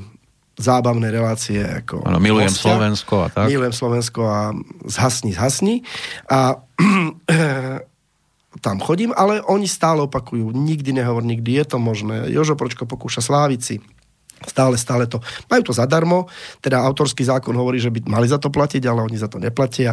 zábavné 0.60 1.08
relácie. 1.08 1.60
Ako 1.64 2.04
ano, 2.04 2.20
milujem 2.20 2.52
hostia. 2.52 2.76
Slovensko 2.76 3.14
a 3.24 3.28
tak. 3.32 3.46
Milujem 3.48 3.74
Slovensko 3.74 4.20
a 4.28 4.40
zhasni, 4.86 5.32
zhasni. 5.32 5.82
A 6.28 6.60
tam 8.66 8.76
chodím, 8.84 9.16
ale 9.16 9.40
oni 9.40 9.64
stále 9.64 10.04
opakujú. 10.04 10.52
Nikdy 10.52 11.00
nehovor, 11.00 11.24
nikdy 11.24 11.62
je 11.62 11.64
to 11.64 11.78
možné. 11.80 12.28
Jožo 12.28 12.54
Pročko 12.54 12.84
pokúša 12.84 13.24
slávici. 13.24 13.80
Stále, 14.40 14.80
stále 14.80 15.04
to. 15.04 15.20
Majú 15.52 15.68
to 15.68 15.72
zadarmo, 15.76 16.24
teda 16.64 16.80
autorský 16.80 17.28
zákon 17.28 17.52
hovorí, 17.52 17.76
že 17.76 17.92
by 17.92 18.08
mali 18.08 18.24
za 18.24 18.40
to 18.40 18.48
platiť, 18.48 18.88
ale 18.88 19.04
oni 19.04 19.20
za 19.20 19.28
to 19.28 19.36
neplatia. 19.36 19.92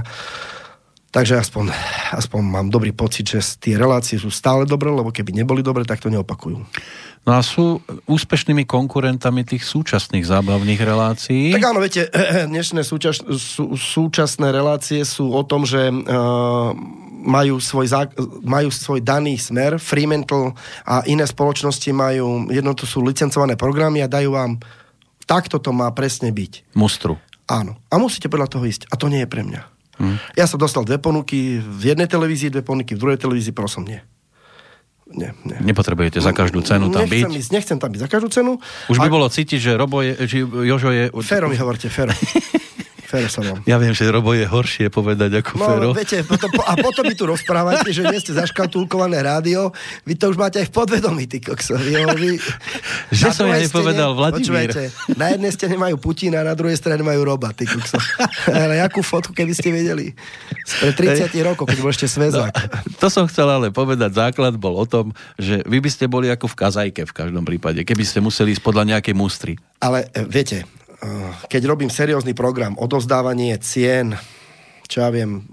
Takže 1.18 1.34
aspoň, 1.41 1.74
aspoň 2.13 2.41
mám 2.45 2.68
dobrý 2.70 2.93
pocit, 2.93 3.26
že 3.26 3.41
tie 3.57 3.74
relácie 3.74 4.22
sú 4.22 4.30
stále 4.30 4.70
dobré, 4.70 4.93
lebo 4.93 5.09
keby 5.09 5.34
neboli 5.34 5.65
dobré, 5.65 5.82
tak 5.82 5.97
to 5.97 6.13
neopakujú. 6.13 6.61
No 7.26 7.32
a 7.34 7.41
sú 7.41 7.82
úspešnými 8.05 8.70
konkurentami 8.70 9.41
tých 9.41 9.65
súčasných 9.65 10.30
zábavných 10.30 10.78
relácií? 10.78 11.49
Tak 11.57 11.74
áno, 11.74 11.82
viete, 11.82 12.05
dnešné 12.53 12.86
súčas, 12.86 13.18
sú, 13.18 13.74
súčasné 13.74 14.53
relácie 14.53 15.01
sú 15.09 15.34
o 15.34 15.41
tom, 15.41 15.65
že 15.65 15.89
uh, 15.89 16.78
majú, 17.26 17.57
svoj, 17.57 17.88
zá, 17.89 18.05
majú 18.45 18.70
svoj 18.70 19.01
daný 19.01 19.41
smer, 19.41 19.82
Fremantle 19.82 20.53
a 20.86 21.01
iné 21.09 21.26
spoločnosti 21.26 21.89
majú, 21.97 22.45
jedno 22.53 22.78
to 22.78 22.86
sú 22.86 23.01
licencované 23.01 23.57
programy 23.57 24.05
a 24.05 24.07
dajú 24.07 24.38
vám, 24.38 24.61
takto 25.26 25.57
to 25.57 25.74
má 25.74 25.89
presne 25.97 26.30
byť. 26.30 26.78
Mustru. 26.78 27.18
Áno. 27.49 27.82
A 27.89 27.97
musíte 27.97 28.30
podľa 28.30 28.53
toho 28.53 28.70
ísť. 28.70 28.86
A 28.91 28.99
to 29.01 29.09
nie 29.09 29.26
je 29.26 29.32
pre 29.34 29.41
mňa. 29.41 29.76
Ja 30.38 30.45
som 30.45 30.62
dostal 30.62 30.86
dve 30.86 31.02
ponuky 31.02 31.58
v 31.58 31.93
jednej 31.93 32.06
televízii, 32.06 32.54
dve 32.54 32.62
ponuky 32.62 32.93
v 32.93 33.02
druhej 33.02 33.20
televízii, 33.20 33.54
prosom 33.54 33.86
nie 33.86 34.02
nie, 35.14 35.32
nie. 35.48 35.58
Nepotrebujete 35.64 36.20
za 36.20 36.36
každú 36.36 36.60
cenu 36.68 36.91
tam 36.91 37.08
nechcem 37.08 37.32
byť? 37.32 37.39
Ísť, 37.39 37.52
nechcem 37.56 37.78
tam 37.80 37.89
byť 37.95 38.00
za 38.04 38.10
každú 38.12 38.28
cenu. 38.28 38.52
Už 38.91 39.00
by 39.00 39.08
a... 39.08 39.14
bolo 39.14 39.28
cítiť, 39.32 39.60
že 39.60 39.72
Robo 39.80 40.04
je, 40.04 40.14
že 40.28 40.43
Jožo 40.43 40.91
je... 40.91 41.08
Fero 41.24 41.48
mi 41.48 41.56
hovorte, 41.56 41.88
Fero. 41.88 42.12
Fero 43.08 43.32
sa 43.32 43.39
vám. 43.39 43.64
Ja 43.64 43.80
viem, 43.80 43.95
že 43.95 44.03
Robo 44.12 44.36
je 44.36 44.43
horšie 44.43 44.91
povedať 44.91 45.39
ako 45.39 45.51
no, 45.55 45.64
Fero. 45.64 45.89
Viete, 45.95 46.28
potom, 46.28 46.51
a 46.60 46.76
potom 46.76 47.08
mi 47.08 47.16
tu 47.16 47.24
rozprávate, 47.24 47.88
že 47.95 48.03
nie 48.03 48.20
ste 48.20 48.36
zaškatulkované 48.36 49.24
rádio. 49.24 49.72
Vy 50.03 50.20
to 50.20 50.28
už 50.28 50.36
máte 50.36 50.60
aj 50.60 50.68
v 50.68 50.74
podvedomí, 50.76 51.24
ty 51.24 51.39
kokso. 51.39 51.80
Vy, 51.80 51.95
vy, 52.20 52.36
že 53.16 53.32
som 53.32 53.47
ja 53.47 53.64
nepovedal 53.64 54.12
Vladimír. 54.12 54.76
na 55.16 55.32
jednej 55.32 55.51
strane 55.55 55.80
majú 55.80 55.95
Putina, 55.95 56.43
na 56.43 56.51
druhej 56.51 56.76
strane 56.76 56.99
majú 56.99 57.24
Roba, 57.24 57.55
ty 57.55 57.64
kokso. 57.64 57.95
Ale 58.51 58.76
jakú 58.84 58.99
fotku, 58.99 59.32
keby 59.32 59.55
ste 59.55 59.72
vedeli? 59.72 60.12
Pre 60.84 60.91
30 60.91 61.32
rokov, 61.47 61.64
keď 61.72 61.78
bol 61.80 61.95
ešte 61.95 62.12
svezák. 62.12 62.51
No, 62.51 62.99
to 62.99 63.08
som 63.08 63.24
chcel 63.32 63.47
ale 63.47 63.72
povedať. 63.72 64.20
Základ 64.20 64.60
bol 64.60 64.76
o 64.76 64.84
tom, 64.84 65.16
že 65.39 65.64
vy 65.64 65.80
by 65.80 65.88
ste 65.88 66.12
boli 66.12 66.28
ako 66.28 66.51
v 66.51 66.60
kazajke 66.60 67.08
v 67.08 67.14
každom 67.16 67.47
prípade, 67.47 67.88
keby 67.88 68.03
ste 68.03 68.20
museli 68.20 68.51
ísť 68.51 68.68
podľa 68.68 68.99
nejakej 68.99 69.16
mústry. 69.16 69.55
Ale 69.80 70.12
e, 70.12 70.28
viete, 70.28 70.68
keď 71.48 71.62
robím 71.70 71.93
seriózny 71.93 72.34
program, 72.34 72.74
odozdávanie 72.80 73.58
cien, 73.62 74.18
čo 74.89 75.06
ja 75.06 75.10
viem, 75.14 75.45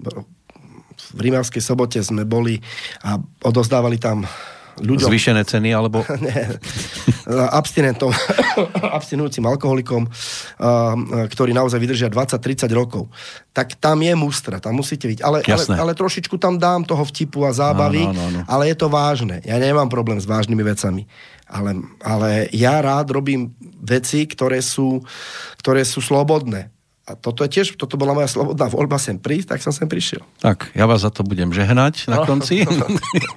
v 1.15 1.19
Rímavskej 1.19 1.61
sobote 1.61 1.99
sme 2.01 2.25
boli 2.25 2.57
a 3.03 3.19
odozdávali 3.45 4.01
tam 4.01 4.25
ľuďom... 4.83 5.07
Zvýšené 5.07 5.41
ceny, 5.47 5.71
alebo... 5.71 6.03
Nie, 6.25 6.59
abstinentom, 7.31 8.11
abstinujúcim 8.97 9.43
alkoholikom, 9.47 10.05
ktorí 11.31 11.55
naozaj 11.55 11.79
vydržia 11.79 12.09
20-30 12.11 12.67
rokov. 12.75 13.07
Tak 13.55 13.79
tam 13.79 14.03
je 14.03 14.13
mustra, 14.13 14.59
tam 14.59 14.75
musíte 14.77 15.07
byť. 15.07 15.19
Ale, 15.23 15.39
ale, 15.47 15.63
ale 15.79 15.91
trošičku 15.95 16.35
tam 16.35 16.59
dám 16.59 16.83
toho 16.83 17.07
vtipu 17.07 17.47
a 17.47 17.55
zábavy, 17.55 18.03
no, 18.03 18.11
no, 18.11 18.25
no, 18.29 18.43
no. 18.43 18.47
ale 18.51 18.67
je 18.67 18.75
to 18.75 18.91
vážne. 18.91 19.39
Ja 19.47 19.55
nemám 19.55 19.87
problém 19.87 20.19
s 20.19 20.27
vážnymi 20.27 20.63
vecami. 20.65 21.07
Ale, 21.45 21.77
ale 22.01 22.49
ja 22.57 22.81
rád 22.81 23.13
robím 23.13 23.53
veci, 23.77 24.25
ktoré 24.25 24.65
sú, 24.65 25.05
ktoré 25.61 25.85
sú 25.85 26.01
slobodné. 26.01 26.74
A 27.05 27.13
toto 27.13 27.45
je 27.45 27.53
tiež, 27.53 27.77
toto 27.77 28.01
bola 28.01 28.17
moja 28.17 28.25
slobodná 28.25 28.65
voľba 28.65 28.97
sem 28.97 29.21
prísť, 29.21 29.53
tak 29.53 29.59
som 29.61 29.69
sem 29.69 29.85
prišiel. 29.85 30.25
Tak, 30.41 30.73
ja 30.73 30.89
vás 30.89 31.05
za 31.05 31.13
to 31.13 31.21
budem 31.21 31.53
žehnať 31.53 32.09
na 32.09 32.25
konci. 32.25 32.65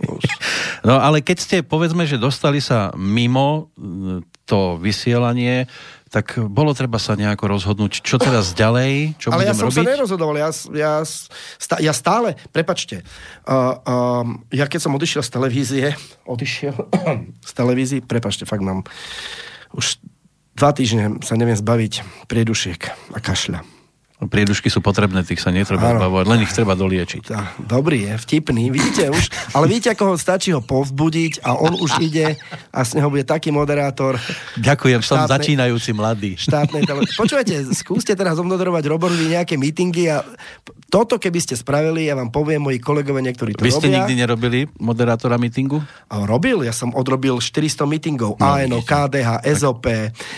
no 0.89 0.97
ale 0.97 1.21
keď 1.21 1.37
ste, 1.37 1.57
povedzme, 1.61 2.09
že 2.09 2.17
dostali 2.17 2.65
sa 2.65 2.89
mimo 2.97 3.69
to 4.49 4.81
vysielanie, 4.81 5.69
tak 6.09 6.41
bolo 6.49 6.73
treba 6.73 6.97
sa 6.97 7.13
nejako 7.13 7.61
rozhodnúť, 7.61 8.01
čo 8.01 8.17
teraz 8.17 8.57
ďalej, 8.57 9.21
čo 9.21 9.29
Ale 9.29 9.45
budem 9.45 9.53
ja 9.53 9.55
som 9.61 9.69
robiť? 9.69 9.77
sa 9.77 9.91
nerozhodoval, 9.93 10.37
ja, 10.41 10.51
ja, 10.73 10.93
stá, 11.61 11.77
ja 11.85 11.93
stále, 11.93 12.41
prepačte, 12.49 13.05
uh, 13.45 13.77
um, 13.85 14.41
ja 14.49 14.65
keď 14.65 14.89
som 14.89 14.97
odišiel 14.97 15.21
z 15.21 15.31
televízie, 15.37 15.87
odišiel 16.25 16.73
z 17.49 17.53
televízie, 17.53 18.01
prepačte, 18.01 18.49
fakt 18.49 18.65
mám 18.65 18.89
už 19.77 20.01
dva 20.59 20.75
týždne 20.75 21.23
sa 21.23 21.39
neviem 21.39 21.55
zbaviť 21.55 22.27
priedušiek 22.27 22.81
a 23.15 23.19
kašľa. 23.23 23.78
Priedušky 24.21 24.67
sú 24.67 24.81
potrebné, 24.81 25.23
tých 25.23 25.39
sa 25.39 25.49
netreba 25.49 25.89
Áno. 25.89 26.03
zbavovať, 26.03 26.27
len 26.27 26.41
ich 26.43 26.51
treba 26.51 26.75
doliečiť. 26.75 27.31
Dobrý 27.61 28.03
je, 28.03 28.13
vtipný, 28.19 28.67
vidíte 28.67 29.07
už, 29.09 29.25
ale 29.53 29.65
vidíte, 29.69 29.95
ako 29.95 30.05
ho 30.05 30.17
stačí 30.17 30.51
ho 30.51 30.59
povzbudiť 30.59 31.39
a 31.41 31.55
on 31.55 31.71
už 31.73 32.03
ide 32.03 32.35
a 32.69 32.79
z 32.81 32.99
neho 32.99 33.07
bude 33.07 33.23
taký 33.23 33.49
moderátor 33.49 34.19
Ďakujem, 34.57 35.01
som 35.01 35.23
Štátnej- 35.23 35.31
začínajúci 35.55 35.91
mladý. 35.93 36.35
štátnej 36.35 36.83
televízie. 36.83 37.15
Počúvajte, 37.15 37.55
skúste 37.73 38.13
teraz 38.13 38.35
obnodorovať 38.35 38.83
Roborvi 38.85 39.31
nejaké 39.31 39.55
meetingy 39.55 40.11
a 40.11 40.27
toto 40.85 41.15
keby 41.15 41.39
ste 41.39 41.55
spravili, 41.55 42.05
ja 42.05 42.17
vám 42.17 42.29
poviem, 42.29 42.59
moji 42.61 42.79
kolegovia 42.79 43.23
niektorí 43.23 43.53
to 43.53 43.61
Vy 43.61 43.71
ste 43.71 43.87
robia. 43.87 44.03
nikdy 44.03 44.15
nerobili 44.17 44.59
moderátora 44.75 45.37
mítingu? 45.37 45.79
A 46.07 46.25
robil, 46.25 46.59
ja 46.61 46.73
som 46.73 46.91
odrobil 46.91 47.39
400 47.39 47.87
meetingov, 47.87 48.35
No, 48.35 48.51
ANO. 48.51 48.81
KDH, 48.81 49.31
SOP. 49.53 49.87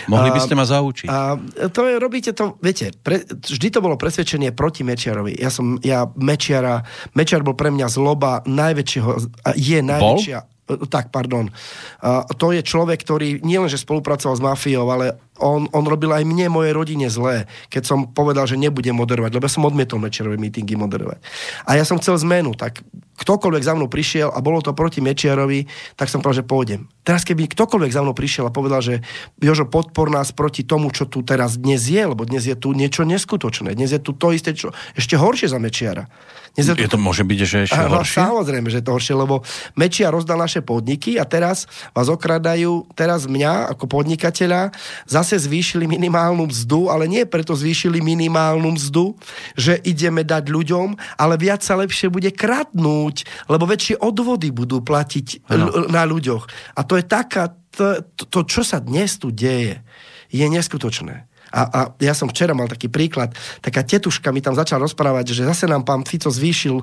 Mohli 0.04 0.28
by 0.28 0.40
ste 0.42 0.52
ma 0.52 0.64
zaučiť. 0.64 1.06
A 1.06 1.38
to 1.64 1.80
je, 1.82 1.94
robíte 1.96 2.30
to, 2.32 2.58
viete, 2.58 2.92
pre, 2.94 3.22
vždy 3.24 3.68
to 3.70 3.80
bolo 3.80 3.96
presvedčenie 3.96 4.50
proti 4.52 4.82
Mečiarovi. 4.82 5.38
Ja 5.38 5.48
som, 5.48 5.78
ja 5.80 6.04
Mečiara, 6.18 6.82
Mečiar 7.14 7.46
bol 7.46 7.54
pre 7.54 7.70
mňa 7.70 7.86
zloba 7.88 8.42
najväčšieho, 8.44 9.10
je 9.56 9.78
najväčšia, 9.80 10.38
tak, 10.86 11.10
pardon. 11.10 11.50
A 11.98 12.30
to 12.30 12.54
je 12.54 12.62
človek, 12.62 13.02
ktorý 13.02 13.42
nielenže 13.42 13.80
spolupracoval 13.82 14.38
s 14.38 14.44
mafiou, 14.44 14.86
ale 14.86 15.18
on, 15.40 15.66
on 15.72 15.84
robil 15.88 16.12
aj 16.12 16.22
mne, 16.22 16.52
mojej 16.52 16.76
rodine 16.76 17.08
zlé, 17.10 17.48
keď 17.72 17.82
som 17.88 17.98
povedal, 18.06 18.44
že 18.46 18.60
nebudem 18.60 18.94
moderovať, 18.94 19.32
lebo 19.34 19.48
som 19.50 19.66
odmietol 19.66 19.98
Mečiarové 19.98 20.36
mítingy 20.36 20.76
moderovať. 20.76 21.18
A 21.66 21.80
ja 21.80 21.82
som 21.82 21.98
chcel 21.98 22.20
zmenu, 22.22 22.54
tak 22.54 22.84
ktokoľvek 23.20 23.66
za 23.66 23.74
mnou 23.74 23.88
prišiel 23.88 24.30
a 24.30 24.38
bolo 24.44 24.62
to 24.62 24.76
proti 24.76 25.02
Mečiarovi, 25.02 25.66
tak 25.96 26.12
som 26.12 26.20
povedal, 26.20 26.44
že 26.44 26.48
pôjdem. 26.48 26.80
Teraz 27.00 27.24
keby 27.24 27.48
ktokoľvek 27.48 27.92
za 27.96 28.04
mnou 28.04 28.12
prišiel 28.12 28.48
a 28.48 28.52
povedal, 28.52 28.84
že 28.84 28.94
Jožo, 29.40 29.64
podpor 29.64 30.12
nás 30.12 30.36
proti 30.36 30.68
tomu, 30.68 30.92
čo 30.92 31.08
tu 31.08 31.24
teraz 31.24 31.56
dnes 31.56 31.80
je, 31.80 32.02
lebo 32.04 32.28
dnes 32.28 32.44
je 32.44 32.52
tu 32.52 32.76
niečo 32.76 33.08
neskutočné. 33.08 33.72
Dnes 33.72 33.90
je 33.90 34.00
tu 34.00 34.12
to 34.12 34.36
isté, 34.36 34.52
čo 34.52 34.70
ešte 34.92 35.16
horšie 35.16 35.48
za 35.48 35.56
Mečiara. 35.56 36.06
Dnes 36.50 36.66
Je 36.66 36.90
to 36.90 36.98
môže 36.98 37.22
byť, 37.22 37.38
že 37.46 37.58
ešte 37.70 37.78
Áno, 37.78 38.02
horšie? 38.02 38.26
Samozrejme, 38.26 38.68
že 38.74 38.82
je 38.82 38.86
to 38.90 38.94
horšie, 38.98 39.14
lebo 39.14 39.46
Mečia 39.78 40.10
rozdal 40.10 40.42
naše 40.42 40.66
podniky 40.66 41.14
a 41.14 41.22
teraz 41.22 41.70
vás 41.94 42.10
okradajú, 42.10 42.90
teraz 42.98 43.30
mňa 43.30 43.70
ako 43.70 43.86
podnikateľa 43.86 44.74
zase 45.06 45.38
zvýšili 45.38 45.86
minimálnu 45.86 46.50
mzdu, 46.50 46.90
ale 46.90 47.06
nie 47.06 47.22
preto 47.22 47.54
zvýšili 47.54 48.02
minimálnu 48.02 48.74
mzdu, 48.74 49.14
že 49.54 49.78
ideme 49.86 50.26
dať 50.26 50.50
ľuďom, 50.50 50.98
ale 51.22 51.38
viac 51.38 51.62
sa 51.62 51.78
lepšie 51.78 52.10
bude 52.10 52.34
kradnúť, 52.34 53.46
lebo 53.46 53.70
väčšie 53.70 54.02
odvody 54.02 54.50
budú 54.50 54.82
platiť 54.82 55.46
l- 55.54 55.86
na 55.86 56.02
ľuďoch. 56.02 56.74
A 56.74 56.82
to 56.90 56.98
je 56.98 57.06
taká, 57.06 57.54
to, 57.70 58.02
to, 58.26 58.42
čo 58.42 58.66
sa 58.66 58.82
dnes 58.82 59.14
tu 59.14 59.30
deje, 59.30 59.78
je 60.26 60.42
neskutočné. 60.42 61.30
A, 61.50 61.60
a 61.66 61.80
ja 61.98 62.14
som 62.14 62.30
včera 62.30 62.54
mal 62.54 62.70
taký 62.70 62.86
príklad, 62.90 63.34
taká 63.58 63.82
tetuška 63.82 64.30
mi 64.30 64.38
tam 64.42 64.54
začala 64.54 64.86
rozprávať, 64.86 65.34
že 65.34 65.46
zase 65.46 65.66
nám 65.70 65.82
pán 65.86 66.02
Fico 66.06 66.30
zvýšil 66.30 66.78
um, 66.78 66.82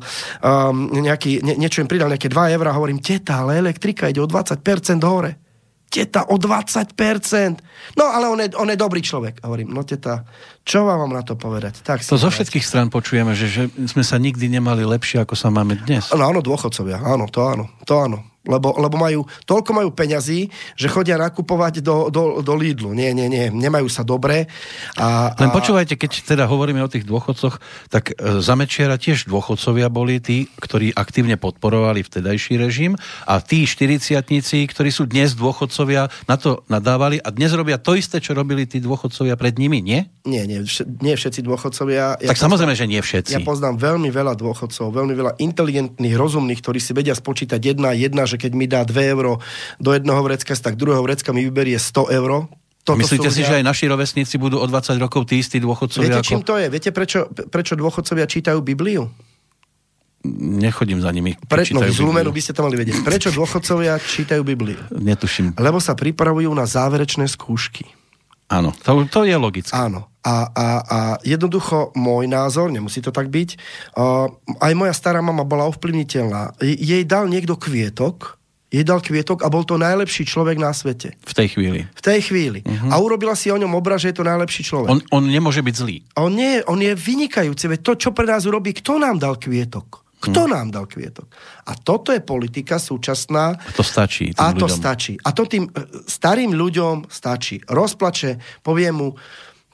nejaký, 0.91 1.39
nie, 1.43 1.55
niečo 1.60 1.84
im 1.84 1.88
pridal, 1.91 2.12
nejaké 2.12 2.32
2 2.32 2.55
eurá, 2.55 2.72
hovorím, 2.76 2.99
teta, 3.03 3.43
ale 3.43 3.60
elektrika 3.60 4.08
ide 4.12 4.20
o 4.24 4.28
20% 4.28 4.60
hore. 5.03 5.39
Teta, 5.88 6.28
o 6.28 6.36
20%. 6.36 6.91
No, 7.95 8.12
ale 8.12 8.28
on 8.28 8.39
je, 8.43 8.51
on 8.60 8.68
je 8.68 8.76
dobrý 8.76 8.99
človek. 8.99 9.39
A 9.39 9.47
hovorím, 9.47 9.72
no 9.72 9.88
teta, 9.88 10.28
čo 10.68 10.84
vám 10.84 11.08
mám 11.08 11.16
na 11.16 11.24
to 11.24 11.39
povedať? 11.39 11.80
Tak 11.80 12.03
To 12.03 12.20
zo 12.20 12.28
povedať. 12.28 12.36
všetkých 12.43 12.66
strán 12.68 12.91
počujeme, 12.91 13.32
že, 13.32 13.47
že 13.47 13.64
sme 13.72 14.03
sa 14.03 14.20
nikdy 14.20 14.51
nemali 14.51 14.84
lepšie, 14.84 15.24
ako 15.24 15.39
sa 15.39 15.47
máme 15.47 15.80
dnes. 15.88 16.12
No 16.12 16.28
áno, 16.28 16.43
dôchodcovia, 16.43 16.99
áno, 16.99 17.32
to 17.32 17.39
áno, 17.39 17.72
to 17.88 18.03
áno. 18.03 18.20
Lebo, 18.48 18.80
lebo 18.80 18.95
majú, 18.95 19.28
toľko 19.43 19.72
majú 19.76 19.89
peňazí, 19.91 20.48
že 20.80 20.88
chodia 20.88 21.20
nakupovať 21.20 21.84
do, 21.84 22.08
do, 22.08 22.39
do 22.39 22.54
Lidlu. 22.56 22.95
Nie, 22.95 23.12
nie, 23.12 23.28
nie, 23.28 23.52
nemajú 23.52 23.91
sa 23.91 24.08
dobre. 24.08 24.48
A, 24.95 25.36
Len 25.36 25.52
a, 25.52 25.54
počúvajte, 25.54 26.00
keď 26.00 26.24
teda 26.24 26.43
hovoríme 26.48 26.80
o 26.80 26.88
tých 26.88 27.04
dôchodcoch, 27.04 27.60
tak 27.91 28.16
e, 28.16 28.39
za 28.39 28.56
Mečiara 28.56 28.95
tiež 28.95 29.28
dôchodcovia 29.28 29.91
boli 29.91 30.24
tí, 30.24 30.48
ktorí 30.64 30.95
aktívne 30.95 31.36
podporovali 31.36 32.08
vtedajší 32.08 32.56
režim 32.56 32.95
a 33.28 33.43
tí 33.43 33.68
štyriciatníci, 33.68 34.64
ktorí 34.72 34.89
sú 34.89 35.04
dnes 35.04 35.36
dôchodcovia, 35.36 36.08
na 36.32 36.39
to 36.39 36.64
nadávali 36.72 37.20
a 37.20 37.30
dnes 37.36 37.52
robia 37.52 37.76
to 37.76 38.00
isté, 38.00 38.24
čo 38.24 38.32
robili 38.32 38.64
tí 38.64 38.80
dôchodcovia 38.80 39.36
pred 39.36 39.60
nimi, 39.60 39.84
nie? 39.84 40.08
Nie, 40.24 40.48
nie, 40.48 40.64
vš- 40.64 40.88
nie 41.04 41.20
všetci 41.20 41.43
dôchodcovia. 41.43 42.24
Ja 42.24 42.32
tak 42.32 42.39
samozrejme, 42.39 42.74
že 42.74 42.88
nie 42.88 43.04
všetci. 43.04 43.36
Ja 43.36 43.43
poznám 43.43 43.76
veľmi 43.76 44.08
veľa 44.08 44.39
dôchodcov, 44.39 44.95
veľmi 44.95 45.14
veľa 45.14 45.32
inteligentných, 45.43 46.16
rozumných, 46.16 46.60
ktorí 46.64 46.80
si 46.80 46.95
vedia 46.95 47.12
spočítať 47.12 47.60
jedna 47.60 47.98
jedna, 47.98 48.24
že 48.30 48.37
keď 48.38 48.52
mi 48.54 48.70
dá 48.70 48.86
2 48.86 48.94
euro 49.14 49.42
do 49.82 49.92
jedného 49.92 50.22
vrecka, 50.22 50.54
tak 50.56 50.78
druhého 50.78 51.02
vrecka 51.04 51.34
mi 51.34 51.44
vyberie 51.44 51.76
100 51.76 52.14
euro. 52.14 52.48
Toto 52.88 53.04
Myslíte 53.04 53.28
si, 53.28 53.44
že 53.44 53.60
aj 53.60 53.68
naši 53.68 53.92
rovesníci 53.92 54.40
budú 54.40 54.64
o 54.64 54.66
20 54.70 54.96
rokov 54.96 55.28
tí 55.28 55.44
istí 55.44 55.60
dôchodcovia? 55.60 56.24
Viete, 56.24 56.24
čím 56.24 56.40
ako... 56.40 56.48
to 56.48 56.56
je? 56.56 56.68
Viete, 56.72 56.90
prečo, 56.96 57.20
prečo 57.52 57.76
dôchodcovia 57.76 58.24
čítajú 58.24 58.64
Bibliu? 58.64 59.12
Nechodím 60.38 61.04
za 61.04 61.12
nimi. 61.12 61.36
Pre, 61.36 61.68
no, 61.76 61.84
z 61.84 62.00
Lumenu 62.00 62.32
by 62.32 62.42
ste 62.42 62.56
to 62.56 62.64
mali 62.64 62.80
vedieť. 62.80 63.04
Prečo 63.04 63.30
dôchodcovia 63.36 64.00
čítajú 64.00 64.42
Bibliu? 64.48 64.80
Netuším. 65.12 65.60
Lebo 65.60 65.84
sa 65.84 66.00
pripravujú 66.00 66.48
na 66.56 66.64
záverečné 66.64 67.28
skúšky. 67.28 67.97
Áno, 68.48 68.72
to, 68.72 69.04
to 69.12 69.28
je 69.28 69.36
logické. 69.36 69.76
Áno. 69.76 70.08
A, 70.24 70.48
a, 70.52 70.68
a 70.84 71.00
jednoducho 71.24 71.95
môj 71.95 72.28
názor, 72.28 72.68
nemusí 72.68 73.00
to 73.00 73.12
tak 73.12 73.32
byť, 73.32 73.50
uh, 73.95 74.28
aj 74.60 74.74
moja 74.76 74.91
stará 74.91 75.24
mama 75.24 75.48
bola 75.48 75.68
ovplyvniteľná. 75.72 76.60
Je- 76.60 76.80
Jej 76.80 77.04
dal 77.08 77.32
niekto 77.32 77.56
kvietok, 77.56 78.36
jej 78.68 78.84
dal 78.84 79.00
kvietok 79.00 79.43
a 79.43 79.48
bol 79.48 79.64
to 79.64 79.80
najlepší 79.80 80.28
človek 80.28 80.60
na 80.60 80.76
svete. 80.76 81.16
V 81.24 81.32
tej 81.32 81.56
chvíli. 81.56 81.88
V 81.88 82.02
tej 82.04 82.20
chvíli. 82.28 82.60
Uh-huh. 82.68 82.91
A 82.91 83.00
urobila 83.00 83.32
si 83.39 83.48
o 83.48 83.56
ňom 83.56 83.72
obraz, 83.72 84.04
že 84.04 84.12
je 84.12 84.20
to 84.20 84.28
najlepší 84.28 84.64
človek. 84.68 84.91
On, 84.91 85.00
on 85.16 85.24
nemôže 85.24 85.64
byť 85.64 85.76
zlý. 85.76 86.04
On, 86.20 86.28
nie, 86.28 86.60
on 86.68 86.80
je 86.80 86.91
vynikajúci. 86.91 87.72
Veď 87.72 87.80
to, 87.84 87.91
čo 87.95 88.10
pre 88.12 88.28
nás 88.28 88.43
urobí, 88.43 88.76
kto 88.76 89.00
nám 89.00 89.24
dal 89.24 89.39
kvietok? 89.39 90.07
Kto 90.18 90.49
nám 90.49 90.74
dal 90.74 90.89
kvietok? 90.89 91.30
A 91.65 91.78
toto 91.78 92.09
je 92.09 92.20
politika 92.20 92.82
súčasná. 92.82 93.53
A 93.53 93.72
to 93.72 93.86
stačí 93.86 94.34
A 94.34 94.49
to 94.51 94.65
ľuďom. 94.65 94.78
stačí. 94.78 95.13
A 95.22 95.30
to 95.30 95.45
tým 95.45 95.70
e, 95.70 95.72
starým 96.09 96.57
ľuďom 96.57 97.05
stačí. 97.05 97.61
Rozplače, 97.70 98.41
povie 98.65 98.89
mu, 98.89 99.13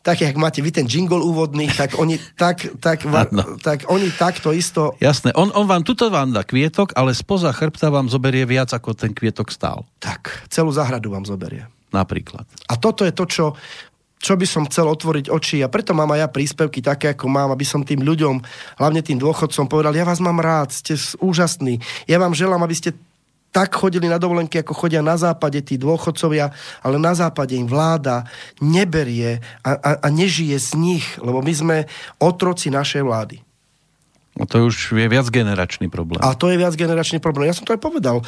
tak 0.03 0.19
jak 0.19 0.35
máte 0.35 0.59
vy 0.59 0.67
ten 0.75 0.83
jingle 0.83 1.23
úvodný, 1.23 1.71
tak 1.71 1.95
oni 1.95 2.19
tak, 2.43 2.75
tak, 2.83 3.07
Áno. 3.07 3.55
tak 3.63 3.87
oni 3.87 4.11
takto 4.11 4.51
isto 4.51 4.99
Jasné, 4.99 5.31
on, 5.31 5.47
on 5.55 5.63
vám 5.63 5.87
tuto 5.87 6.11
vám 6.11 6.35
dá 6.35 6.43
kvietok, 6.43 6.91
ale 6.99 7.15
spoza 7.15 7.55
chrbta 7.55 7.87
vám 7.87 8.11
zoberie 8.11 8.43
viac, 8.43 8.67
ako 8.75 8.91
ten 8.99 9.15
kvietok 9.15 9.47
stál. 9.47 9.87
tak 10.03 10.43
celú 10.51 10.75
záhradu 10.75 11.07
vám 11.07 11.23
zoberie. 11.23 11.71
Napríklad. 11.95 12.43
A 12.67 12.75
toto 12.75 13.05
je 13.07 13.13
to, 13.15 13.23
čo, 13.29 13.45
čo 14.23 14.39
by 14.39 14.47
som 14.47 14.63
chcel 14.71 14.87
otvoriť 14.87 15.27
oči 15.27 15.59
a 15.59 15.67
preto 15.67 15.91
mám 15.91 16.15
aj 16.15 16.19
ja 16.23 16.27
príspevky 16.31 16.79
také, 16.79 17.11
ako 17.11 17.27
mám, 17.27 17.51
aby 17.51 17.67
som 17.67 17.83
tým 17.83 17.99
ľuďom, 17.99 18.39
hlavne 18.79 19.03
tým 19.03 19.19
dôchodcom 19.19 19.67
povedal, 19.67 19.91
ja 19.91 20.07
vás 20.07 20.23
mám 20.23 20.39
rád, 20.39 20.71
ste 20.71 20.95
úžasní, 21.19 21.83
ja 22.07 22.15
vám 22.15 22.31
želám, 22.31 22.63
aby 22.63 22.71
ste 22.71 22.95
tak 23.53 23.75
chodili 23.77 24.09
na 24.09 24.17
dovolenky, 24.17 24.63
ako 24.63 24.73
chodia 24.73 25.05
na 25.05 25.13
západe 25.13 25.61
tí 25.61 25.77
dôchodcovia, 25.77 26.49
ale 26.81 26.97
na 26.97 27.13
západe 27.13 27.53
im 27.53 27.69
vláda 27.69 28.25
neberie 28.57 29.45
a, 29.61 29.77
a, 29.77 29.91
a 30.01 30.07
nežije 30.09 30.57
z 30.57 30.69
nich, 30.73 31.05
lebo 31.21 31.43
my 31.45 31.53
sme 31.53 31.77
otroci 32.17 32.73
našej 32.73 33.05
vlády. 33.05 33.37
No 34.33 34.49
to 34.49 34.65
už 34.65 34.97
je 34.97 35.05
viac 35.05 35.29
generačný 35.29 35.93
problém. 35.93 36.17
A 36.25 36.33
to 36.33 36.49
je 36.49 36.57
viac 36.57 36.73
generačný 36.73 37.21
problém. 37.21 37.53
Ja 37.53 37.53
som 37.53 37.69
to 37.69 37.77
aj 37.77 37.81
povedal. 37.85 38.25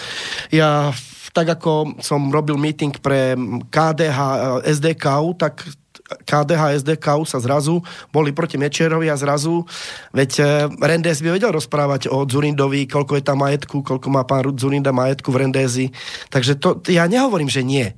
Ja, 0.54 0.94
tak 1.34 1.58
ako 1.58 1.98
som 2.06 2.30
robil 2.30 2.62
meeting 2.62 2.94
pre 3.02 3.34
KDH, 3.74 4.20
eh, 4.22 4.70
SDKU, 4.70 5.34
tak 5.42 5.66
KDH, 6.06 6.86
SDKU 6.86 7.26
sa 7.26 7.42
zrazu 7.42 7.82
boli 8.14 8.30
proti 8.30 8.62
Mečerovi 8.62 9.10
a 9.10 9.18
zrazu, 9.18 9.66
veď 10.14 10.32
eh, 10.38 10.48
Rendes 10.78 11.20
by 11.26 11.34
vedel 11.34 11.50
rozprávať 11.50 12.14
o 12.14 12.24
Zurindovi, 12.30 12.86
koľko 12.86 13.18
je 13.18 13.24
tam 13.26 13.42
majetku, 13.42 13.82
koľko 13.82 14.08
má 14.14 14.22
pán 14.22 14.46
Zurinda 14.54 14.94
majetku 14.94 15.34
v 15.34 15.48
Rendezi. 15.48 15.86
Takže 16.30 16.62
to, 16.62 16.78
ja 16.94 17.10
nehovorím, 17.10 17.50
že 17.50 17.66
nie. 17.66 17.90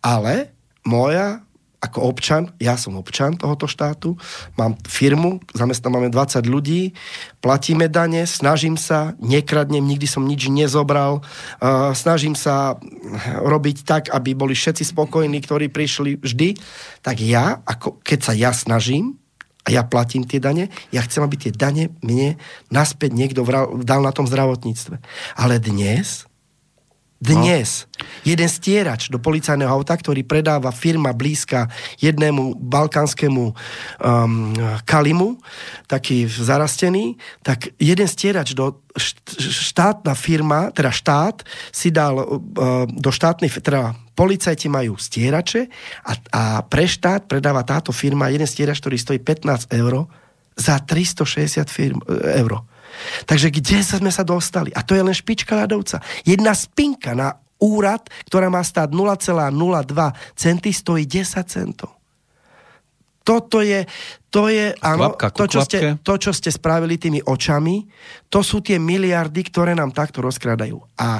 Ale 0.00 0.56
moja 0.88 1.44
ako 1.80 2.12
občan, 2.12 2.52
ja 2.60 2.76
som 2.76 3.00
občan 3.00 3.40
tohoto 3.40 3.64
štátu, 3.64 4.12
mám 4.60 4.76
firmu, 4.84 5.40
zamestnám 5.56 5.96
máme 5.96 6.08
20 6.12 6.44
ľudí, 6.44 6.92
platíme 7.40 7.88
dane, 7.88 8.28
snažím 8.28 8.76
sa, 8.76 9.16
nekradnem, 9.16 9.80
nikdy 9.80 10.04
som 10.04 10.28
nič 10.28 10.52
nezobral, 10.52 11.24
uh, 11.24 11.96
snažím 11.96 12.36
sa 12.36 12.76
robiť 13.40 13.88
tak, 13.88 14.02
aby 14.12 14.36
boli 14.36 14.52
všetci 14.52 14.92
spokojní, 14.92 15.40
ktorí 15.40 15.72
prišli 15.72 16.20
vždy, 16.20 16.60
tak 17.00 17.24
ja, 17.24 17.64
ako, 17.64 18.04
keď 18.04 18.18
sa 18.20 18.32
ja 18.36 18.52
snažím, 18.52 19.16
a 19.60 19.68
ja 19.76 19.84
platím 19.84 20.24
tie 20.24 20.40
dane, 20.40 20.72
ja 20.88 21.04
chcem, 21.04 21.20
aby 21.20 21.36
tie 21.36 21.52
dane 21.52 21.92
mne 22.00 22.40
naspäť 22.72 23.12
niekto 23.12 23.44
vral, 23.44 23.76
dal 23.84 24.00
na 24.00 24.08
tom 24.08 24.24
zdravotníctve. 24.24 24.96
Ale 25.36 25.60
dnes, 25.60 26.24
dnes, 27.20 27.84
jeden 28.24 28.48
stierač 28.48 29.12
do 29.12 29.20
policajného 29.20 29.68
auta, 29.68 29.92
ktorý 29.92 30.24
predáva 30.24 30.72
firma 30.72 31.12
blízka 31.12 31.68
jednému 32.00 32.56
balkánskému 32.56 33.44
um, 33.44 33.54
kalimu, 34.88 35.36
taký 35.84 36.24
zarastený, 36.24 37.20
tak 37.44 37.76
jeden 37.76 38.08
stierač 38.08 38.56
do 38.56 38.80
štátna 39.36 40.16
firma, 40.16 40.72
teda 40.72 40.88
štát 40.88 41.44
si 41.68 41.92
dal 41.92 42.16
uh, 42.16 42.88
do 42.88 43.12
štátnej, 43.12 43.52
teda 43.52 43.92
policajti 44.16 44.72
majú 44.72 44.96
stierače 44.96 45.68
a, 46.08 46.12
a 46.32 46.42
pre 46.64 46.88
štát 46.88 47.28
predáva 47.28 47.60
táto 47.68 47.92
firma 47.92 48.32
jeden 48.32 48.48
stierač, 48.48 48.80
ktorý 48.80 48.96
stojí 48.96 49.20
15 49.20 49.68
eur 49.76 50.08
za 50.56 50.76
360 50.80 51.68
firm, 51.68 52.00
e, 52.04 52.40
eur. 52.40 52.60
Takže 53.24 53.48
kde 53.48 53.78
sme 53.80 54.10
sa 54.12 54.24
dostali? 54.26 54.70
A 54.74 54.84
to 54.84 54.96
je 54.96 55.02
len 55.04 55.14
špička 55.14 55.56
ľadovca. 55.56 56.02
Jedna 56.24 56.52
spinka 56.52 57.16
na 57.16 57.36
úrad, 57.60 58.08
ktorá 58.28 58.48
má 58.48 58.64
stáť 58.64 58.92
0,02 58.92 59.52
centy, 60.36 60.70
stojí 60.72 61.04
10 61.04 61.44
centov 61.44 62.00
toto 63.30 63.60
je, 63.62 63.86
to 64.32 64.50
je, 64.50 64.74
áno, 64.82 65.14
to, 65.14 65.44
čo 65.46 65.62
ste, 65.62 66.02
to, 66.02 66.14
čo 66.18 66.34
ste 66.34 66.50
spravili 66.50 66.98
tými 66.98 67.22
očami, 67.22 67.86
to 68.26 68.42
sú 68.42 68.58
tie 68.58 68.80
miliardy, 68.80 69.46
ktoré 69.46 69.76
nám 69.76 69.94
takto 69.94 70.18
rozkradajú. 70.18 70.74
A, 70.98 70.98
a 70.98 71.10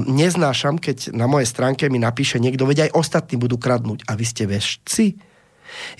neznášam, 0.00 0.80
keď 0.80 1.12
na 1.12 1.28
mojej 1.28 1.50
stránke 1.50 1.92
mi 1.92 2.00
napíše 2.00 2.40
niekto, 2.40 2.64
veď 2.64 2.88
aj 2.88 2.96
ostatní 2.96 3.36
budú 3.36 3.60
kradnúť. 3.60 4.06
A 4.08 4.16
vy 4.16 4.24
ste 4.24 4.48
vešci? 4.48 5.18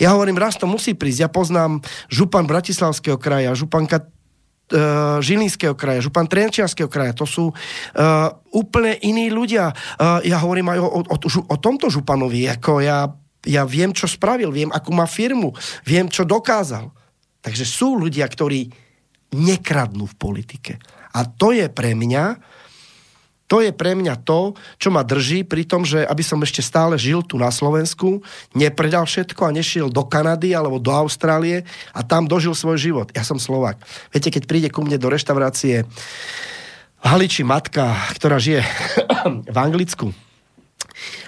Ja 0.01 0.17
hovorím, 0.17 0.41
raz 0.41 0.57
to 0.57 0.65
musí 0.65 0.97
prísť. 0.97 1.21
Ja 1.21 1.31
poznám 1.33 1.85
župan 2.09 2.49
Bratislavského 2.49 3.21
kraja, 3.21 3.53
županka 3.53 4.09
Žilinského 5.21 5.77
kraja, 5.77 6.01
župan 6.01 6.25
Trenčianského 6.25 6.89
kraja. 6.89 7.13
To 7.13 7.29
sú 7.29 7.53
uh, 7.53 7.55
úplne 8.57 8.97
iní 9.05 9.29
ľudia. 9.29 9.69
Uh, 10.01 10.25
ja 10.25 10.41
hovorím 10.41 10.73
aj 10.73 10.79
o, 10.81 10.89
o, 11.05 11.17
o 11.53 11.57
tomto 11.61 11.93
županovi. 11.93 12.49
Ako 12.49 12.81
ja 12.81 13.13
ja 13.43 13.67
viem, 13.67 13.91
čo 13.91 14.07
spravil, 14.07 14.55
viem, 14.55 14.71
akú 14.71 14.95
má 14.95 15.07
firmu, 15.11 15.51
viem, 15.83 16.07
čo 16.07 16.23
dokázal. 16.23 16.95
Takže 17.43 17.65
sú 17.67 17.99
ľudia, 17.99 18.23
ktorí 18.31 18.71
nekradnú 19.35 20.07
v 20.07 20.19
politike. 20.19 20.79
A 21.13 21.27
to 21.27 21.51
je 21.51 21.67
pre 21.67 21.99
mňa, 21.99 22.39
to 23.53 23.61
je 23.61 23.69
pre 23.69 23.93
mňa 23.93 24.25
to, 24.25 24.57
čo 24.81 24.89
ma 24.89 25.05
drží 25.05 25.45
pri 25.45 25.69
tom, 25.69 25.85
že 25.85 26.01
aby 26.09 26.25
som 26.25 26.41
ešte 26.41 26.65
stále 26.65 26.97
žil 26.97 27.21
tu 27.21 27.37
na 27.37 27.53
Slovensku, 27.53 28.25
nepredal 28.57 29.05
všetko 29.05 29.45
a 29.45 29.53
nešiel 29.53 29.93
do 29.93 30.09
Kanady 30.09 30.57
alebo 30.57 30.81
do 30.81 30.89
Austrálie 30.89 31.69
a 31.93 32.01
tam 32.01 32.25
dožil 32.25 32.57
svoj 32.57 32.81
život. 32.81 33.13
Ja 33.13 33.29
som 33.29 33.37
Slovak. 33.37 33.77
Viete, 34.09 34.33
keď 34.33 34.49
príde 34.49 34.69
ku 34.73 34.81
mne 34.81 34.97
do 34.97 35.13
reštaurácie 35.13 35.85
Haliči 37.05 37.45
matka, 37.45 37.93
ktorá 38.17 38.41
žije 38.41 38.65
v 39.53 39.57
Anglicku, 39.61 40.17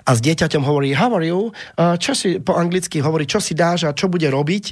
a 0.05 0.13
s 0.13 0.21
dieťaťom 0.21 0.65
hovorí, 0.65 0.93
how 0.93 1.13
are 1.17 1.25
you? 1.25 1.53
Čo 1.77 2.13
si 2.13 2.37
po 2.41 2.57
anglicky 2.57 3.01
hovorí, 3.01 3.25
čo 3.25 3.41
si 3.41 3.57
dáš 3.57 3.89
a 3.89 3.97
čo 3.97 4.13
bude 4.13 4.29
robiť 4.29 4.65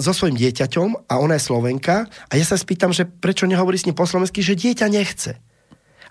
so 0.00 0.12
svojím 0.12 0.36
dieťaťom 0.36 1.08
a 1.08 1.14
ona 1.16 1.40
je 1.40 1.48
Slovenka 1.48 2.08
a 2.28 2.32
ja 2.36 2.44
sa 2.44 2.60
spýtam, 2.60 2.92
že 2.92 3.08
prečo 3.08 3.48
nehovorí 3.48 3.80
s 3.80 3.88
ním 3.88 3.96
po 3.96 4.04
slovensky, 4.04 4.44
že 4.44 4.56
dieťa 4.56 4.86
nechce. 4.92 5.40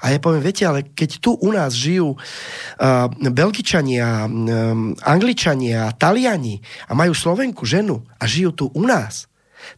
A 0.02 0.14
ja 0.14 0.20
poviem, 0.22 0.46
viete, 0.46 0.64
ale 0.66 0.86
keď 0.86 1.10
tu 1.18 1.34
u 1.34 1.50
nás 1.50 1.74
žijú 1.74 2.14
uh, 2.14 3.08
Belgičania, 3.34 4.30
um, 4.30 4.94
Angličania, 5.02 5.94
Taliani 5.98 6.62
a 6.86 6.94
majú 6.94 7.18
Slovenku 7.18 7.66
ženu 7.66 8.06
a 8.22 8.24
žijú 8.30 8.52
tu 8.54 8.66
u 8.74 8.84
nás, 8.86 9.26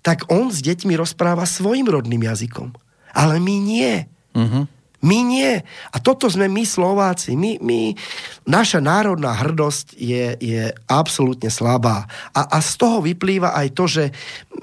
tak 0.03 0.27
on 0.27 0.51
s 0.51 0.59
deťmi 0.59 0.93
rozpráva 0.99 1.47
svojim 1.47 1.87
rodným 1.87 2.27
jazykom. 2.27 2.75
Ale 3.15 3.41
my 3.41 3.55
nie. 3.57 4.05
Uh-huh. 4.35 4.69
My 4.99 5.23
nie. 5.23 5.63
A 5.95 5.97
toto 6.03 6.27
sme 6.27 6.51
my 6.51 6.67
Slováci. 6.67 7.39
My, 7.39 7.55
my, 7.63 7.95
naša 8.43 8.83
národná 8.83 9.31
hrdosť 9.31 9.95
je, 9.95 10.35
je 10.37 10.63
absolútne 10.91 11.47
slabá. 11.47 12.03
A, 12.35 12.41
a 12.51 12.57
z 12.59 12.75
toho 12.75 12.99
vyplýva 12.99 13.55
aj 13.55 13.67
to, 13.71 13.87
že 13.87 14.03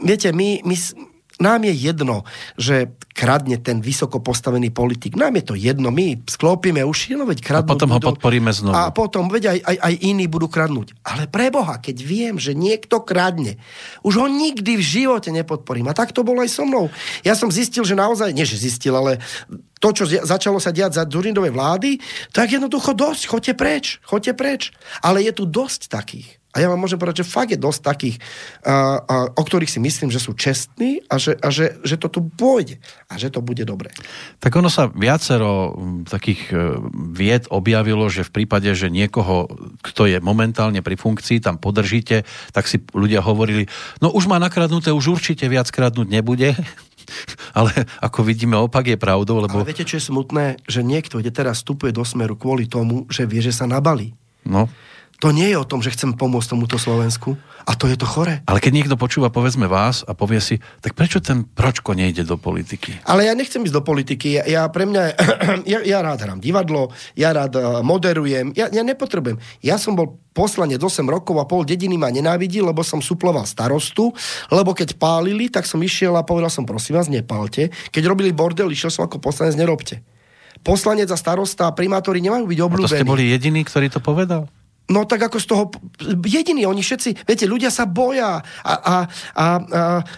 viete, 0.04 0.28
my, 0.36 0.60
my, 0.60 0.76
nám 1.36 1.68
je 1.68 1.74
jedno, 1.76 2.24
že 2.56 2.96
kradne 3.12 3.60
ten 3.60 3.84
vysoko 3.84 4.20
postavený 4.24 4.72
politik. 4.72 5.16
Nám 5.20 5.36
je 5.40 5.44
to 5.52 5.54
jedno, 5.56 5.92
my 5.92 6.24
sklopíme 6.24 6.80
uši, 6.84 7.16
no 7.16 7.28
veď 7.28 7.40
kradnú. 7.44 7.68
A 7.68 7.72
potom 7.76 7.88
budú, 7.92 7.96
ho 8.00 8.08
podporíme 8.12 8.52
znovu. 8.52 8.72
A 8.76 8.88
potom, 8.92 9.28
veď 9.28 9.56
aj, 9.56 9.58
aj, 9.64 9.76
aj 9.84 9.94
iní 10.04 10.24
budú 10.28 10.48
kradnúť. 10.48 10.96
Ale 11.04 11.28
pre 11.28 11.52
Boha, 11.52 11.76
keď 11.76 11.96
viem, 12.00 12.36
že 12.40 12.56
niekto 12.56 13.04
kradne, 13.04 13.60
už 14.00 14.20
ho 14.20 14.26
nikdy 14.28 14.80
v 14.80 14.84
živote 14.84 15.28
nepodporím. 15.28 15.92
A 15.92 15.96
tak 15.96 16.16
to 16.16 16.24
bolo 16.24 16.40
aj 16.40 16.52
so 16.52 16.64
mnou. 16.64 16.88
Ja 17.20 17.36
som 17.36 17.52
zistil, 17.52 17.84
že 17.84 17.96
naozaj, 17.96 18.32
nie 18.32 18.48
že 18.48 18.56
zistil, 18.56 18.96
ale 18.96 19.20
to, 19.76 19.92
čo 19.92 20.08
začalo 20.08 20.56
sa 20.56 20.72
diať 20.72 20.96
za 20.96 21.04
Durindovej 21.04 21.52
vlády, 21.52 22.00
tak 22.32 22.48
jednoducho 22.48 22.96
dosť, 22.96 23.28
choďte 23.28 23.52
preč, 23.56 23.84
choďte 24.08 24.32
preč. 24.32 24.62
Ale 25.04 25.20
je 25.20 25.32
tu 25.36 25.44
dosť 25.44 25.92
takých. 25.92 26.40
A 26.56 26.64
ja 26.64 26.72
vám 26.72 26.80
môžem 26.80 26.96
povedať, 26.96 27.20
že 27.20 27.28
fakt 27.28 27.52
je 27.52 27.60
dosť 27.60 27.80
takých, 27.84 28.16
a, 28.64 28.96
a, 29.04 29.16
o 29.28 29.42
ktorých 29.44 29.68
si 29.68 29.76
myslím, 29.76 30.08
že 30.08 30.24
sú 30.24 30.32
čestní 30.32 31.04
a, 31.12 31.20
že, 31.20 31.36
a 31.36 31.52
že, 31.52 31.76
že 31.84 32.00
to 32.00 32.08
tu 32.08 32.24
pôjde 32.24 32.80
a 33.12 33.20
že 33.20 33.28
to 33.28 33.44
bude 33.44 33.60
dobre. 33.68 33.92
Tak 34.40 34.56
ono 34.56 34.72
sa 34.72 34.88
viacero 34.88 35.76
takých 36.08 36.48
e, 36.48 36.80
vied 37.12 37.44
objavilo, 37.52 38.08
že 38.08 38.24
v 38.24 38.40
prípade, 38.40 38.72
že 38.72 38.88
niekoho, 38.88 39.52
kto 39.84 40.08
je 40.08 40.16
momentálne 40.24 40.80
pri 40.80 40.96
funkcii, 40.96 41.44
tam 41.44 41.60
podržíte, 41.60 42.24
tak 42.56 42.64
si 42.64 42.80
ľudia 42.96 43.20
hovorili, 43.20 43.68
no 44.00 44.08
už 44.08 44.24
má 44.24 44.40
nakradnuté, 44.40 44.96
už 44.96 45.20
určite 45.20 45.44
viac 45.52 45.68
kradnúť 45.68 46.08
nebude. 46.08 46.56
Ale 47.58 47.70
ako 48.00 48.24
vidíme, 48.24 48.56
opak 48.56 48.88
je 48.90 48.98
pravdou. 48.98 49.44
Lebo... 49.44 49.60
Ale 49.60 49.68
viete, 49.68 49.84
čo 49.84 50.00
je 50.00 50.08
smutné? 50.08 50.58
Že 50.66 50.80
niekto, 50.82 51.20
kde 51.20 51.30
teraz 51.30 51.60
vstupuje 51.60 51.92
do 51.92 52.02
smeru 52.02 52.34
kvôli 52.34 52.64
tomu, 52.64 53.04
že 53.12 53.28
vie, 53.28 53.44
že 53.44 53.54
sa 53.54 53.68
nabalí. 53.68 54.16
No. 54.42 54.66
To 55.24 55.32
nie 55.32 55.48
je 55.48 55.56
o 55.56 55.64
tom, 55.64 55.80
že 55.80 55.96
chcem 55.96 56.12
pomôcť 56.12 56.52
tomuto 56.52 56.76
Slovensku. 56.76 57.40
A 57.66 57.74
to 57.74 57.90
je 57.90 57.98
to 57.98 58.06
chore. 58.06 58.44
Ale 58.46 58.62
keď 58.62 58.72
niekto 58.78 58.94
počúva, 58.94 59.26
povedzme 59.32 59.66
vás 59.66 60.06
a 60.06 60.14
povie 60.14 60.38
si, 60.38 60.62
tak 60.84 60.94
prečo 60.94 61.18
ten 61.18 61.42
Pročko 61.42 61.98
nejde 61.98 62.22
do 62.22 62.38
politiky? 62.38 63.02
Ale 63.02 63.26
ja 63.26 63.34
nechcem 63.34 63.58
ísť 63.64 63.74
do 63.74 63.82
politiky. 63.82 64.38
Ja, 64.38 64.42
ja 64.46 64.62
pre 64.70 64.86
mňa, 64.86 65.02
ja, 65.72 65.82
ja 65.82 65.98
rád 65.98 66.22
hrám 66.22 66.38
divadlo, 66.38 66.94
ja 67.18 67.34
rád 67.34 67.58
uh, 67.58 67.82
moderujem, 67.82 68.54
ja, 68.54 68.70
ja 68.70 68.86
nepotrebujem. 68.86 69.40
Ja 69.66 69.82
som 69.82 69.98
bol 69.98 70.14
poslanec 70.30 70.78
8 70.78 71.02
rokov 71.10 71.42
a 71.42 71.48
pol 71.48 71.66
dediny 71.66 71.98
ma 71.98 72.12
nenávidí, 72.12 72.62
lebo 72.62 72.86
som 72.86 73.02
suploval 73.02 73.48
starostu, 73.50 74.14
lebo 74.52 74.76
keď 74.76 74.94
pálili, 74.94 75.50
tak 75.50 75.66
som 75.66 75.82
išiel 75.82 76.14
a 76.14 76.22
povedal 76.22 76.52
som, 76.52 76.62
prosím 76.62 77.02
vás, 77.02 77.10
nepálte. 77.10 77.74
Keď 77.90 78.02
robili 78.06 78.30
bordel, 78.30 78.70
išiel 78.70 78.94
som 78.94 79.08
ako 79.08 79.18
poslanec, 79.18 79.56
nerobte 79.58 80.04
poslanec 80.66 81.06
a 81.14 81.18
starosta 81.20 81.70
a 81.70 81.76
primátori 81.76 82.18
nemajú 82.18 82.42
byť 82.42 82.58
obľúbení. 82.58 82.90
A 82.90 82.98
to 82.98 82.98
ste 82.98 83.06
boli 83.06 83.30
jediní, 83.30 83.62
ktorý 83.62 83.86
to 83.86 84.02
povedal? 84.02 84.50
No 84.86 85.02
tak 85.02 85.18
ako 85.18 85.38
z 85.42 85.46
toho, 85.50 85.64
jediní, 86.22 86.62
oni 86.62 86.78
všetci, 86.78 87.26
viete, 87.26 87.42
ľudia 87.50 87.74
sa 87.74 87.90
boja. 87.90 88.38
A, 88.62 88.72
a, 88.72 88.74
a, 88.78 88.96
a 89.34 89.44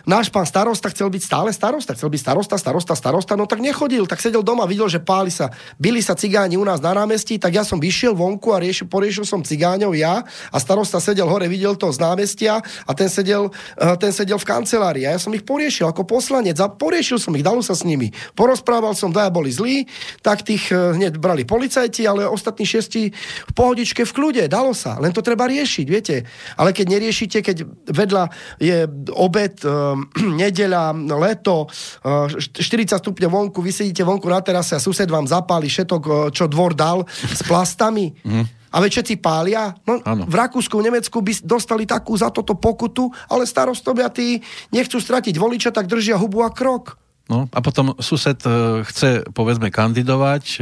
náš 0.04 0.28
pán 0.28 0.44
starosta 0.44 0.92
chcel 0.92 1.08
byť 1.08 1.22
stále 1.24 1.50
starosta, 1.56 1.96
chcel 1.96 2.12
byť 2.12 2.20
starosta, 2.20 2.60
starosta, 2.60 2.92
starosta, 2.92 3.32
no 3.32 3.48
tak 3.48 3.64
nechodil, 3.64 4.04
tak 4.04 4.20
sedel 4.20 4.44
doma, 4.44 4.68
videl, 4.68 4.92
že 4.92 5.00
páli 5.00 5.32
sa, 5.32 5.48
byli 5.80 6.04
sa 6.04 6.12
cigáni 6.12 6.60
u 6.60 6.64
nás 6.68 6.84
na 6.84 6.92
námestí, 6.92 7.40
tak 7.40 7.56
ja 7.56 7.64
som 7.64 7.80
vyšiel 7.80 8.12
vonku 8.12 8.52
a 8.52 8.60
riešil, 8.60 8.92
poriešil 8.92 9.24
som 9.24 9.40
cigáňov 9.40 9.96
ja 9.96 10.20
a 10.52 10.56
starosta 10.60 11.00
sedel 11.00 11.32
hore, 11.32 11.48
videl 11.48 11.72
to 11.72 11.88
z 11.88 12.04
námestia 12.04 12.60
a 12.60 12.92
ten 12.92 13.08
sedel, 13.08 13.48
e, 13.72 13.96
ten 13.96 14.12
sedel 14.12 14.36
v 14.36 14.48
kancelárii. 14.52 15.08
A 15.08 15.16
ja 15.16 15.20
som 15.20 15.32
ich 15.32 15.48
poriešil 15.48 15.88
ako 15.88 16.04
poslanec 16.04 16.60
a 16.60 16.68
poriešil 16.68 17.16
som 17.16 17.32
ich, 17.32 17.44
dalo 17.46 17.64
sa 17.64 17.72
s 17.72 17.88
nimi. 17.88 18.12
Porozprával 18.36 18.92
som, 18.92 19.08
dvaja 19.08 19.32
boli 19.32 19.48
zlí, 19.48 19.88
tak 20.20 20.44
tých 20.44 20.68
e, 20.68 20.92
hneď 20.92 21.16
brali 21.16 21.48
policajti, 21.48 22.04
ale 22.04 22.28
ostatní 22.28 22.68
šesti 22.68 23.02
v 23.48 23.52
pohodičke 23.56 24.04
v 24.04 24.12
kľude, 24.12 24.44
dalo 24.58 24.74
sa, 24.74 24.98
len 24.98 25.14
to 25.14 25.22
treba 25.22 25.46
riešiť, 25.46 25.86
viete. 25.86 26.26
Ale 26.58 26.74
keď 26.74 26.86
neriešite, 26.98 27.38
keď 27.38 27.56
vedľa 27.86 28.24
je 28.58 28.90
obed, 29.14 29.54
um, 29.62 30.02
nedeľa, 30.42 30.98
leto, 31.14 31.70
uh, 32.02 32.26
40 32.26 32.98
stupňov 32.98 33.30
vonku, 33.30 33.62
vy 33.62 33.70
sedíte 33.70 34.02
vonku 34.02 34.26
na 34.26 34.42
terase 34.42 34.74
a 34.74 34.82
sused 34.82 35.06
vám 35.06 35.30
zapáli 35.30 35.70
všetok, 35.70 36.02
uh, 36.02 36.14
čo 36.34 36.50
dvor 36.50 36.74
dal 36.74 37.06
s 37.06 37.46
plastami. 37.46 38.10
Mm. 38.26 38.58
A 38.68 38.84
veď 38.84 39.00
všetci 39.00 39.14
pália. 39.24 39.72
No, 39.88 39.96
v 40.04 40.34
Rakúsku, 40.34 40.76
v 40.76 40.92
Nemecku 40.92 41.24
by 41.24 41.32
dostali 41.40 41.88
takú 41.88 42.12
za 42.20 42.28
toto 42.28 42.52
pokutu, 42.52 43.08
ale 43.32 43.48
starostovia 43.48 44.12
tí 44.12 44.44
nechcú 44.68 45.00
stratiť 45.00 45.32
voliča, 45.40 45.72
tak 45.72 45.88
držia 45.88 46.20
hubu 46.20 46.44
a 46.44 46.52
krok. 46.52 47.00
No 47.28 47.44
a 47.52 47.60
potom 47.60 47.92
sused 48.00 48.40
e, 48.48 48.80
chce, 48.88 49.28
povedzme, 49.36 49.68
kandidovať. 49.68 50.44
E, 50.48 50.58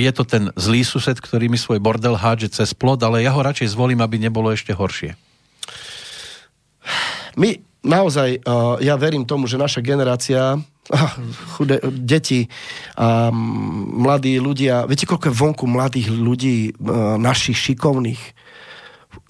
je 0.00 0.10
to 0.16 0.24
ten 0.24 0.48
zlý 0.56 0.80
sused, 0.80 1.20
ktorý 1.20 1.52
mi 1.52 1.60
svoj 1.60 1.76
bordel 1.76 2.16
hádže 2.16 2.56
cez 2.56 2.72
plod, 2.72 3.04
ale 3.04 3.20
ja 3.20 3.36
ho 3.36 3.44
radšej 3.44 3.76
zvolím, 3.76 4.00
aby 4.00 4.16
nebolo 4.16 4.48
ešte 4.48 4.72
horšie. 4.72 5.12
My 7.36 7.60
naozaj, 7.84 8.40
e, 8.40 8.48
ja 8.80 8.96
verím 8.96 9.28
tomu, 9.28 9.44
že 9.44 9.60
naša 9.60 9.84
generácia, 9.84 10.56
chudé 11.60 11.84
deti, 11.84 12.48
a 12.96 13.28
mladí 13.92 14.40
ľudia, 14.40 14.88
viete, 14.88 15.04
koľko 15.04 15.28
je 15.28 15.36
vonku 15.36 15.64
mladých 15.68 16.08
ľudí, 16.14 16.78
našich 17.20 17.58
šikovných, 17.60 18.22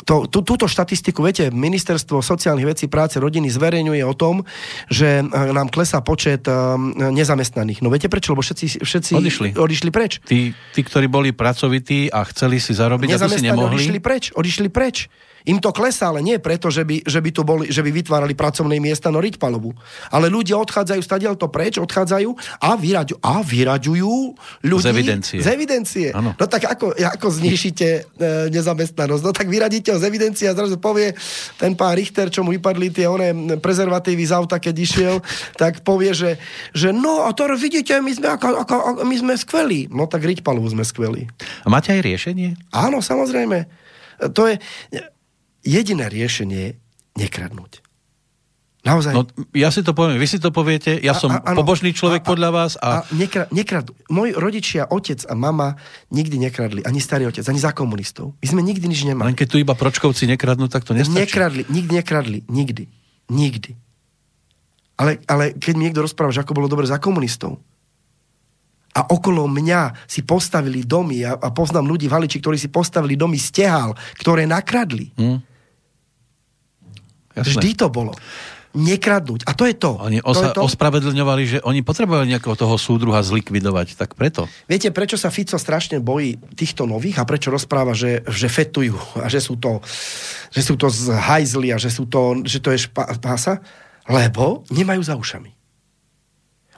to, 0.07 0.31
tú, 0.31 0.47
túto 0.47 0.71
štatistiku, 0.71 1.19
viete, 1.27 1.51
Ministerstvo 1.51 2.23
sociálnych 2.23 2.79
vecí, 2.79 2.87
práce, 2.87 3.19
rodiny 3.19 3.51
zverejňuje 3.51 4.07
o 4.07 4.15
tom, 4.15 4.47
že 4.87 5.27
nám 5.35 5.67
klesá 5.67 5.99
počet 5.99 6.47
nezamestnaných. 6.95 7.83
No 7.83 7.91
viete 7.91 8.07
prečo? 8.07 8.31
Lebo 8.31 8.47
všetci, 8.47 8.87
všetci 8.87 9.13
odišli. 9.19 9.49
odišli 9.59 9.91
preč. 9.91 10.23
Tí, 10.23 10.55
tí, 10.55 10.81
ktorí 10.87 11.11
boli 11.11 11.35
pracovití 11.35 12.07
a 12.15 12.23
chceli 12.31 12.63
si 12.63 12.71
zarobiť, 12.71 13.19
a 13.19 13.27
si 13.27 13.43
nemohli. 13.43 13.75
Odišli 13.83 13.99
preč, 13.99 14.31
odišli 14.31 14.71
preč. 14.71 15.11
Im 15.47 15.63
to 15.63 15.71
klesá, 15.71 16.11
ale 16.11 16.27
nie 16.27 16.43
preto, 16.43 16.75
že 16.75 16.83
by, 16.83 17.07
že 17.07 17.23
by, 17.23 17.31
tu 17.31 17.43
boli, 17.47 17.71
že 17.71 17.79
by 17.79 17.91
vytvárali 17.95 18.35
pracovné 18.35 18.83
miesta 18.83 19.15
no 19.15 19.23
Ričpalovu. 19.23 19.71
Ale 20.11 20.27
ľudia 20.27 20.59
odchádzajú 20.59 21.01
stadiaľ 21.07 21.39
to 21.39 21.47
preč, 21.47 21.79
odchádzajú 21.79 22.35
a, 22.59 22.75
vyraďu, 22.75 23.15
a 23.23 23.47
vyraďujú 23.47 24.15
ľudí 24.67 24.83
z 24.83 24.91
evidencie. 24.91 25.39
Z 25.39 25.49
evidencie. 25.55 26.09
Ano. 26.11 26.35
No 26.35 26.45
tak 26.51 26.67
ako, 26.67 26.99
ako 26.99 27.27
znišíte 27.31 27.87
e, 27.87 28.01
nezamestnanosť? 28.51 29.23
No 29.23 29.31
tak 29.31 29.47
vyradíte 29.47 29.95
ho 29.95 29.99
z 30.03 30.11
evidencie 30.11 30.51
a 30.51 30.59
zrazu 30.59 30.83
povie 30.83 31.15
ten 31.63 31.79
pán 31.79 31.95
Richter, 31.95 32.27
čo 32.27 32.43
mu 32.43 32.51
vypadli 32.51 32.91
tie 32.91 33.07
one 33.07 33.57
prezervatívy 33.63 34.27
z 34.27 34.33
auta, 34.35 34.59
keď 34.59 34.75
išiel, 34.75 35.15
tak 35.63 35.87
povie, 35.87 36.11
že, 36.11 36.43
že 36.75 36.91
no 36.91 37.23
a 37.23 37.31
to 37.31 37.47
vidíte, 37.55 38.03
my 38.03 38.11
sme, 38.11 38.35
ako, 38.35 38.47
ako, 38.67 38.75
my 39.07 39.17
sme 39.17 39.35
skvelí. 39.39 39.87
No 39.95 40.11
tak 40.11 40.27
Ričpalovu 40.27 40.67
sme 40.67 40.83
skvelí. 40.83 41.31
A 41.63 41.71
máte 41.71 41.95
aj 41.95 42.03
riešenie? 42.03 42.59
Áno, 42.75 42.99
samozrejme. 42.99 43.87
To 44.35 44.49
je 44.49 44.59
jediné 45.67 46.07
riešenie 46.07 46.59
je 46.63 46.71
nekradnúť. 47.19 47.83
Naozaj. 48.87 49.13
No, 49.19 49.27
ja 49.51 49.75
si 49.75 49.83
to 49.83 49.91
poviem, 49.99 50.15
vy 50.15 50.31
si 50.31 50.39
to 50.39 50.55
poviete, 50.55 50.95
ja 51.03 51.11
a, 51.11 51.19
som 51.19 51.27
a, 51.35 51.43
pobožný 51.59 51.91
človek 51.91 52.23
a, 52.23 52.25
a, 52.25 52.29
podľa 52.31 52.51
vás. 52.55 52.73
A... 52.79 53.03
a 53.03 53.11
nekra, 53.19 53.51
nekrad, 53.51 53.91
moji 54.07 54.31
rodičia, 54.39 54.87
otec 54.87 55.27
a 55.27 55.35
mama 55.35 55.75
nikdy 56.15 56.39
nekradli, 56.39 56.87
ani 56.87 57.03
starý 57.03 57.27
otec, 57.27 57.43
ani 57.51 57.59
za 57.59 57.75
komunistov. 57.75 58.39
My 58.39 58.47
sme 58.47 58.63
nikdy 58.63 58.87
nič 58.87 59.03
nemali. 59.03 59.35
Len 59.35 59.39
keď 59.39 59.49
tu 59.51 59.59
iba 59.59 59.75
pročkovci 59.75 60.31
nekradnú, 60.31 60.71
tak 60.71 60.87
to 60.87 60.95
nestačí. 60.95 61.19
Nekradli, 61.19 61.67
nikdy 61.67 61.93
nekradli, 61.99 62.39
nikdy. 62.47 62.87
Nikdy. 63.27 63.75
Ale, 65.03 65.19
ale 65.27 65.59
keď 65.59 65.73
mi 65.75 65.91
niekto 65.91 66.07
rozpráva, 66.07 66.31
že 66.31 66.47
ako 66.47 66.55
bolo 66.55 66.71
dobre 66.71 66.87
za 66.87 67.03
komunistov, 67.03 67.59
a 68.97 69.13
okolo 69.13 69.45
mňa 69.45 70.09
si 70.09 70.25
postavili 70.25 70.81
domy 70.81 71.21
a, 71.21 71.37
a 71.37 71.53
poznám 71.53 71.85
ľudí 71.85 72.09
v 72.09 72.17
Haliči, 72.17 72.41
ktorí 72.41 72.57
si 72.57 72.73
postavili 72.73 73.13
domy 73.13 73.37
z 73.37 73.53
tehál, 73.53 73.93
ktoré 74.17 74.49
nakradli. 74.49 75.13
Hmm. 75.21 75.45
Vždy 77.37 77.77
to 77.77 77.93
bolo. 77.93 78.17
Nekradnúť. 78.77 79.49
A 79.49 79.57
to 79.57 79.65
je 79.65 79.73
to. 79.73 79.97
Oni 79.97 80.21
to 80.21 80.29
osa- 80.29 80.53
je 80.53 80.57
to. 80.57 80.61
ospravedlňovali, 80.69 81.43
že 81.49 81.59
oni 81.65 81.81
potrebovali 81.81 82.29
nejakého 82.29 82.53
toho 82.53 82.77
súdruha 82.77 83.25
zlikvidovať, 83.25 83.97
tak 83.97 84.13
preto. 84.13 84.45
Viete, 84.69 84.93
prečo 84.93 85.17
sa 85.17 85.33
Fico 85.33 85.57
strašne 85.57 85.97
bojí 85.97 86.37
týchto 86.53 86.85
nových 86.85 87.17
a 87.17 87.25
prečo 87.25 87.49
rozpráva, 87.49 87.97
že, 87.97 88.21
že 88.29 88.53
fetujú 88.53 88.97
a 89.17 89.33
že 89.33 89.41
sú 89.41 89.57
to, 89.57 89.81
že 90.53 90.61
sú 90.61 90.77
to 90.77 90.93
z 90.93 91.09
hajzli 91.09 91.73
a 91.73 91.81
že, 91.81 91.89
sú 91.89 92.05
to, 92.05 92.45
že 92.45 92.61
to 92.61 92.69
je 92.69 92.85
špása? 92.85 93.65
Lebo 94.13 94.69
nemajú 94.69 95.01
za 95.01 95.17
ušami. 95.17 95.57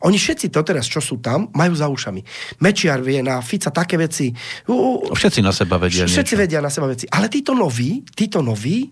Oni 0.06 0.14
všetci 0.14 0.54
to 0.54 0.62
teraz, 0.62 0.86
čo 0.86 1.02
sú 1.02 1.18
tam, 1.18 1.50
majú 1.50 1.74
za 1.74 1.90
ušami. 1.90 2.22
Mečiar 2.62 3.02
vie 3.02 3.18
na 3.18 3.42
Fica 3.42 3.74
také 3.74 3.98
veci. 3.98 4.30
Všetci 5.10 5.42
na 5.42 5.50
seba 5.50 5.74
vedia 5.82 6.06
Všetci 6.06 6.34
niečo. 6.38 6.42
vedia 6.46 6.62
na 6.62 6.70
seba 6.70 6.86
veci. 6.86 7.10
Ale 7.10 7.26
títo 7.26 7.58
noví, 7.58 8.06
títo 8.14 8.38
noví, 8.38 8.86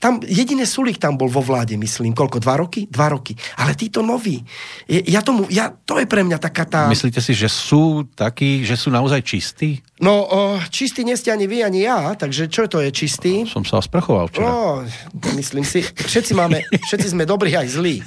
tam 0.00 0.24
jediný 0.24 0.64
Sulik 0.64 0.96
tam 0.96 1.20
bol 1.20 1.28
vo 1.28 1.44
vláde, 1.44 1.76
myslím, 1.76 2.16
koľko, 2.16 2.40
dva 2.40 2.56
roky? 2.56 2.88
Dva 2.88 3.12
roky. 3.12 3.36
Ale 3.60 3.76
títo 3.76 4.00
noví, 4.00 4.40
ja 4.88 5.20
tomu, 5.20 5.44
ja, 5.52 5.68
to 5.68 6.00
je 6.00 6.08
pre 6.08 6.24
mňa 6.24 6.40
taká 6.40 6.64
tá... 6.64 6.88
Myslíte 6.88 7.20
si, 7.20 7.36
že 7.36 7.52
sú 7.52 8.08
takí, 8.16 8.64
že 8.64 8.80
sú 8.80 8.88
naozaj 8.88 9.20
čistí? 9.20 9.84
No, 10.00 10.24
o, 10.24 10.56
čistí 10.72 11.04
nie 11.04 11.20
ste 11.20 11.36
ani 11.36 11.44
vy, 11.44 11.60
ani 11.60 11.84
ja, 11.84 12.16
takže 12.16 12.48
čo 12.48 12.64
to 12.64 12.80
je 12.80 12.88
čistý? 12.88 13.44
Som 13.44 13.68
sa 13.68 13.84
osprachoval 13.84 14.32
včera. 14.32 14.48
No, 14.48 14.88
myslím 15.36 15.68
si, 15.68 15.84
všetci 15.84 16.32
máme, 16.32 16.64
všetci 16.88 17.12
sme 17.12 17.28
dobrí 17.28 17.52
aj 17.52 17.68
zlí. 17.68 18.00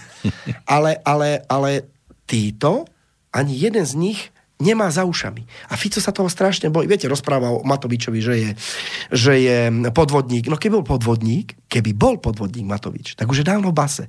Ale, 0.66 0.98
ale, 1.06 1.46
ale 1.46 1.86
títo, 2.26 2.90
ani 3.30 3.54
jeden 3.54 3.86
z 3.86 3.94
nich 3.94 4.33
nemá 4.62 4.88
za 4.94 5.04
ušami. 5.04 5.44
A 5.70 5.74
Fico 5.76 5.98
sa 5.98 6.14
toho 6.14 6.30
strašne 6.30 6.70
bojí. 6.70 6.86
Viete, 6.86 7.10
rozpráva 7.10 7.52
o 7.52 7.66
Matovičovi, 7.66 8.20
že 8.22 8.36
je, 8.38 8.50
že 9.12 9.34
je 9.42 9.60
podvodník. 9.92 10.48
No 10.48 10.56
keby 10.56 10.80
bol 10.80 10.86
podvodník, 10.86 11.58
keby 11.68 11.92
bol 11.92 12.22
podvodník 12.22 12.64
Matovič, 12.64 13.18
tak 13.18 13.28
už 13.28 13.44
je 13.44 13.50
dávno 13.50 13.74
v 13.74 13.78
base. 13.78 14.06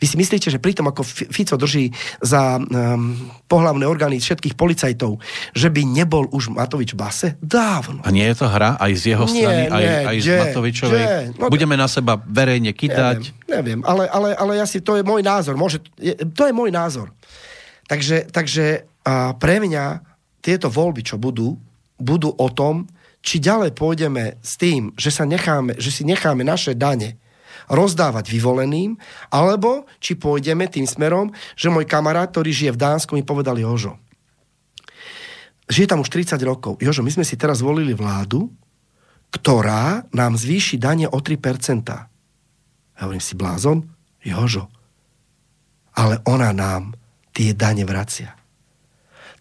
Vy 0.00 0.08
si 0.08 0.16
myslíte, 0.18 0.48
že 0.50 0.58
pri 0.58 0.74
tom, 0.74 0.88
ako 0.88 1.04
Fico 1.06 1.54
drží 1.54 1.92
za 2.24 2.58
um, 2.58 3.14
pohlavné 3.46 3.84
orgány 3.86 4.18
všetkých 4.18 4.56
policajtov, 4.56 5.20
že 5.54 5.68
by 5.68 5.82
nebol 5.84 6.26
už 6.32 6.50
Matovič 6.56 6.96
v 6.96 6.98
base? 6.98 7.28
Dávno. 7.38 8.02
A 8.02 8.10
nie 8.10 8.26
je 8.26 8.36
to 8.42 8.48
hra 8.48 8.80
aj 8.80 8.92
z 8.96 9.02
jeho 9.14 9.24
nie, 9.28 9.44
strany, 9.44 9.62
aj, 9.68 9.82
nie, 9.84 9.96
aj 10.08 10.16
z 10.18 10.26
nie, 10.26 10.38
Matovičovej? 10.40 11.02
Nie, 11.04 11.16
no, 11.36 11.46
Budeme 11.52 11.76
na 11.76 11.86
seba 11.86 12.18
verejne 12.18 12.72
kytať? 12.72 13.20
Neviem, 13.46 13.80
neviem 13.80 13.80
ale, 13.86 14.08
ale, 14.08 14.28
ale 14.34 14.52
ja 14.58 14.66
si, 14.66 14.80
to 14.80 14.96
je 14.96 15.04
môj 15.04 15.20
názor. 15.20 15.54
Môže, 15.54 15.84
je, 16.00 16.16
to 16.16 16.48
je 16.48 16.52
môj 16.56 16.72
názor. 16.72 17.12
Takže, 17.86 18.32
takže 18.32 18.88
a 19.02 19.34
pre 19.34 19.58
mňa 19.58 19.84
tieto 20.42 20.70
voľby, 20.70 21.02
čo 21.06 21.18
budú, 21.18 21.58
budú 21.98 22.34
o 22.34 22.48
tom, 22.50 22.90
či 23.22 23.38
ďalej 23.38 23.78
pôjdeme 23.78 24.42
s 24.42 24.58
tým, 24.58 24.90
že, 24.98 25.14
sa 25.14 25.22
necháme, 25.22 25.78
že 25.78 25.94
si 25.94 26.02
necháme 26.02 26.42
naše 26.42 26.74
dane 26.74 27.22
rozdávať 27.70 28.26
vyvoleným, 28.26 28.98
alebo 29.30 29.86
či 30.02 30.18
pôjdeme 30.18 30.66
tým 30.66 30.82
smerom, 30.82 31.30
že 31.54 31.70
môj 31.70 31.86
kamarát, 31.86 32.34
ktorý 32.34 32.50
žije 32.50 32.74
v 32.74 32.82
Dánsku, 32.82 33.14
mi 33.14 33.22
povedal 33.22 33.54
Jožo. 33.54 34.02
Žije 35.70 35.86
tam 35.86 36.02
už 36.02 36.10
30 36.10 36.42
rokov. 36.42 36.82
Jožo, 36.82 37.06
my 37.06 37.14
sme 37.14 37.22
si 37.22 37.38
teraz 37.38 37.62
volili 37.62 37.94
vládu, 37.94 38.50
ktorá 39.30 40.04
nám 40.10 40.34
zvýši 40.34 40.76
dane 40.76 41.06
o 41.06 41.16
3%. 41.22 41.38
Ja 41.86 43.00
hovorím 43.06 43.22
si, 43.22 43.38
blázon? 43.38 43.86
Jožo. 44.20 44.68
Ale 45.94 46.20
ona 46.28 46.50
nám 46.50 46.92
tie 47.32 47.56
dane 47.56 47.86
vracia. 47.86 48.41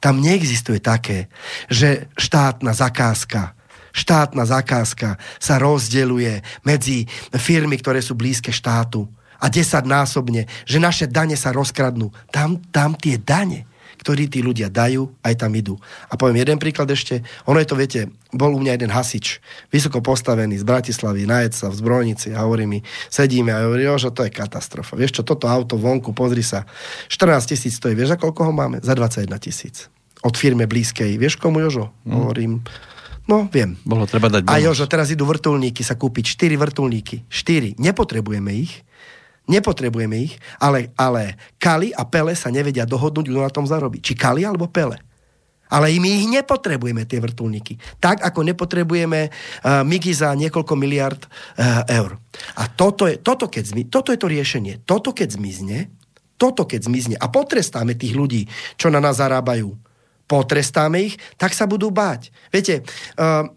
Tam 0.01 0.17
neexistuje 0.19 0.81
také, 0.81 1.29
že 1.69 2.09
štátna 2.17 2.73
zakázka 2.73 3.55
štátna 3.91 4.47
zakázka 4.47 5.19
sa 5.35 5.59
rozdeluje 5.59 6.39
medzi 6.63 7.05
firmy, 7.35 7.75
ktoré 7.75 7.99
sú 7.99 8.15
blízke 8.15 8.49
štátu 8.49 9.07
a 9.41 9.51
10 9.51 9.83
násobne, 9.83 10.47
že 10.63 10.79
naše 10.79 11.05
dane 11.11 11.35
sa 11.35 11.51
rozkradnú. 11.51 12.13
Tam, 12.31 12.61
tam 12.71 12.95
tie 12.95 13.19
dane, 13.19 13.67
ktorí 14.01 14.27
tí 14.27 14.41
ľudia 14.41 14.67
dajú, 14.67 15.13
aj 15.21 15.45
tam 15.45 15.53
idú. 15.53 15.77
A 16.09 16.17
poviem 16.17 16.41
jeden 16.41 16.57
príklad 16.57 16.89
ešte. 16.89 17.21
Ono 17.45 17.61
je 17.61 17.69
to, 17.69 17.77
viete, 17.77 18.09
bol 18.33 18.51
u 18.51 18.59
mňa 18.59 18.81
jeden 18.81 18.91
hasič, 18.91 19.37
vysoko 19.69 20.01
postavený 20.01 20.57
z 20.57 20.65
Bratislavy, 20.65 21.29
najed 21.29 21.53
sa 21.53 21.69
v 21.69 21.77
zbrojnici 21.77 22.33
a 22.33 22.43
hovorí 22.43 22.65
mi, 22.65 22.81
sedíme 23.13 23.53
a 23.53 23.69
hovorí, 23.69 23.85
že 24.01 24.09
to 24.09 24.25
je 24.25 24.33
katastrofa. 24.33 24.97
Vieš 24.97 25.21
čo, 25.21 25.23
toto 25.23 25.45
auto 25.45 25.77
vonku, 25.77 26.17
pozri 26.17 26.41
sa, 26.41 26.65
14 27.07 27.53
tisíc 27.53 27.77
stojí, 27.77 27.93
vieš 27.93 28.13
za 28.13 28.17
koľko 28.17 28.49
ho 28.49 28.53
máme? 28.53 28.81
Za 28.81 28.97
21 28.97 29.29
tisíc 29.37 29.87
od 30.21 30.37
firme 30.37 30.69
blízkej. 30.69 31.17
Vieš 31.17 31.41
komu, 31.41 31.61
Jožo? 31.61 31.89
Mm. 32.05 32.13
Hovorím, 32.13 32.51
no 33.25 33.49
viem. 33.49 33.77
Bolo 33.81 34.05
treba 34.05 34.29
dať 34.29 34.45
bonus. 34.45 34.53
A 34.53 34.61
Jožo, 34.61 34.85
teraz 34.85 35.09
idú 35.09 35.25
vrtulníky 35.25 35.81
sa 35.81 35.97
kúpiť. 35.97 36.37
4 36.37 36.57
vrtulníky. 36.61 37.25
4. 37.27 37.81
Nepotrebujeme 37.81 38.53
ich. 38.53 38.85
Nepotrebujeme 39.51 40.31
ich, 40.31 40.39
ale, 40.55 40.95
ale 40.95 41.35
Kali 41.59 41.91
a 41.91 42.07
Pele 42.07 42.31
sa 42.39 42.47
nevedia 42.47 42.87
dohodnúť, 42.87 43.27
kto 43.27 43.39
na 43.43 43.51
tom 43.51 43.67
zarobí. 43.67 43.99
Či 43.99 44.15
Kali 44.15 44.47
alebo 44.47 44.71
Pele. 44.71 44.95
Ale 45.71 45.91
my 45.99 46.09
ich 46.23 46.27
nepotrebujeme, 46.27 47.07
tie 47.07 47.23
vrtulníky. 47.23 47.79
Tak, 47.99 48.23
ako 48.23 48.43
nepotrebujeme 48.43 49.31
uh, 49.31 49.87
MIGI 49.87 50.13
za 50.15 50.35
niekoľko 50.35 50.75
miliard 50.75 51.19
uh, 51.23 51.87
eur. 51.87 52.19
A 52.59 52.67
toto 52.67 53.07
je, 53.07 53.15
toto, 53.19 53.47
keď 53.47 53.63
zmi, 53.71 53.83
toto 53.87 54.11
je 54.11 54.19
to 54.19 54.27
riešenie. 54.27 54.83
Toto, 54.83 55.15
keď 55.15 55.39
zmizne, 55.39 55.87
toto, 56.35 56.67
keď 56.67 56.91
zmizne 56.91 57.15
a 57.15 57.31
potrestáme 57.31 57.95
tých 57.95 58.19
ľudí, 58.19 58.51
čo 58.75 58.91
na 58.91 58.99
nás 58.99 59.23
zarábajú, 59.23 59.71
potrestáme 60.27 61.07
ich, 61.07 61.15
tak 61.39 61.55
sa 61.55 61.63
budú 61.63 61.87
báť. 61.87 62.35
Viete, 62.51 62.83
uh, 63.15 63.47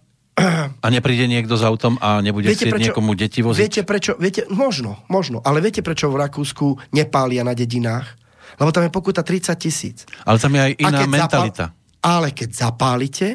a 0.85 0.87
nepríde 0.91 1.31
niekto 1.31 1.55
s 1.55 1.63
autom 1.63 1.95
a 2.03 2.19
nebude 2.19 2.51
viete, 2.51 2.67
prečo, 2.67 2.91
niekomu 2.91 3.15
deti 3.15 3.39
voziť? 3.39 3.61
Viete 3.63 3.83
prečo? 3.87 4.19
Viete, 4.19 4.43
možno, 4.51 4.99
možno. 5.07 5.39
Ale 5.47 5.63
viete 5.63 5.79
prečo 5.79 6.11
v 6.11 6.19
Rakúsku 6.27 6.91
nepália 6.91 7.47
na 7.47 7.55
dedinách? 7.55 8.19
Lebo 8.59 8.71
tam 8.75 8.87
je 8.87 8.91
pokuta 8.91 9.23
30 9.23 9.55
tisíc. 9.59 10.07
Ale 10.27 10.39
tam 10.39 10.55
je 10.55 10.61
aj 10.61 10.73
iná 10.79 11.01
mentalita. 11.07 11.65
Zapál, 11.71 12.03
ale 12.03 12.29
keď 12.35 12.51
zapálite, 12.51 13.29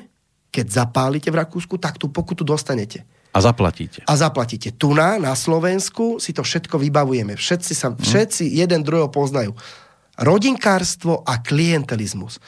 keď 0.52 0.66
zapálite 0.68 1.30
v 1.32 1.39
Rakúsku, 1.39 1.76
tak 1.80 1.95
tú 1.95 2.12
pokutu 2.12 2.43
dostanete. 2.43 3.08
A 3.30 3.39
zaplatíte. 3.39 4.02
A 4.10 4.14
zaplatíte. 4.18 4.74
Tu 4.74 4.89
na, 4.91 5.22
na 5.22 5.38
Slovensku 5.38 6.18
si 6.18 6.34
to 6.34 6.41
všetko 6.41 6.82
vybavujeme. 6.82 7.38
Všetci, 7.38 7.74
sa, 7.78 7.93
hm. 7.93 8.02
všetci 8.02 8.43
jeden 8.60 8.82
druhého 8.84 9.08
poznajú. 9.08 9.54
Rodinkárstvo 10.20 11.24
a 11.24 11.39
klientelizmus. 11.39 12.43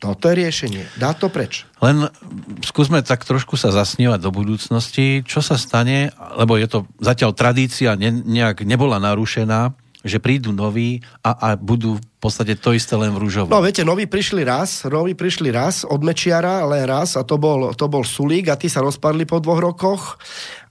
Toto 0.00 0.32
je 0.32 0.40
riešenie. 0.40 0.88
Dá 0.96 1.12
to 1.12 1.28
preč. 1.28 1.68
Len 1.80 2.12
skúsme 2.60 3.00
tak 3.00 3.24
trošku 3.24 3.56
sa 3.56 3.72
zasnievať 3.72 4.20
do 4.20 4.30
budúcnosti, 4.30 5.24
čo 5.24 5.40
sa 5.40 5.56
stane, 5.56 6.12
lebo 6.36 6.60
je 6.60 6.68
to 6.68 6.78
zatiaľ 7.00 7.32
tradícia 7.32 7.96
ne, 7.96 8.12
nejak 8.12 8.68
nebola 8.68 9.00
narušená, 9.00 9.72
že 10.00 10.16
prídu 10.16 10.52
noví 10.52 11.04
a, 11.20 11.36
a 11.36 11.48
budú 11.60 12.00
v 12.00 12.04
podstate 12.20 12.56
to 12.56 12.72
isté 12.72 12.96
len 12.96 13.12
v 13.12 13.20
rúžovom. 13.20 13.52
No 13.52 13.60
viete, 13.60 13.84
noví 13.84 14.08
prišli 14.08 14.44
raz, 14.44 14.84
noví 14.88 15.12
prišli 15.12 15.52
raz 15.52 15.84
od 15.84 16.00
Mečiara, 16.00 16.64
len 16.68 16.88
raz 16.88 17.20
a 17.20 17.24
to 17.24 17.36
bol, 17.36 17.72
to 17.76 17.84
bol 17.88 18.04
Sulík 18.04 18.48
a 18.48 18.56
tí 18.56 18.72
sa 18.72 18.80
rozpadli 18.80 19.28
po 19.28 19.40
dvoch 19.40 19.60
rokoch 19.60 20.16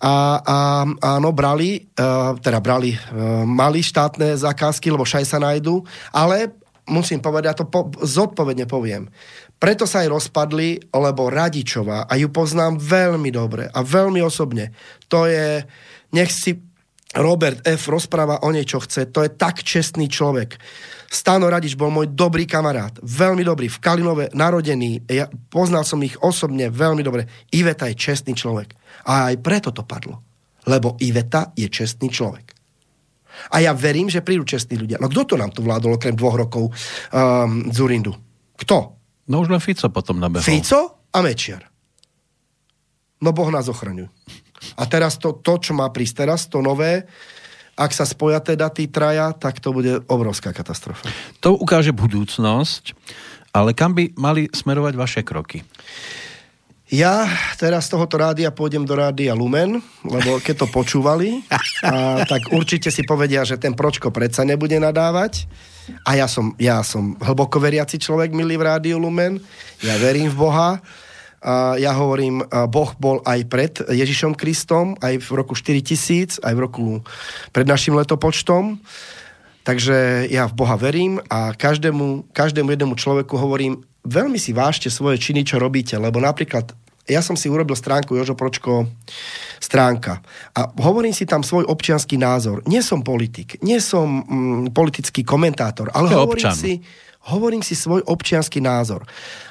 a, 0.01 0.41
a 0.41 0.57
áno, 1.18 1.30
brali, 1.30 1.78
uh, 1.78 2.38
teda 2.41 2.57
brali, 2.57 2.93
uh, 2.93 3.45
mali 3.45 3.86
štátne 3.86 4.34
zakázky, 4.34 4.89
lebo 4.89 5.05
šaj 5.05 5.26
sa 5.26 5.38
nájdu, 5.38 5.86
ale 6.10 6.53
musím 6.89 7.22
povedať, 7.22 7.45
ja 7.53 7.55
to 7.57 7.66
po, 7.70 7.93
zodpovedne 8.01 8.66
poviem. 8.66 9.14
Preto 9.60 9.84
sa 9.84 10.07
aj 10.07 10.10
rozpadli, 10.10 10.80
lebo 10.88 11.28
Radičová, 11.28 12.07
a 12.07 12.14
ju 12.16 12.32
poznám 12.32 12.80
veľmi 12.80 13.28
dobre 13.28 13.68
a 13.68 13.80
veľmi 13.84 14.24
osobne, 14.24 14.72
to 15.12 15.28
je, 15.28 15.68
nech 16.16 16.32
si 16.32 16.55
Robert 17.18 17.66
F. 17.66 17.89
rozpráva 17.89 18.45
o 18.45 18.53
nej, 18.53 18.70
chce. 18.70 19.10
To 19.10 19.26
je 19.26 19.34
tak 19.34 19.66
čestný 19.66 20.05
človek. 20.05 20.62
Stano 21.10 21.49
Radič 21.49 21.74
bol 21.74 21.89
môj 21.89 22.14
dobrý 22.14 22.45
kamarát. 22.45 22.93
Veľmi 23.01 23.41
dobrý. 23.41 23.66
V 23.66 23.82
Kalinove 23.82 24.30
narodený. 24.38 25.10
Ja 25.10 25.26
poznal 25.49 25.89
som 25.89 26.05
ich 26.05 26.14
osobne 26.22 26.70
veľmi 26.70 27.01
dobre. 27.01 27.26
Iveta 27.49 27.89
je 27.89 27.97
čestný 27.97 28.38
človek. 28.38 28.78
A 29.10 29.34
aj 29.34 29.41
preto 29.41 29.74
to 29.74 29.82
padlo. 29.89 30.22
Lebo 30.70 31.01
Iveta 31.01 31.49
je 31.57 31.66
čestný 31.66 32.14
človek. 32.14 32.53
A 33.57 33.57
ja 33.57 33.74
verím, 33.74 34.05
že 34.05 34.22
prídu 34.22 34.45
čestní 34.45 34.78
ľudia. 34.78 35.01
No 35.01 35.10
kto 35.10 35.34
to 35.34 35.36
nám 35.39 35.49
tu 35.49 35.66
vládol 35.66 35.97
okrem 35.97 36.14
dvoch 36.14 36.38
rokov 36.38 36.70
um, 36.70 37.74
Zurindu? 37.74 38.14
Kto? 38.53 38.99
No 39.30 39.46
už 39.46 39.54
len 39.54 39.62
Fico 39.62 39.86
potom 39.94 40.18
nabehol. 40.18 40.42
Fico 40.42 41.06
a 41.14 41.22
Mečiar. 41.22 41.70
No 43.22 43.30
Boh 43.30 43.54
nás 43.54 43.70
ochraňuje. 43.70 44.10
A 44.76 44.84
teraz 44.90 45.16
to, 45.22 45.38
to, 45.40 45.62
čo 45.62 45.72
má 45.72 45.88
prísť 45.94 46.26
teraz, 46.26 46.50
to 46.52 46.60
nové, 46.60 47.08
ak 47.80 47.96
sa 47.96 48.04
spoja 48.04 48.44
teda 48.44 48.68
tí 48.76 48.92
traja, 48.92 49.32
tak 49.32 49.64
to 49.64 49.72
bude 49.72 50.04
obrovská 50.12 50.52
katastrofa. 50.52 51.08
To 51.40 51.56
ukáže 51.56 51.96
budúcnosť, 51.96 52.92
ale 53.56 53.72
kam 53.72 53.96
by 53.96 54.12
mali 54.20 54.52
smerovať 54.52 54.94
vaše 55.00 55.22
kroky? 55.24 55.64
Ja 56.90 57.30
teraz 57.56 57.86
z 57.86 57.96
tohoto 57.96 58.18
rádia 58.18 58.50
pôjdem 58.50 58.82
do 58.82 58.98
rádia 58.98 59.38
Lumen, 59.38 59.78
lebo 60.04 60.42
keď 60.42 60.66
to 60.66 60.68
počúvali, 60.74 61.46
a, 61.86 62.26
tak 62.26 62.50
určite 62.50 62.90
si 62.90 63.06
povedia, 63.06 63.46
že 63.46 63.62
ten 63.62 63.78
Pročko 63.78 64.10
predsa 64.10 64.42
nebude 64.42 64.76
nadávať. 64.82 65.46
A 66.06 66.18
ja 66.18 66.28
som, 66.28 66.54
ja 66.60 66.82
som 66.82 67.16
hlboko 67.20 67.62
veriaci 67.62 68.02
človek, 68.02 68.34
milý 68.34 68.58
v 68.58 68.68
rádiu 68.68 68.98
Lumen. 68.98 69.40
Ja 69.84 69.96
verím 69.98 70.30
v 70.32 70.40
Boha 70.40 70.70
a 71.40 71.80
ja 71.80 71.96
hovorím, 71.96 72.44
Boh 72.68 72.92
bol 73.00 73.24
aj 73.24 73.40
pred 73.48 73.74
Ježišom 73.80 74.36
Kristom, 74.36 75.00
aj 75.00 75.24
v 75.24 75.30
roku 75.40 75.56
4000, 75.56 76.44
aj 76.44 76.54
v 76.56 76.60
roku 76.60 76.86
pred 77.56 77.64
našim 77.64 77.96
letopočtom. 77.96 78.76
Takže 79.64 80.28
ja 80.28 80.52
v 80.52 80.54
Boha 80.56 80.76
verím 80.76 81.24
a 81.32 81.56
každému, 81.56 82.34
každému 82.36 82.76
jednému 82.76 82.96
človeku 83.00 83.40
hovorím, 83.40 83.80
veľmi 84.04 84.36
si 84.36 84.52
vážte 84.52 84.92
svoje 84.92 85.22
činy, 85.22 85.48
čo 85.48 85.62
robíte, 85.62 85.96
lebo 85.96 86.20
napríklad 86.20 86.76
ja 87.10 87.26
som 87.26 87.34
si 87.34 87.49
urobil 87.49 87.74
stránku 87.74 88.14
Jožo 88.14 88.38
Pročko 88.38 88.86
stránka 89.57 90.22
a 90.53 90.70
hovorím 90.80 91.12
si 91.12 91.26
tam 91.26 91.41
svoj 91.41 91.66
občianský 91.66 92.16
názor. 92.16 92.62
Nie 92.70 92.86
som 92.86 93.01
politik, 93.01 93.57
nie 93.66 93.82
som 93.82 94.24
mm, 94.24 94.72
politický 94.72 95.26
komentátor, 95.26 95.89
ale 95.91 96.14
hovorím 96.14 96.47
občan. 96.47 96.55
si, 96.55 96.80
hovorím 97.28 97.66
si 97.66 97.76
svoj 97.76 98.05
občianský 98.05 98.62
názor. 98.62 99.03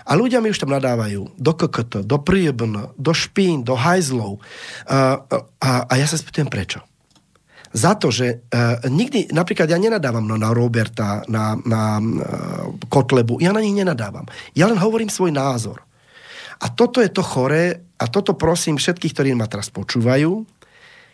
A 0.08 0.16
ľudia 0.16 0.40
mi 0.40 0.48
už 0.48 0.62
tam 0.62 0.72
nadávajú 0.72 1.36
do 1.36 1.52
KKT, 1.52 2.06
do 2.08 2.16
príjebn, 2.22 2.96
do 2.96 3.12
špín, 3.12 3.66
do 3.66 3.76
hajzlov. 3.76 4.40
A, 4.88 5.20
a, 5.60 5.70
a 5.84 5.92
ja 5.98 6.06
sa 6.08 6.16
spýtujem 6.16 6.48
prečo. 6.48 6.80
Za 7.68 8.00
to, 8.00 8.08
že 8.08 8.48
uh, 8.48 8.80
nikdy, 8.88 9.28
napríklad 9.28 9.68
ja 9.68 9.76
nenadávam 9.76 10.24
no, 10.24 10.40
na 10.40 10.56
Roberta, 10.56 11.20
na, 11.28 11.52
na 11.68 12.00
uh, 12.00 12.72
Kotlebu, 12.88 13.44
ja 13.44 13.52
na 13.52 13.60
nich 13.60 13.76
nenadávam. 13.76 14.24
Ja 14.56 14.72
len 14.72 14.80
hovorím 14.80 15.12
svoj 15.12 15.36
názor. 15.36 15.84
A 16.58 16.66
toto 16.74 16.98
je 16.98 17.10
to 17.10 17.22
choré, 17.22 17.86
a 17.98 18.04
toto 18.06 18.34
prosím 18.34 18.78
všetkých, 18.78 19.14
ktorí 19.14 19.30
ma 19.34 19.46
teraz 19.46 19.70
počúvajú, 19.70 20.46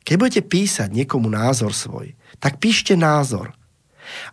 keď 0.04 0.14
budete 0.20 0.42
písať 0.44 0.88
niekomu 0.92 1.32
názor 1.32 1.72
svoj, 1.72 2.12
tak 2.36 2.60
píšte 2.60 2.92
názor. 2.92 3.56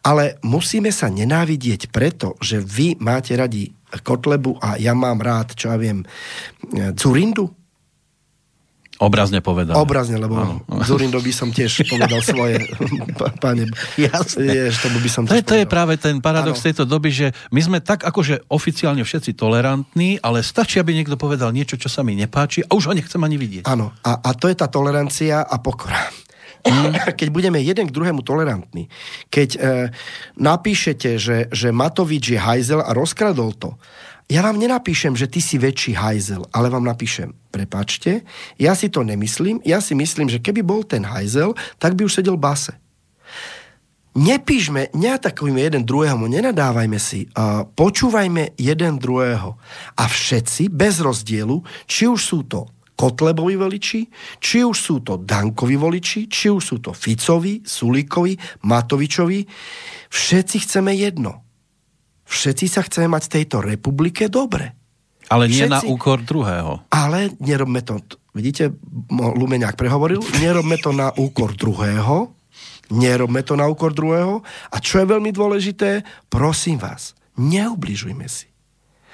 Ale 0.03 0.35
musíme 0.43 0.91
sa 0.91 1.07
nenávidieť 1.07 1.95
preto, 1.95 2.35
že 2.43 2.59
vy 2.59 2.99
máte 2.99 3.31
radi 3.39 3.71
Kotlebu 4.03 4.59
a 4.59 4.75
ja 4.75 4.91
mám 4.91 5.23
rád, 5.23 5.55
čo 5.55 5.71
ja 5.71 5.79
viem, 5.79 6.03
Zurindu? 6.95 7.60
Obrazne 9.01 9.41
povedané. 9.41 9.73
Obrazne, 9.73 10.21
lebo 10.21 10.37
ano. 10.37 10.61
Zurindo 10.85 11.17
by 11.17 11.33
som 11.33 11.49
tiež 11.49 11.89
povedal 11.89 12.21
svoje. 12.21 12.61
Pane, 13.41 13.65
Jasne. 13.97 14.45
Jež, 14.45 14.77
to 14.77 14.93
by 14.93 15.09
som 15.09 15.25
to, 15.25 15.33
je, 15.33 15.41
to 15.41 15.57
je 15.57 15.65
práve 15.65 15.97
ten 15.97 16.21
paradox 16.21 16.61
ano. 16.61 16.65
tejto 16.69 16.83
doby, 16.85 17.09
že 17.09 17.27
my 17.49 17.61
sme 17.65 17.77
tak 17.81 18.05
akože 18.05 18.45
oficiálne 18.53 19.01
všetci 19.01 19.33
tolerantní, 19.33 20.21
ale 20.21 20.45
stačí, 20.45 20.77
aby 20.77 20.93
niekto 20.93 21.17
povedal 21.17 21.49
niečo, 21.49 21.81
čo 21.81 21.89
sa 21.89 22.05
mi 22.05 22.13
nepáči 22.13 22.61
a 22.61 22.77
už 22.77 22.89
ho 22.89 22.93
nechcem 22.93 23.17
ani 23.17 23.41
vidieť. 23.41 23.65
Áno, 23.65 23.89
a, 24.05 24.21
a 24.21 24.29
to 24.37 24.45
je 24.45 24.53
tá 24.53 24.69
tolerancia 24.69 25.41
a 25.41 25.55
pokora. 25.57 25.97
Mm. 26.61 26.93
keď 27.19 27.27
budeme 27.33 27.57
jeden 27.57 27.89
k 27.89 27.95
druhému 27.95 28.21
tolerantní, 28.21 28.85
keď 29.33 29.49
e, 29.57 29.59
napíšete, 30.37 31.17
že, 31.17 31.49
že 31.49 31.73
Matovič 31.73 32.37
je 32.37 32.39
hajzel 32.39 32.85
a 32.85 32.93
rozkradol 32.93 33.57
to, 33.57 33.81
ja 34.31 34.39
vám 34.39 34.55
nenapíšem, 34.55 35.11
že 35.11 35.27
ty 35.27 35.43
si 35.43 35.59
väčší 35.59 35.91
hajzel, 35.99 36.47
ale 36.55 36.71
vám 36.71 36.87
napíšem, 36.87 37.35
prepačte, 37.51 38.23
ja 38.55 38.71
si 38.71 38.87
to 38.87 39.03
nemyslím, 39.03 39.59
ja 39.67 39.83
si 39.83 39.91
myslím, 39.91 40.31
že 40.31 40.39
keby 40.39 40.63
bol 40.63 40.87
ten 40.87 41.03
hajzel, 41.03 41.51
tak 41.75 41.99
by 41.99 42.07
už 42.07 42.23
sedel 42.23 42.39
v 42.39 42.47
base. 42.47 42.71
Nepíšme, 44.11 44.91
neatakujme 44.91 45.59
jeden 45.59 45.83
druhého, 45.87 46.27
nenadávajme 46.27 46.99
si, 46.99 47.27
počúvajme 47.75 48.59
jeden 48.59 48.99
druhého. 48.99 49.55
A 49.95 50.03
všetci, 50.07 50.67
bez 50.67 50.99
rozdielu, 50.99 51.63
či 51.87 52.07
už 52.07 52.19
sú 52.19 52.43
to 52.47 52.67
Kotlebovi 52.91 53.55
voliči, 53.55 54.05
či 54.37 54.67
už 54.67 54.77
sú 54.77 54.95
to 54.99 55.15
Dankovi 55.15 55.79
voliči, 55.79 56.27
či 56.27 56.51
už 56.51 56.63
sú 56.63 56.77
to 56.83 56.91
Ficovi, 56.91 57.63
Sulíkovi, 57.63 58.63
Matovičovi. 58.67 59.47
Všetci 60.11 60.55
chceme 60.67 60.91
jedno. 60.93 61.50
Všetci 62.31 62.65
sa 62.71 62.81
chceme 62.87 63.11
mať 63.11 63.27
v 63.27 63.33
tejto 63.35 63.57
republike 63.59 64.31
dobre. 64.31 64.71
Ale 65.27 65.51
nie 65.51 65.67
Všetci, 65.67 65.71
na 65.71 65.79
úkor 65.83 66.23
druhého. 66.23 66.87
Ale 66.87 67.35
nerobme 67.43 67.83
to, 67.83 67.99
vidíte, 68.31 68.71
Lumeňák 69.11 69.75
prehovoril, 69.75 70.23
nerobme 70.39 70.79
to 70.79 70.95
na 70.95 71.11
úkor 71.15 71.55
druhého, 71.55 72.31
nerobme 72.91 73.43
to 73.43 73.59
na 73.59 73.67
úkor 73.67 73.91
druhého. 73.91 74.43
A 74.71 74.79
čo 74.79 75.03
je 75.03 75.11
veľmi 75.11 75.31
dôležité, 75.31 76.03
prosím 76.31 76.79
vás, 76.79 77.15
neubližujme 77.35 78.27
si. 78.27 78.51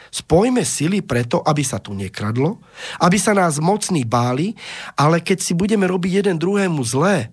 Spojme 0.07 0.63
sily 0.63 1.03
preto, 1.03 1.43
aby 1.43 1.61
sa 1.61 1.83
tu 1.83 1.91
nekradlo, 1.91 2.63
aby 3.03 3.17
sa 3.19 3.35
nás 3.35 3.59
mocní 3.59 4.07
báli, 4.07 4.55
ale 4.95 5.19
keď 5.19 5.37
si 5.43 5.53
budeme 5.53 5.83
robiť 5.83 6.23
jeden 6.23 6.37
druhému 6.39 6.79
zlé, 6.81 7.29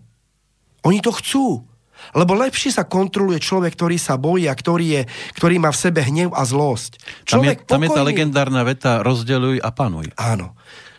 oni 0.85 1.01
to 1.01 1.15
chcú. 1.15 1.65
Lebo 2.13 2.37
lepšie 2.37 2.77
sa 2.77 2.85
kontroluje 2.85 3.41
človek, 3.41 3.73
ktorý 3.73 3.97
sa 3.97 4.21
bojí 4.21 4.45
a 4.45 4.55
ktorý, 4.55 4.87
je, 5.01 5.03
ktorý 5.41 5.57
má 5.57 5.73
v 5.73 5.81
sebe 5.81 6.05
hnev 6.05 6.37
a 6.37 6.45
zlosť. 6.45 7.01
Človek 7.25 7.65
tam, 7.65 7.81
je, 7.81 7.89
tam 7.89 7.89
je 7.89 7.91
tá 7.97 8.03
legendárna 8.05 8.61
veta 8.61 9.01
rozdeľuj 9.01 9.65
a 9.65 9.71
panuj. 9.73 10.13
Áno. 10.21 10.53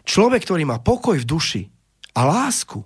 Človek, 0.06 0.45
ktorý 0.45 0.66
má 0.66 0.82
pokoj 0.82 1.18
v 1.22 1.26
duši 1.26 1.62
a 2.18 2.26
lásku 2.26 2.82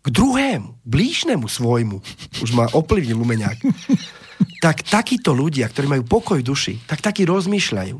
k 0.00 0.06
druhému, 0.08 0.80
blížnemu 0.84 1.44
svojmu, 1.44 2.00
už 2.40 2.50
má 2.56 2.66
oplivnil 2.72 3.20
lumeňák, 3.20 3.58
tak 4.60 4.84
takíto 4.84 5.32
ľudia, 5.36 5.68
ktorí 5.68 5.88
majú 5.88 6.04
pokoj 6.04 6.40
duši, 6.40 6.80
tak 6.84 7.04
takí 7.04 7.24
rozmýšľajú. 7.28 7.96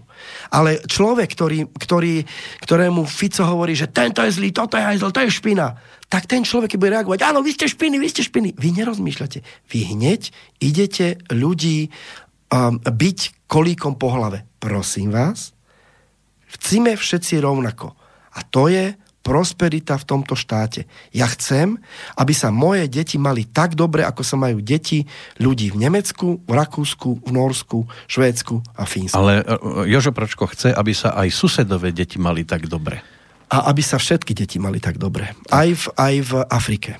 Ale 0.53 0.81
človek, 0.85 1.29
ktorý, 1.33 1.69
ktorý, 1.73 2.25
ktorému 2.65 3.05
Fico 3.05 3.45
hovorí, 3.45 3.77
že 3.77 3.93
tento 3.93 4.25
je 4.25 4.33
zlý, 4.33 4.53
toto 4.53 4.77
je 4.77 4.85
hajzl, 4.85 5.13
to 5.13 5.25
je 5.25 5.33
špina, 5.33 5.77
tak 6.11 6.27
ten 6.27 6.43
človek 6.43 6.81
bude 6.81 6.93
reagovať, 6.97 7.23
áno, 7.23 7.45
vy 7.45 7.55
ste 7.55 7.71
špiny, 7.71 7.97
vy 8.01 8.09
ste 8.11 8.27
špiny. 8.27 8.59
Vy 8.59 8.69
nerozmýšľate. 8.83 9.39
Vy 9.71 9.79
hneď 9.95 10.35
idete 10.59 11.23
ľudí 11.31 11.89
um, 12.51 12.83
byť 12.83 13.19
kolíkom 13.47 13.95
po 13.95 14.11
hlave. 14.11 14.43
Prosím 14.59 15.15
vás, 15.15 15.55
chcíme 16.51 16.99
všetci 16.99 17.41
rovnako. 17.41 17.95
A 18.37 18.43
to 18.43 18.67
je 18.67 18.99
prosperita 19.21 20.01
v 20.01 20.05
tomto 20.09 20.33
štáte. 20.33 20.89
Ja 21.13 21.29
chcem, 21.29 21.77
aby 22.17 22.33
sa 22.33 22.49
moje 22.49 22.89
deti 22.89 23.21
mali 23.21 23.45
tak 23.45 23.77
dobre, 23.77 24.05
ako 24.05 24.23
sa 24.25 24.37
majú 24.41 24.65
deti 24.65 25.05
ľudí 25.37 25.73
v 25.73 25.87
Nemecku, 25.87 26.41
v 26.45 26.53
Rakúsku, 26.53 27.21
v 27.25 27.31
Norsku, 27.31 27.85
Švédsku 28.09 28.65
a 28.77 28.89
Fínsku. 28.89 29.17
Ale 29.17 29.45
e, 29.45 29.45
e, 29.45 29.93
Jožo 29.93 30.17
Pročko 30.17 30.49
chce, 30.49 30.73
aby 30.73 30.97
sa 30.97 31.13
aj 31.15 31.29
susedové 31.31 31.93
deti 31.93 32.17
mali 32.17 32.49
tak 32.49 32.65
dobre. 32.65 33.05
A 33.51 33.69
aby 33.69 33.83
sa 33.85 34.01
všetky 34.01 34.33
deti 34.33 34.57
mali 34.57 34.81
tak 34.81 34.97
dobre. 34.97 35.37
Aj 35.53 35.69
v, 35.69 35.85
aj 35.95 36.15
v 36.25 36.33
Afrike. 36.49 36.97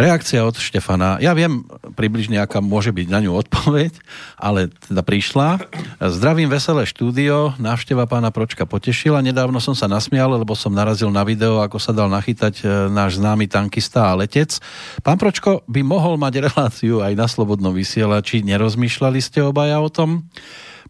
Reakcia 0.00 0.48
od 0.48 0.56
Štefana. 0.56 1.20
Ja 1.20 1.36
viem 1.36 1.60
približne, 1.92 2.40
aká 2.40 2.64
môže 2.64 2.88
byť 2.88 3.06
na 3.12 3.20
ňu 3.20 3.36
odpoveď, 3.36 3.92
ale 4.40 4.72
teda 4.72 5.04
prišla. 5.04 5.60
Zdravím 6.00 6.48
veselé 6.48 6.88
štúdio, 6.88 7.52
návšteva 7.60 8.08
pána 8.08 8.32
Pročka 8.32 8.64
potešila. 8.64 9.20
Nedávno 9.20 9.60
som 9.60 9.76
sa 9.76 9.92
nasmial, 9.92 10.40
lebo 10.40 10.56
som 10.56 10.72
narazil 10.72 11.12
na 11.12 11.20
video, 11.20 11.60
ako 11.60 11.76
sa 11.76 11.92
dal 11.92 12.08
nachytať 12.08 12.64
e, 12.64 12.88
náš 12.88 13.20
známy 13.20 13.44
tankista 13.44 14.08
a 14.08 14.16
letec. 14.16 14.56
Pán 15.04 15.20
Pročko 15.20 15.60
by 15.68 15.84
mohol 15.84 16.16
mať 16.16 16.48
reláciu 16.48 17.04
aj 17.04 17.12
na 17.12 17.28
Slobodnom 17.28 17.76
vysielači. 17.76 18.40
Nerozmýšľali 18.40 19.20
ste 19.20 19.44
obaja 19.44 19.84
o 19.84 19.92
tom? 19.92 20.24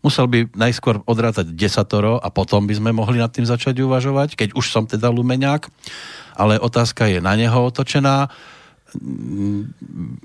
Musel 0.07 0.31
by 0.31 0.55
najskôr 0.55 1.03
odrátať 1.03 1.51
desatoro 1.51 2.23
a 2.23 2.31
potom 2.31 2.63
by 2.63 2.79
sme 2.79 2.95
mohli 2.95 3.19
nad 3.19 3.35
tým 3.35 3.43
začať 3.43 3.75
uvažovať, 3.83 4.39
keď 4.39 4.55
už 4.55 4.71
som 4.71 4.87
teda 4.87 5.11
lumeňák. 5.11 5.67
Ale 6.39 6.63
otázka 6.63 7.11
je 7.11 7.19
na 7.19 7.35
neho 7.35 7.59
otočená 7.59 8.31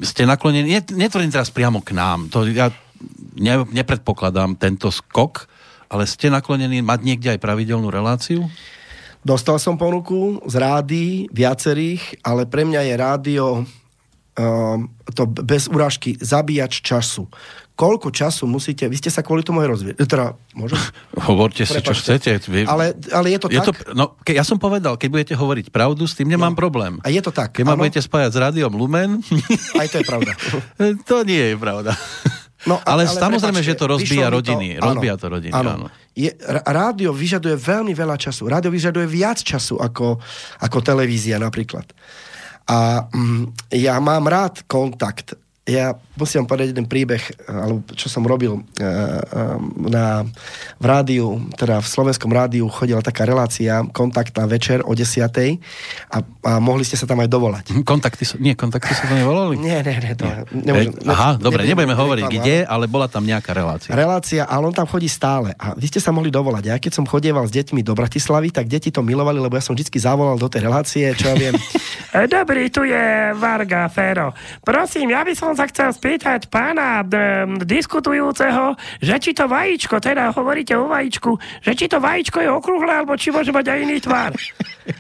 ste 0.02 0.22
naklonení, 0.26 0.82
netvrdím 0.94 1.34
teraz 1.34 1.54
priamo 1.54 1.86
k 1.86 1.94
nám, 1.94 2.28
to 2.34 2.46
ja 2.50 2.74
ne, 3.38 3.66
nepredpokladám 3.70 4.58
tento 4.58 4.90
skok, 4.90 5.46
ale 5.92 6.10
ste 6.10 6.34
naklonení 6.34 6.82
mať 6.82 7.00
niekde 7.06 7.30
aj 7.38 7.44
pravidelnú 7.44 7.94
reláciu? 7.94 8.50
Dostal 9.26 9.58
som 9.58 9.78
ponuku 9.78 10.38
z 10.46 10.56
rády 10.62 11.04
viacerých, 11.34 12.22
ale 12.22 12.46
pre 12.46 12.62
mňa 12.62 12.82
je 12.86 12.94
rádio 12.94 13.46
uh, 13.62 14.78
to 15.18 15.26
bez 15.26 15.66
urážky 15.66 16.14
zabíjač 16.22 16.86
času 16.86 17.26
koľko 17.76 18.08
času 18.10 18.48
musíte, 18.48 18.88
vy 18.88 18.96
ste 18.96 19.12
sa 19.12 19.20
kvôli 19.20 19.44
tomu 19.44 19.60
aj 19.60 19.70
rozvieť. 19.70 19.96
Teda, 20.08 20.40
môžem? 20.56 20.80
Hovorte 21.30 21.68
si, 21.68 21.76
čo 21.84 21.92
chcete. 21.92 22.40
Vy... 22.48 22.64
Ale, 22.66 22.96
ale 23.12 23.28
je 23.36 23.40
to 23.44 23.48
je 23.52 23.60
tak? 23.60 23.68
To, 23.68 23.72
no, 23.92 24.06
ke, 24.24 24.32
ja 24.32 24.48
som 24.48 24.56
povedal, 24.56 24.96
keď 24.96 25.10
budete 25.12 25.34
hovoriť 25.36 25.70
pravdu, 25.70 26.08
s 26.08 26.16
tým 26.16 26.32
nemám 26.32 26.56
no. 26.56 26.60
problém. 26.60 26.98
A 27.04 27.12
je 27.12 27.20
to 27.20 27.36
tak, 27.36 27.52
Keď 27.52 27.68
ma 27.68 27.76
budete 27.76 28.00
spájať 28.00 28.32
s 28.32 28.38
rádiom 28.40 28.72
Lumen... 28.74 29.20
Aj 29.82 29.88
to 29.92 30.00
je 30.00 30.06
pravda. 30.08 30.32
to 31.10 31.16
nie 31.28 31.54
je 31.54 31.56
pravda. 31.60 31.92
No, 32.66 32.82
ale, 32.82 33.06
ale 33.06 33.14
samozrejme, 33.14 33.62
prepačte, 33.62 33.78
že 33.78 33.80
to 33.80 33.86
rozbíja 33.86 34.28
rodiny. 34.34 34.82
To, 34.82 34.90
rozbíja 34.90 35.14
áno, 35.14 35.22
to 35.22 35.28
rodiny, 35.30 35.54
áno. 35.54 35.72
áno. 35.78 35.88
Je, 36.18 36.32
rádio 36.66 37.14
vyžaduje 37.14 37.54
veľmi 37.60 37.94
veľa 37.94 38.18
času. 38.18 38.50
Rádio 38.50 38.74
vyžaduje 38.74 39.06
viac 39.06 39.38
času 39.38 39.78
ako, 39.78 40.18
ako 40.66 40.78
televízia 40.82 41.38
napríklad. 41.38 41.86
A 42.66 43.06
mm, 43.06 43.70
ja 43.78 44.02
mám 44.02 44.26
rád 44.26 44.66
kontakt 44.66 45.38
ja 45.66 45.98
musím 46.14 46.46
povedať 46.46 46.78
jeden 46.78 46.86
príbeh, 46.86 47.26
alebo 47.50 47.82
čo 47.98 48.06
som 48.06 48.22
robil 48.22 48.62
uh, 48.62 48.64
na, 49.82 50.22
v 50.78 50.86
rádiu, 50.86 51.42
teda 51.58 51.82
v 51.82 51.88
slovenskom 51.90 52.30
rádiu 52.30 52.70
chodila 52.70 53.02
taká 53.02 53.26
relácia, 53.26 53.82
kontakt 53.90 54.38
na 54.38 54.46
večer 54.46 54.86
o 54.86 54.94
10. 54.94 55.26
A, 55.26 56.18
a 56.22 56.52
mohli 56.62 56.86
ste 56.86 56.94
sa 56.94 57.10
tam 57.10 57.18
aj 57.26 57.30
dovolať. 57.34 57.66
Hm, 57.74 57.82
kontakty, 57.82 58.30
nie, 58.38 58.54
kontakty 58.54 58.94
sa 58.94 59.10
tam 59.10 59.18
nevolali? 59.18 59.58
Nie, 59.58 59.82
nie, 59.82 59.98
nie. 59.98 60.14
To, 60.14 60.26
nie. 60.30 60.38
Nemôžem, 60.70 60.94
e, 61.02 61.10
aha, 61.10 61.42
ne, 61.42 61.42
dobre, 61.42 61.66
nebudeme 61.66 61.98
hovoriť 61.98 62.26
kde, 62.30 62.58
ale 62.70 62.86
bola 62.86 63.10
tam 63.10 63.26
nejaká 63.26 63.50
relácia. 63.58 63.90
Relácia, 63.90 64.46
ale 64.46 64.70
on 64.70 64.76
tam 64.78 64.86
chodí 64.86 65.10
stále. 65.10 65.58
A 65.58 65.74
vy 65.74 65.90
ste 65.90 65.98
sa 65.98 66.14
mohli 66.14 66.30
dovolať. 66.30 66.64
Ja 66.70 66.78
keď 66.78 66.94
som 66.94 67.10
chodieval 67.10 67.50
s 67.50 67.54
deťmi 67.58 67.82
do 67.82 67.98
Bratislavy, 67.98 68.54
tak 68.54 68.70
deti 68.70 68.94
to 68.94 69.02
milovali, 69.02 69.42
lebo 69.42 69.58
ja 69.58 69.66
som 69.66 69.74
vždy 69.74 69.90
zavolal 69.98 70.38
do 70.38 70.46
tej 70.46 70.70
relácie, 70.70 71.10
čo 71.18 71.34
ja 71.34 71.36
viem. 71.36 71.58
Dobrý, 72.38 72.70
tu 72.70 72.86
je 72.86 73.34
Varga 73.34 73.90
Fero. 73.90 74.30
Prosím, 74.62 75.18
ja 75.18 75.26
by 75.26 75.34
som 75.34 75.55
sa 75.56 75.66
chcel 75.72 75.90
spýtať 75.96 76.52
pána 76.52 77.02
d- 77.02 77.66
diskutujúceho, 77.66 78.76
že 79.00 79.16
či 79.18 79.32
to 79.32 79.48
vajíčko, 79.48 79.98
teda 80.04 80.36
hovoríte 80.36 80.76
o 80.76 80.92
vajíčku, 80.92 81.40
že 81.64 81.72
či 81.74 81.90
to 81.90 81.98
vajíčko 81.98 82.44
je 82.44 82.50
okrúhle, 82.52 82.92
alebo 82.92 83.16
či 83.16 83.32
môže 83.32 83.56
mať 83.56 83.66
aj 83.72 83.80
iný 83.80 83.98
tvár. 84.04 84.32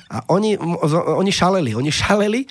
A 0.10 0.26
oni, 0.34 0.58
oni 0.58 1.30
šaleli, 1.30 1.78
oni 1.78 1.94
šaleli 1.94 2.42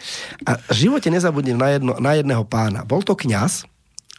a 0.46 0.54
v 0.70 0.86
živote 0.86 1.10
nezabudnem 1.10 1.58
na, 1.58 1.68
jedno, 1.74 1.92
na 1.98 2.14
jedného 2.14 2.46
pána. 2.46 2.86
Bol 2.86 3.02
to 3.02 3.18
kňaz, 3.18 3.66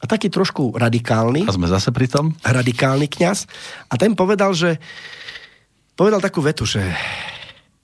a 0.03 0.05
taký 0.05 0.27
trošku 0.27 0.75
radikálny. 0.75 1.47
A 1.47 1.55
sme 1.55 1.71
zase 1.71 1.95
pri 1.95 2.11
tom? 2.11 2.36
Radikálny 2.43 3.07
kňaz. 3.07 3.47
A 3.88 3.95
ten 3.95 4.13
povedal, 4.13 4.51
že 4.51 4.77
povedal 5.95 6.19
takú 6.19 6.43
vetu, 6.43 6.67
že 6.67 6.83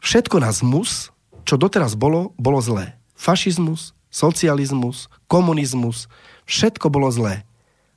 všetko 0.03 0.37
na 0.43 0.51
zmus, 0.51 1.09
čo 1.47 1.55
doteraz 1.55 1.95
bolo, 1.95 2.35
bolo 2.35 2.59
zlé. 2.59 2.99
Fašizmus, 3.15 3.95
socializmus, 4.11 5.07
komunizmus, 5.31 6.11
všetko 6.43 6.91
bolo 6.91 7.07
zlé. 7.07 7.47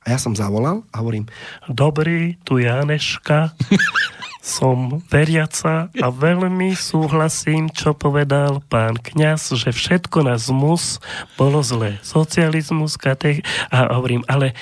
A 0.07 0.15
ja 0.15 0.19
som 0.21 0.31
zavolal 0.31 0.87
a 0.95 1.03
hovorím, 1.03 1.27
dobrý, 1.67 2.39
tu 2.47 2.63
Janeška, 2.63 3.51
som 4.45 5.01
veriaca 5.09 5.89
a 5.89 6.07
veľmi 6.13 6.77
súhlasím, 6.77 7.73
čo 7.73 7.97
povedal 7.97 8.61
pán 8.69 8.95
kňaz, 8.95 9.57
že 9.57 9.73
všetko 9.73 10.23
na 10.23 10.39
zmus 10.39 11.03
bolo 11.35 11.59
zlé. 11.65 11.97
Socializmus, 12.05 12.95
katech... 12.95 13.41
A 13.73 13.97
hovorím, 13.97 14.21
ale 14.29 14.53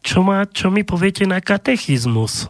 čo, 0.00 0.22
má, 0.22 0.46
čo 0.46 0.70
mi 0.70 0.86
poviete 0.86 1.26
na 1.26 1.42
katechizmus? 1.42 2.46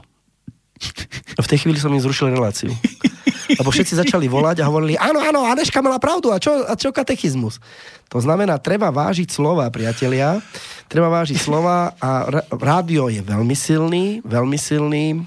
A 1.35 1.41
v 1.41 1.51
tej 1.51 1.65
chvíli 1.65 1.81
som 1.81 1.91
im 1.91 2.05
zrušil 2.05 2.31
reláciu. 2.31 2.71
Lebo 3.59 3.71
všetci 3.71 3.99
začali 3.99 4.27
volať 4.31 4.63
a 4.63 4.69
hovorili, 4.69 4.95
áno, 4.97 5.21
áno, 5.21 5.45
Aneška 5.49 5.83
mala 5.85 5.99
pravdu, 5.99 6.31
a 6.33 6.39
čo, 6.39 6.65
a 6.65 6.75
čo 6.77 6.95
katechizmus? 6.95 7.59
To 8.13 8.21
znamená, 8.21 8.61
treba 8.61 8.93
vážiť 8.93 9.29
slova, 9.33 9.69
priatelia, 9.73 10.41
treba 10.89 11.09
vážiť 11.09 11.39
slova 11.41 11.97
a 11.97 12.29
rádio 12.53 13.09
je 13.09 13.25
veľmi 13.25 13.57
silný, 13.57 14.21
veľmi 14.23 14.59
silný, 14.61 15.25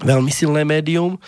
veľmi 0.00 0.30
silné 0.30 0.62
médium 0.62 1.18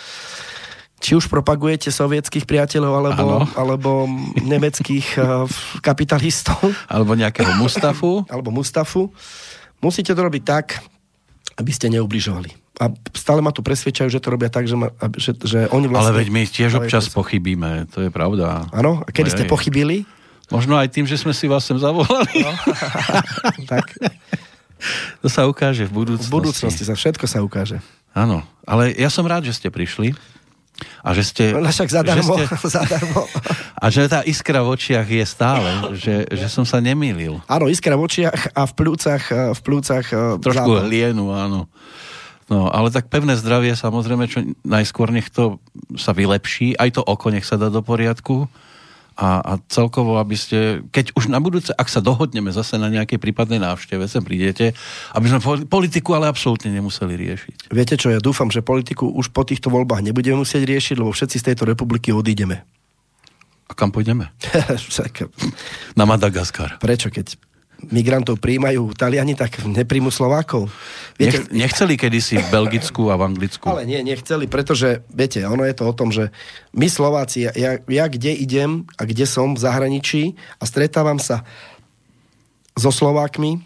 či 1.02 1.18
už 1.18 1.26
propagujete 1.26 1.90
sovietských 1.90 2.46
priateľov 2.46 2.92
alebo, 2.94 3.42
alebo 3.58 3.90
nemeckých 4.38 5.18
uh, 5.18 5.50
kapitalistov. 5.82 6.62
Alebo 6.86 7.18
nejakého 7.18 7.58
Mustafu. 7.58 8.22
alebo 8.30 8.54
Mustafu. 8.54 9.10
Musíte 9.82 10.14
to 10.14 10.22
robiť 10.22 10.42
tak, 10.46 10.78
aby 11.58 11.74
ste 11.74 11.90
neubližovali 11.90 12.61
a 12.80 12.88
stále 13.12 13.44
ma 13.44 13.52
tu 13.52 13.60
presvedčajú, 13.60 14.08
že 14.08 14.22
to 14.22 14.32
robia 14.32 14.48
tak, 14.48 14.64
že, 14.64 14.76
ma, 14.76 14.88
že, 15.20 15.36
že 15.44 15.68
oni 15.68 15.92
vlastne... 15.92 16.16
Ale 16.16 16.18
veď 16.24 16.28
my 16.32 16.42
tiež 16.48 16.72
občas 16.80 17.12
pochybíme, 17.12 17.90
to 17.92 18.08
je 18.08 18.10
pravda. 18.10 18.64
Áno? 18.72 19.04
A 19.04 19.08
kedy 19.12 19.28
Ojej. 19.28 19.36
ste 19.36 19.44
pochybili? 19.44 20.08
Možno 20.48 20.76
aj 20.76 20.88
tým, 20.92 21.04
že 21.04 21.20
sme 21.20 21.36
si 21.36 21.48
vás 21.48 21.64
sem 21.64 21.76
zavolali. 21.76 22.32
No. 22.44 22.52
tak. 23.72 23.92
To 25.20 25.28
sa 25.28 25.46
ukáže 25.46 25.84
v 25.88 25.92
budúcnosti. 26.04 26.32
V 26.32 26.36
budúcnosti 26.36 26.82
sa 26.84 26.96
všetko 26.96 27.24
sa 27.28 27.44
ukáže. 27.44 27.78
Áno, 28.12 28.44
ale 28.68 28.92
ja 28.96 29.08
som 29.08 29.24
rád, 29.24 29.48
že 29.48 29.56
ste 29.56 29.68
prišli. 29.72 30.12
A 31.04 31.14
že 31.14 31.22
ste... 31.22 31.44
No 31.54 31.70
však 31.70 31.94
zadarmo, 31.94 32.34
že 32.42 32.46
ste, 32.48 32.68
zadarmo. 32.68 33.22
A 33.78 33.84
že 33.92 34.08
tá 34.10 34.26
iskra 34.26 34.66
v 34.66 34.74
očiach 34.74 35.06
je 35.06 35.24
stále, 35.26 35.70
že, 35.94 36.26
že 36.26 36.46
som 36.50 36.66
sa 36.66 36.82
nemýlil. 36.82 37.38
Áno, 37.46 37.70
iskra 37.70 37.94
v 37.94 38.02
očiach 38.08 38.50
a 38.56 38.66
v 38.66 38.72
plúcach, 38.74 39.22
v 39.30 39.60
plúcach 39.62 40.06
Trošku 40.42 40.72
zlátom. 40.72 40.86
hlienu, 40.90 41.30
áno. 41.30 41.70
No, 42.52 42.68
ale 42.68 42.92
tak 42.92 43.08
pevné 43.08 43.32
zdravie, 43.40 43.72
samozrejme, 43.72 44.28
čo 44.28 44.44
najskôr 44.60 45.08
nech 45.08 45.32
to 45.32 45.56
sa 45.96 46.12
vylepší, 46.12 46.76
aj 46.76 47.00
to 47.00 47.00
oko 47.00 47.32
nech 47.32 47.48
sa 47.48 47.56
dá 47.56 47.72
do 47.72 47.80
poriadku 47.80 48.44
a, 49.16 49.40
a 49.40 49.52
celkovo, 49.72 50.20
aby 50.20 50.36
ste, 50.36 50.84
keď 50.92 51.16
už 51.16 51.32
na 51.32 51.40
budúce, 51.40 51.72
ak 51.72 51.88
sa 51.88 52.04
dohodneme 52.04 52.52
zase 52.52 52.76
na 52.76 52.92
nejakej 52.92 53.16
prípadnej 53.16 53.56
návšteve, 53.56 54.04
sem 54.04 54.20
prídete, 54.20 54.76
aby 55.16 55.32
sme 55.32 55.64
politiku 55.64 56.12
ale 56.12 56.28
absolútne 56.28 56.68
nemuseli 56.68 57.16
riešiť. 57.16 57.72
Viete 57.72 57.96
čo, 57.96 58.12
ja 58.12 58.20
dúfam, 58.20 58.52
že 58.52 58.60
politiku 58.60 59.08
už 59.08 59.32
po 59.32 59.48
týchto 59.48 59.72
voľbách 59.72 60.04
nebudeme 60.04 60.44
musieť 60.44 60.68
riešiť, 60.68 61.00
lebo 61.00 61.08
všetci 61.16 61.36
z 61.40 61.46
tejto 61.52 61.64
republiky 61.64 62.12
odídeme. 62.12 62.68
A 63.68 63.72
kam 63.72 63.88
pôjdeme? 63.88 64.28
na 65.98 66.04
Madagaskar. 66.04 66.76
Prečo, 66.76 67.08
keď 67.08 67.40
migrantov 67.90 68.38
príjmajú 68.38 68.94
Taliani, 68.94 69.34
tak 69.34 69.66
nepríjmu 69.66 70.14
Slovákov. 70.14 70.70
Viete, 71.18 71.42
Nech, 71.42 71.66
nechceli 71.66 71.98
kedysi 71.98 72.38
v 72.38 72.46
Belgicku 72.52 73.10
a 73.10 73.18
v 73.18 73.26
Anglicku. 73.26 73.66
Ale 73.66 73.82
nie, 73.82 73.98
nechceli, 74.06 74.46
pretože, 74.46 75.02
viete, 75.10 75.42
ono 75.42 75.66
je 75.66 75.74
to 75.74 75.84
o 75.90 75.94
tom, 75.96 76.14
že 76.14 76.30
my 76.76 76.86
Slováci, 76.86 77.50
ja, 77.50 77.82
ja 77.82 78.04
kde 78.06 78.30
idem 78.30 78.86
a 78.94 79.02
kde 79.02 79.26
som 79.26 79.58
v 79.58 79.62
zahraničí 79.62 80.22
a 80.62 80.64
stretávam 80.68 81.18
sa 81.18 81.42
so 82.78 82.94
Slovákmi, 82.94 83.60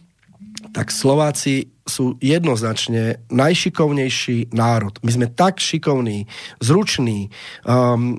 tak 0.72 0.88
Slováci 0.88 1.75
sú 1.86 2.18
jednoznačne 2.18 3.22
najšikovnejší 3.30 4.50
národ. 4.50 4.98
My 5.06 5.10
sme 5.14 5.26
tak 5.30 5.62
šikovní, 5.62 6.26
zruční, 6.58 7.30
um, 7.62 8.18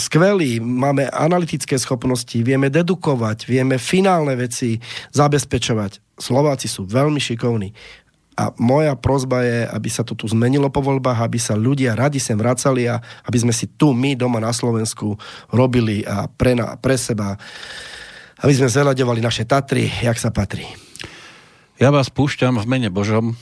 skvelí, 0.00 0.64
máme 0.64 1.12
analytické 1.12 1.76
schopnosti, 1.76 2.34
vieme 2.40 2.72
dedukovať, 2.72 3.44
vieme 3.44 3.76
finálne 3.76 4.32
veci 4.32 4.80
zabezpečovať. 5.12 6.16
Slováci 6.16 6.72
sú 6.72 6.88
veľmi 6.88 7.20
šikovní. 7.20 7.76
A 8.32 8.48
moja 8.56 8.96
prozba 8.96 9.44
je, 9.44 9.68
aby 9.68 9.92
sa 9.92 10.08
to 10.08 10.16
tu 10.16 10.24
zmenilo 10.24 10.72
po 10.72 10.80
voľbách, 10.80 11.20
aby 11.20 11.36
sa 11.36 11.52
ľudia 11.52 11.92
radi 11.92 12.16
sem 12.16 12.32
vracali 12.32 12.88
a 12.88 12.96
aby 13.28 13.38
sme 13.44 13.52
si 13.52 13.68
tu, 13.76 13.92
my 13.92 14.16
doma 14.16 14.40
na 14.40 14.56
Slovensku, 14.56 15.20
robili 15.52 16.00
a 16.08 16.32
pre, 16.32 16.56
na, 16.56 16.80
pre 16.80 16.96
seba, 16.96 17.36
aby 18.40 18.52
sme 18.56 18.72
zveľaďovali 18.72 19.20
naše 19.20 19.44
Tatry, 19.44 19.84
jak 20.00 20.16
sa 20.16 20.32
patrí. 20.32 20.91
Ja 21.80 21.88
vás 21.88 22.12
púšťam 22.12 22.60
v 22.60 22.66
mene 22.68 22.88
Božom, 22.92 23.32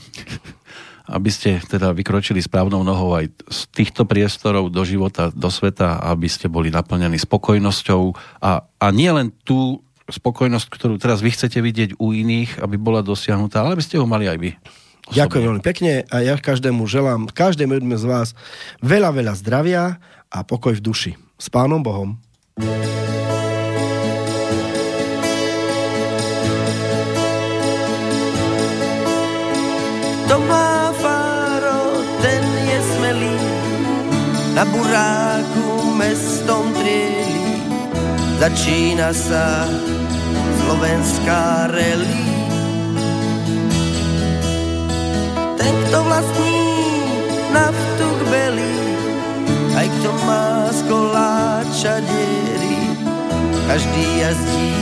aby 1.11 1.31
ste 1.31 1.59
teda 1.59 1.91
vykročili 1.91 2.39
správnou 2.39 2.87
nohou 2.87 3.19
aj 3.19 3.35
z 3.51 3.61
týchto 3.75 4.07
priestorov 4.07 4.71
do 4.71 4.87
života, 4.87 5.35
do 5.35 5.51
sveta, 5.51 5.99
aby 6.07 6.31
ste 6.31 6.47
boli 6.47 6.71
naplnení 6.71 7.19
spokojnosťou 7.19 8.03
a, 8.39 8.63
a 8.63 8.87
nie 8.95 9.11
len 9.11 9.35
tu 9.43 9.83
spokojnosť, 10.07 10.67
ktorú 10.71 10.95
teraz 10.99 11.23
vy 11.23 11.31
chcete 11.35 11.59
vidieť 11.59 11.91
u 11.99 12.15
iných, 12.15 12.63
aby 12.63 12.79
bola 12.79 13.03
dosiahnutá, 13.03 13.63
ale 13.63 13.79
aby 13.79 13.85
ste 13.87 13.99
ho 13.99 14.07
mali 14.07 14.27
aj 14.27 14.39
vy. 14.39 14.51
Osobne. 15.11 15.17
Ďakujem 15.27 15.45
veľmi 15.51 15.65
pekne 15.65 15.93
a 16.07 16.17
ja 16.23 16.35
každému 16.39 16.87
želám, 16.87 17.27
každému 17.31 17.79
jednému 17.79 17.99
z 17.99 18.07
vás 18.07 18.29
veľa, 18.79 19.11
veľa 19.11 19.35
zdravia 19.39 19.99
a 20.31 20.39
pokoj 20.47 20.79
v 20.79 20.83
duši. 20.83 21.13
S 21.41 21.51
Pánom 21.51 21.83
Bohom. 21.83 22.15
To 22.61 23.20
na 34.61 34.69
buráku 34.69 35.97
mestom 35.97 36.69
trieli. 36.77 37.65
Začína 38.45 39.09
sa 39.09 39.65
slovenská 40.61 41.73
relí. 41.73 42.29
Ten, 45.57 45.73
kto 45.89 45.99
vlastní 46.05 46.61
naftu 47.57 48.05
k 48.05 48.23
belí, 48.29 48.77
aj 49.81 49.87
kto 49.97 50.11
má 50.29 50.69
z 50.77 50.81
koláča 50.93 51.95
diery, 52.05 52.77
každý 53.65 54.05
jazdí 54.21 54.77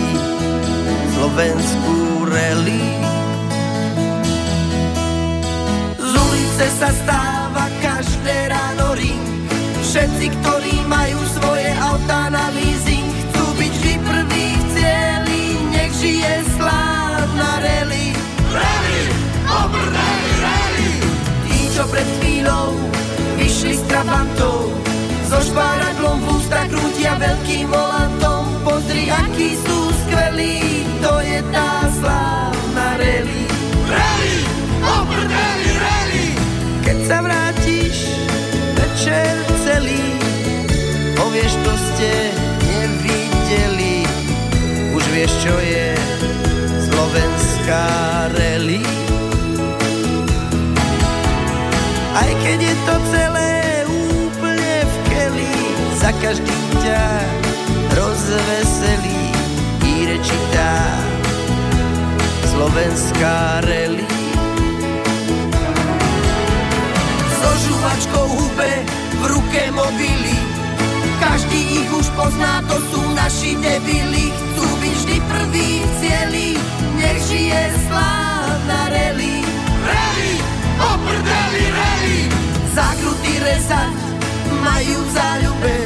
slovenskú 1.15 2.27
relí. 2.27 2.87
ulice 6.03 6.67
sa 6.83 6.91
stáva 6.91 7.71
každé 7.79 8.51
ráno 8.51 8.99
ring. 8.99 9.28
Všetci, 9.89 10.29
ktorí 10.45 10.85
majú 10.85 11.17
svoje 11.41 11.73
autá 11.81 12.29
na 12.29 12.53
leasing, 12.53 13.09
chcú 13.09 13.45
byť 13.57 13.73
vždy 13.73 13.95
prvý 14.05 14.47
v 14.53 14.65
cieli, 14.77 15.43
nech 15.73 15.93
žije 15.97 16.45
slávna 16.61 17.51
rally. 17.65 18.13
Rally, 18.53 19.01
obrdeli 19.49 20.33
rally. 20.45 20.93
Tí, 21.49 21.59
čo 21.73 21.89
pred 21.89 22.05
chvíľou 22.21 22.77
vyšli 23.41 23.81
s 23.81 23.83
trabantov, 23.89 24.77
so 25.25 25.41
špáradlom 25.41 26.21
v 26.21 26.27
ústa 26.37 26.69
krútia 26.69 27.17
veľkým 27.17 27.73
volantom. 27.73 28.45
Pozri, 28.69 29.09
akí 29.09 29.57
sú 29.57 29.89
skvelí, 30.05 30.85
to 31.01 31.17
je 31.25 31.41
tá 31.49 31.89
slávna 31.97 32.87
rally. 33.01 33.49
Rally, 33.89 34.37
obrdeli 34.85 36.25
keď 36.85 36.99
sa 37.09 37.19
vrátiš 37.25 37.97
večer 38.77 39.58
celý, 39.69 40.01
povieš, 41.13 41.53
to 41.61 41.75
ste 41.77 42.13
nevideli. 42.65 44.09
Už 44.97 45.05
vieš, 45.13 45.33
čo 45.45 45.53
je 45.61 45.93
slovenská 46.89 47.85
rally. 48.33 48.81
Aj 52.17 52.31
keď 52.41 52.59
je 52.65 52.75
to 52.89 52.95
celé 53.13 53.53
úplne 53.93 54.75
v 54.89 54.95
keli, 55.13 55.53
za 56.01 56.17
každý 56.17 56.57
ťa 56.81 57.05
rozveselí 57.93 59.21
i 59.85 59.93
rečitá 60.09 60.73
slovenská 62.57 63.69
rally. 63.69 64.09
žuvačkou 67.79 68.27
hube, 68.29 68.78
v 69.19 69.23
ruke 69.27 69.63
mobily. 69.75 70.39
Každý 71.19 71.83
ich 71.83 71.91
už 71.91 72.07
pozná, 72.15 72.63
to 72.71 72.79
sú 72.95 73.03
naši 73.15 73.59
debili. 73.59 74.31
Chcú 74.31 74.67
byť 74.79 74.95
vždy 74.95 75.17
prvý 75.27 75.71
v 75.83 75.91
cieli, 75.99 76.49
nech 76.99 77.19
žije 77.27 77.63
slávna 77.91 78.81
rally. 78.95 79.43
Rally, 79.83 80.33
oprdeli 80.79 81.65
rally. 81.75 82.19
Zakrutý 82.71 83.33
rezať, 83.43 83.95
majú 84.63 84.99
v 85.03 85.11
záľube. 85.11 85.77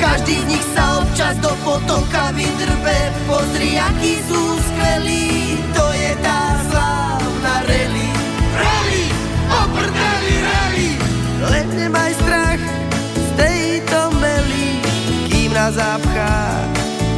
Každý 0.00 0.34
z 0.40 0.46
nich 0.48 0.66
sa 0.72 1.04
občas 1.04 1.36
do 1.44 1.52
potoka 1.64 2.32
vydrbe. 2.32 2.98
Pozri, 3.28 3.76
akí 3.76 4.20
sú 4.24 4.42
skvelí, 4.72 5.60
to 5.76 5.84
je 5.92 6.12
tá 6.24 6.40
slávna 6.72 7.54
rally. 7.68 8.08
Rally, 8.56 9.04
oprdeli 9.52 10.34
rally. 10.40 10.88
Len 11.44 11.66
nemaj 11.76 12.23
nás 15.64 15.80
zapchá, 15.80 16.60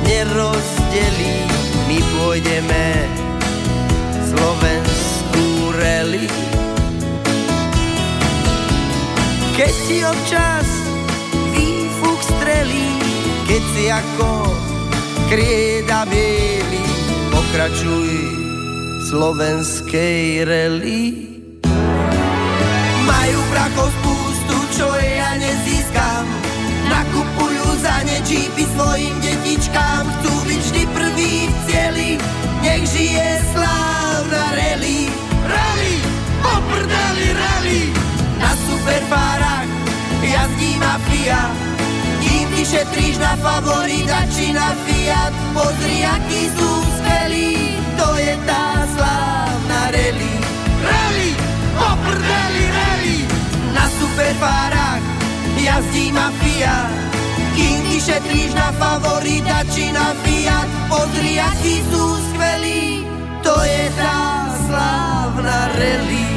nerozdelí. 0.07 1.51
My 1.91 1.99
pôjdeme 2.15 2.87
slovenskú 4.31 5.75
rally. 5.75 6.31
Keď 9.51 9.75
ti 9.91 9.99
občas 10.07 10.67
výfuch 11.59 12.23
strelí, 12.23 13.03
keď 13.51 13.63
si 13.75 13.85
ako 13.91 14.31
krieda 15.27 16.07
bielý, 16.07 16.87
pokračuj 17.35 18.11
slovenskej 19.11 20.47
rally. 20.47 21.35
Majú 23.11 23.39
brakov 23.51 23.91
detičkám. 29.77 30.05
Chcú 30.21 30.33
byť 30.49 30.61
vždy 30.65 30.83
prvý 30.97 31.33
v 31.49 31.57
cieli, 31.69 32.11
nech 32.65 32.85
žije 32.89 33.29
slávna 33.53 34.45
rally. 34.57 35.13
Rally, 35.45 35.97
poprdeli 36.41 37.29
rally. 37.37 37.83
Na 38.41 38.53
superfárach 38.57 39.69
jazdí 40.25 40.73
mafia, 40.81 41.53
kým 42.25 42.47
ty 42.57 42.63
šetríš 42.65 43.17
na 43.21 43.37
favorita 43.37 44.25
či 44.33 44.53
na 44.53 44.73
Fiat. 44.85 45.33
Pozri, 45.53 46.05
aký 46.05 46.43
sú 46.57 46.71
skvelí, 47.01 47.77
to 47.97 48.09
je 48.17 48.35
tá 48.49 48.85
slávna 48.97 49.81
rally. 49.93 50.35
Rally, 50.85 51.31
poprdeli 51.77 52.65
rally. 52.73 53.19
Na 53.77 53.87
superfárach 53.93 55.05
jazdí 55.57 56.13
mafia, 56.13 56.89
kým 57.57 57.79
ty 57.89 57.97
šetríš 57.97 58.53
na 58.53 58.69
favorita 58.77 59.65
či 59.73 59.89
na 59.89 60.13
Fiat 60.21 60.69
Pozri, 60.93 61.41
akí 61.41 61.81
sú 61.89 62.05
skvelí. 62.31 63.09
To 63.41 63.57
je 63.65 63.85
tá 63.97 64.53
slávna 64.69 65.73
relízia 65.81 66.36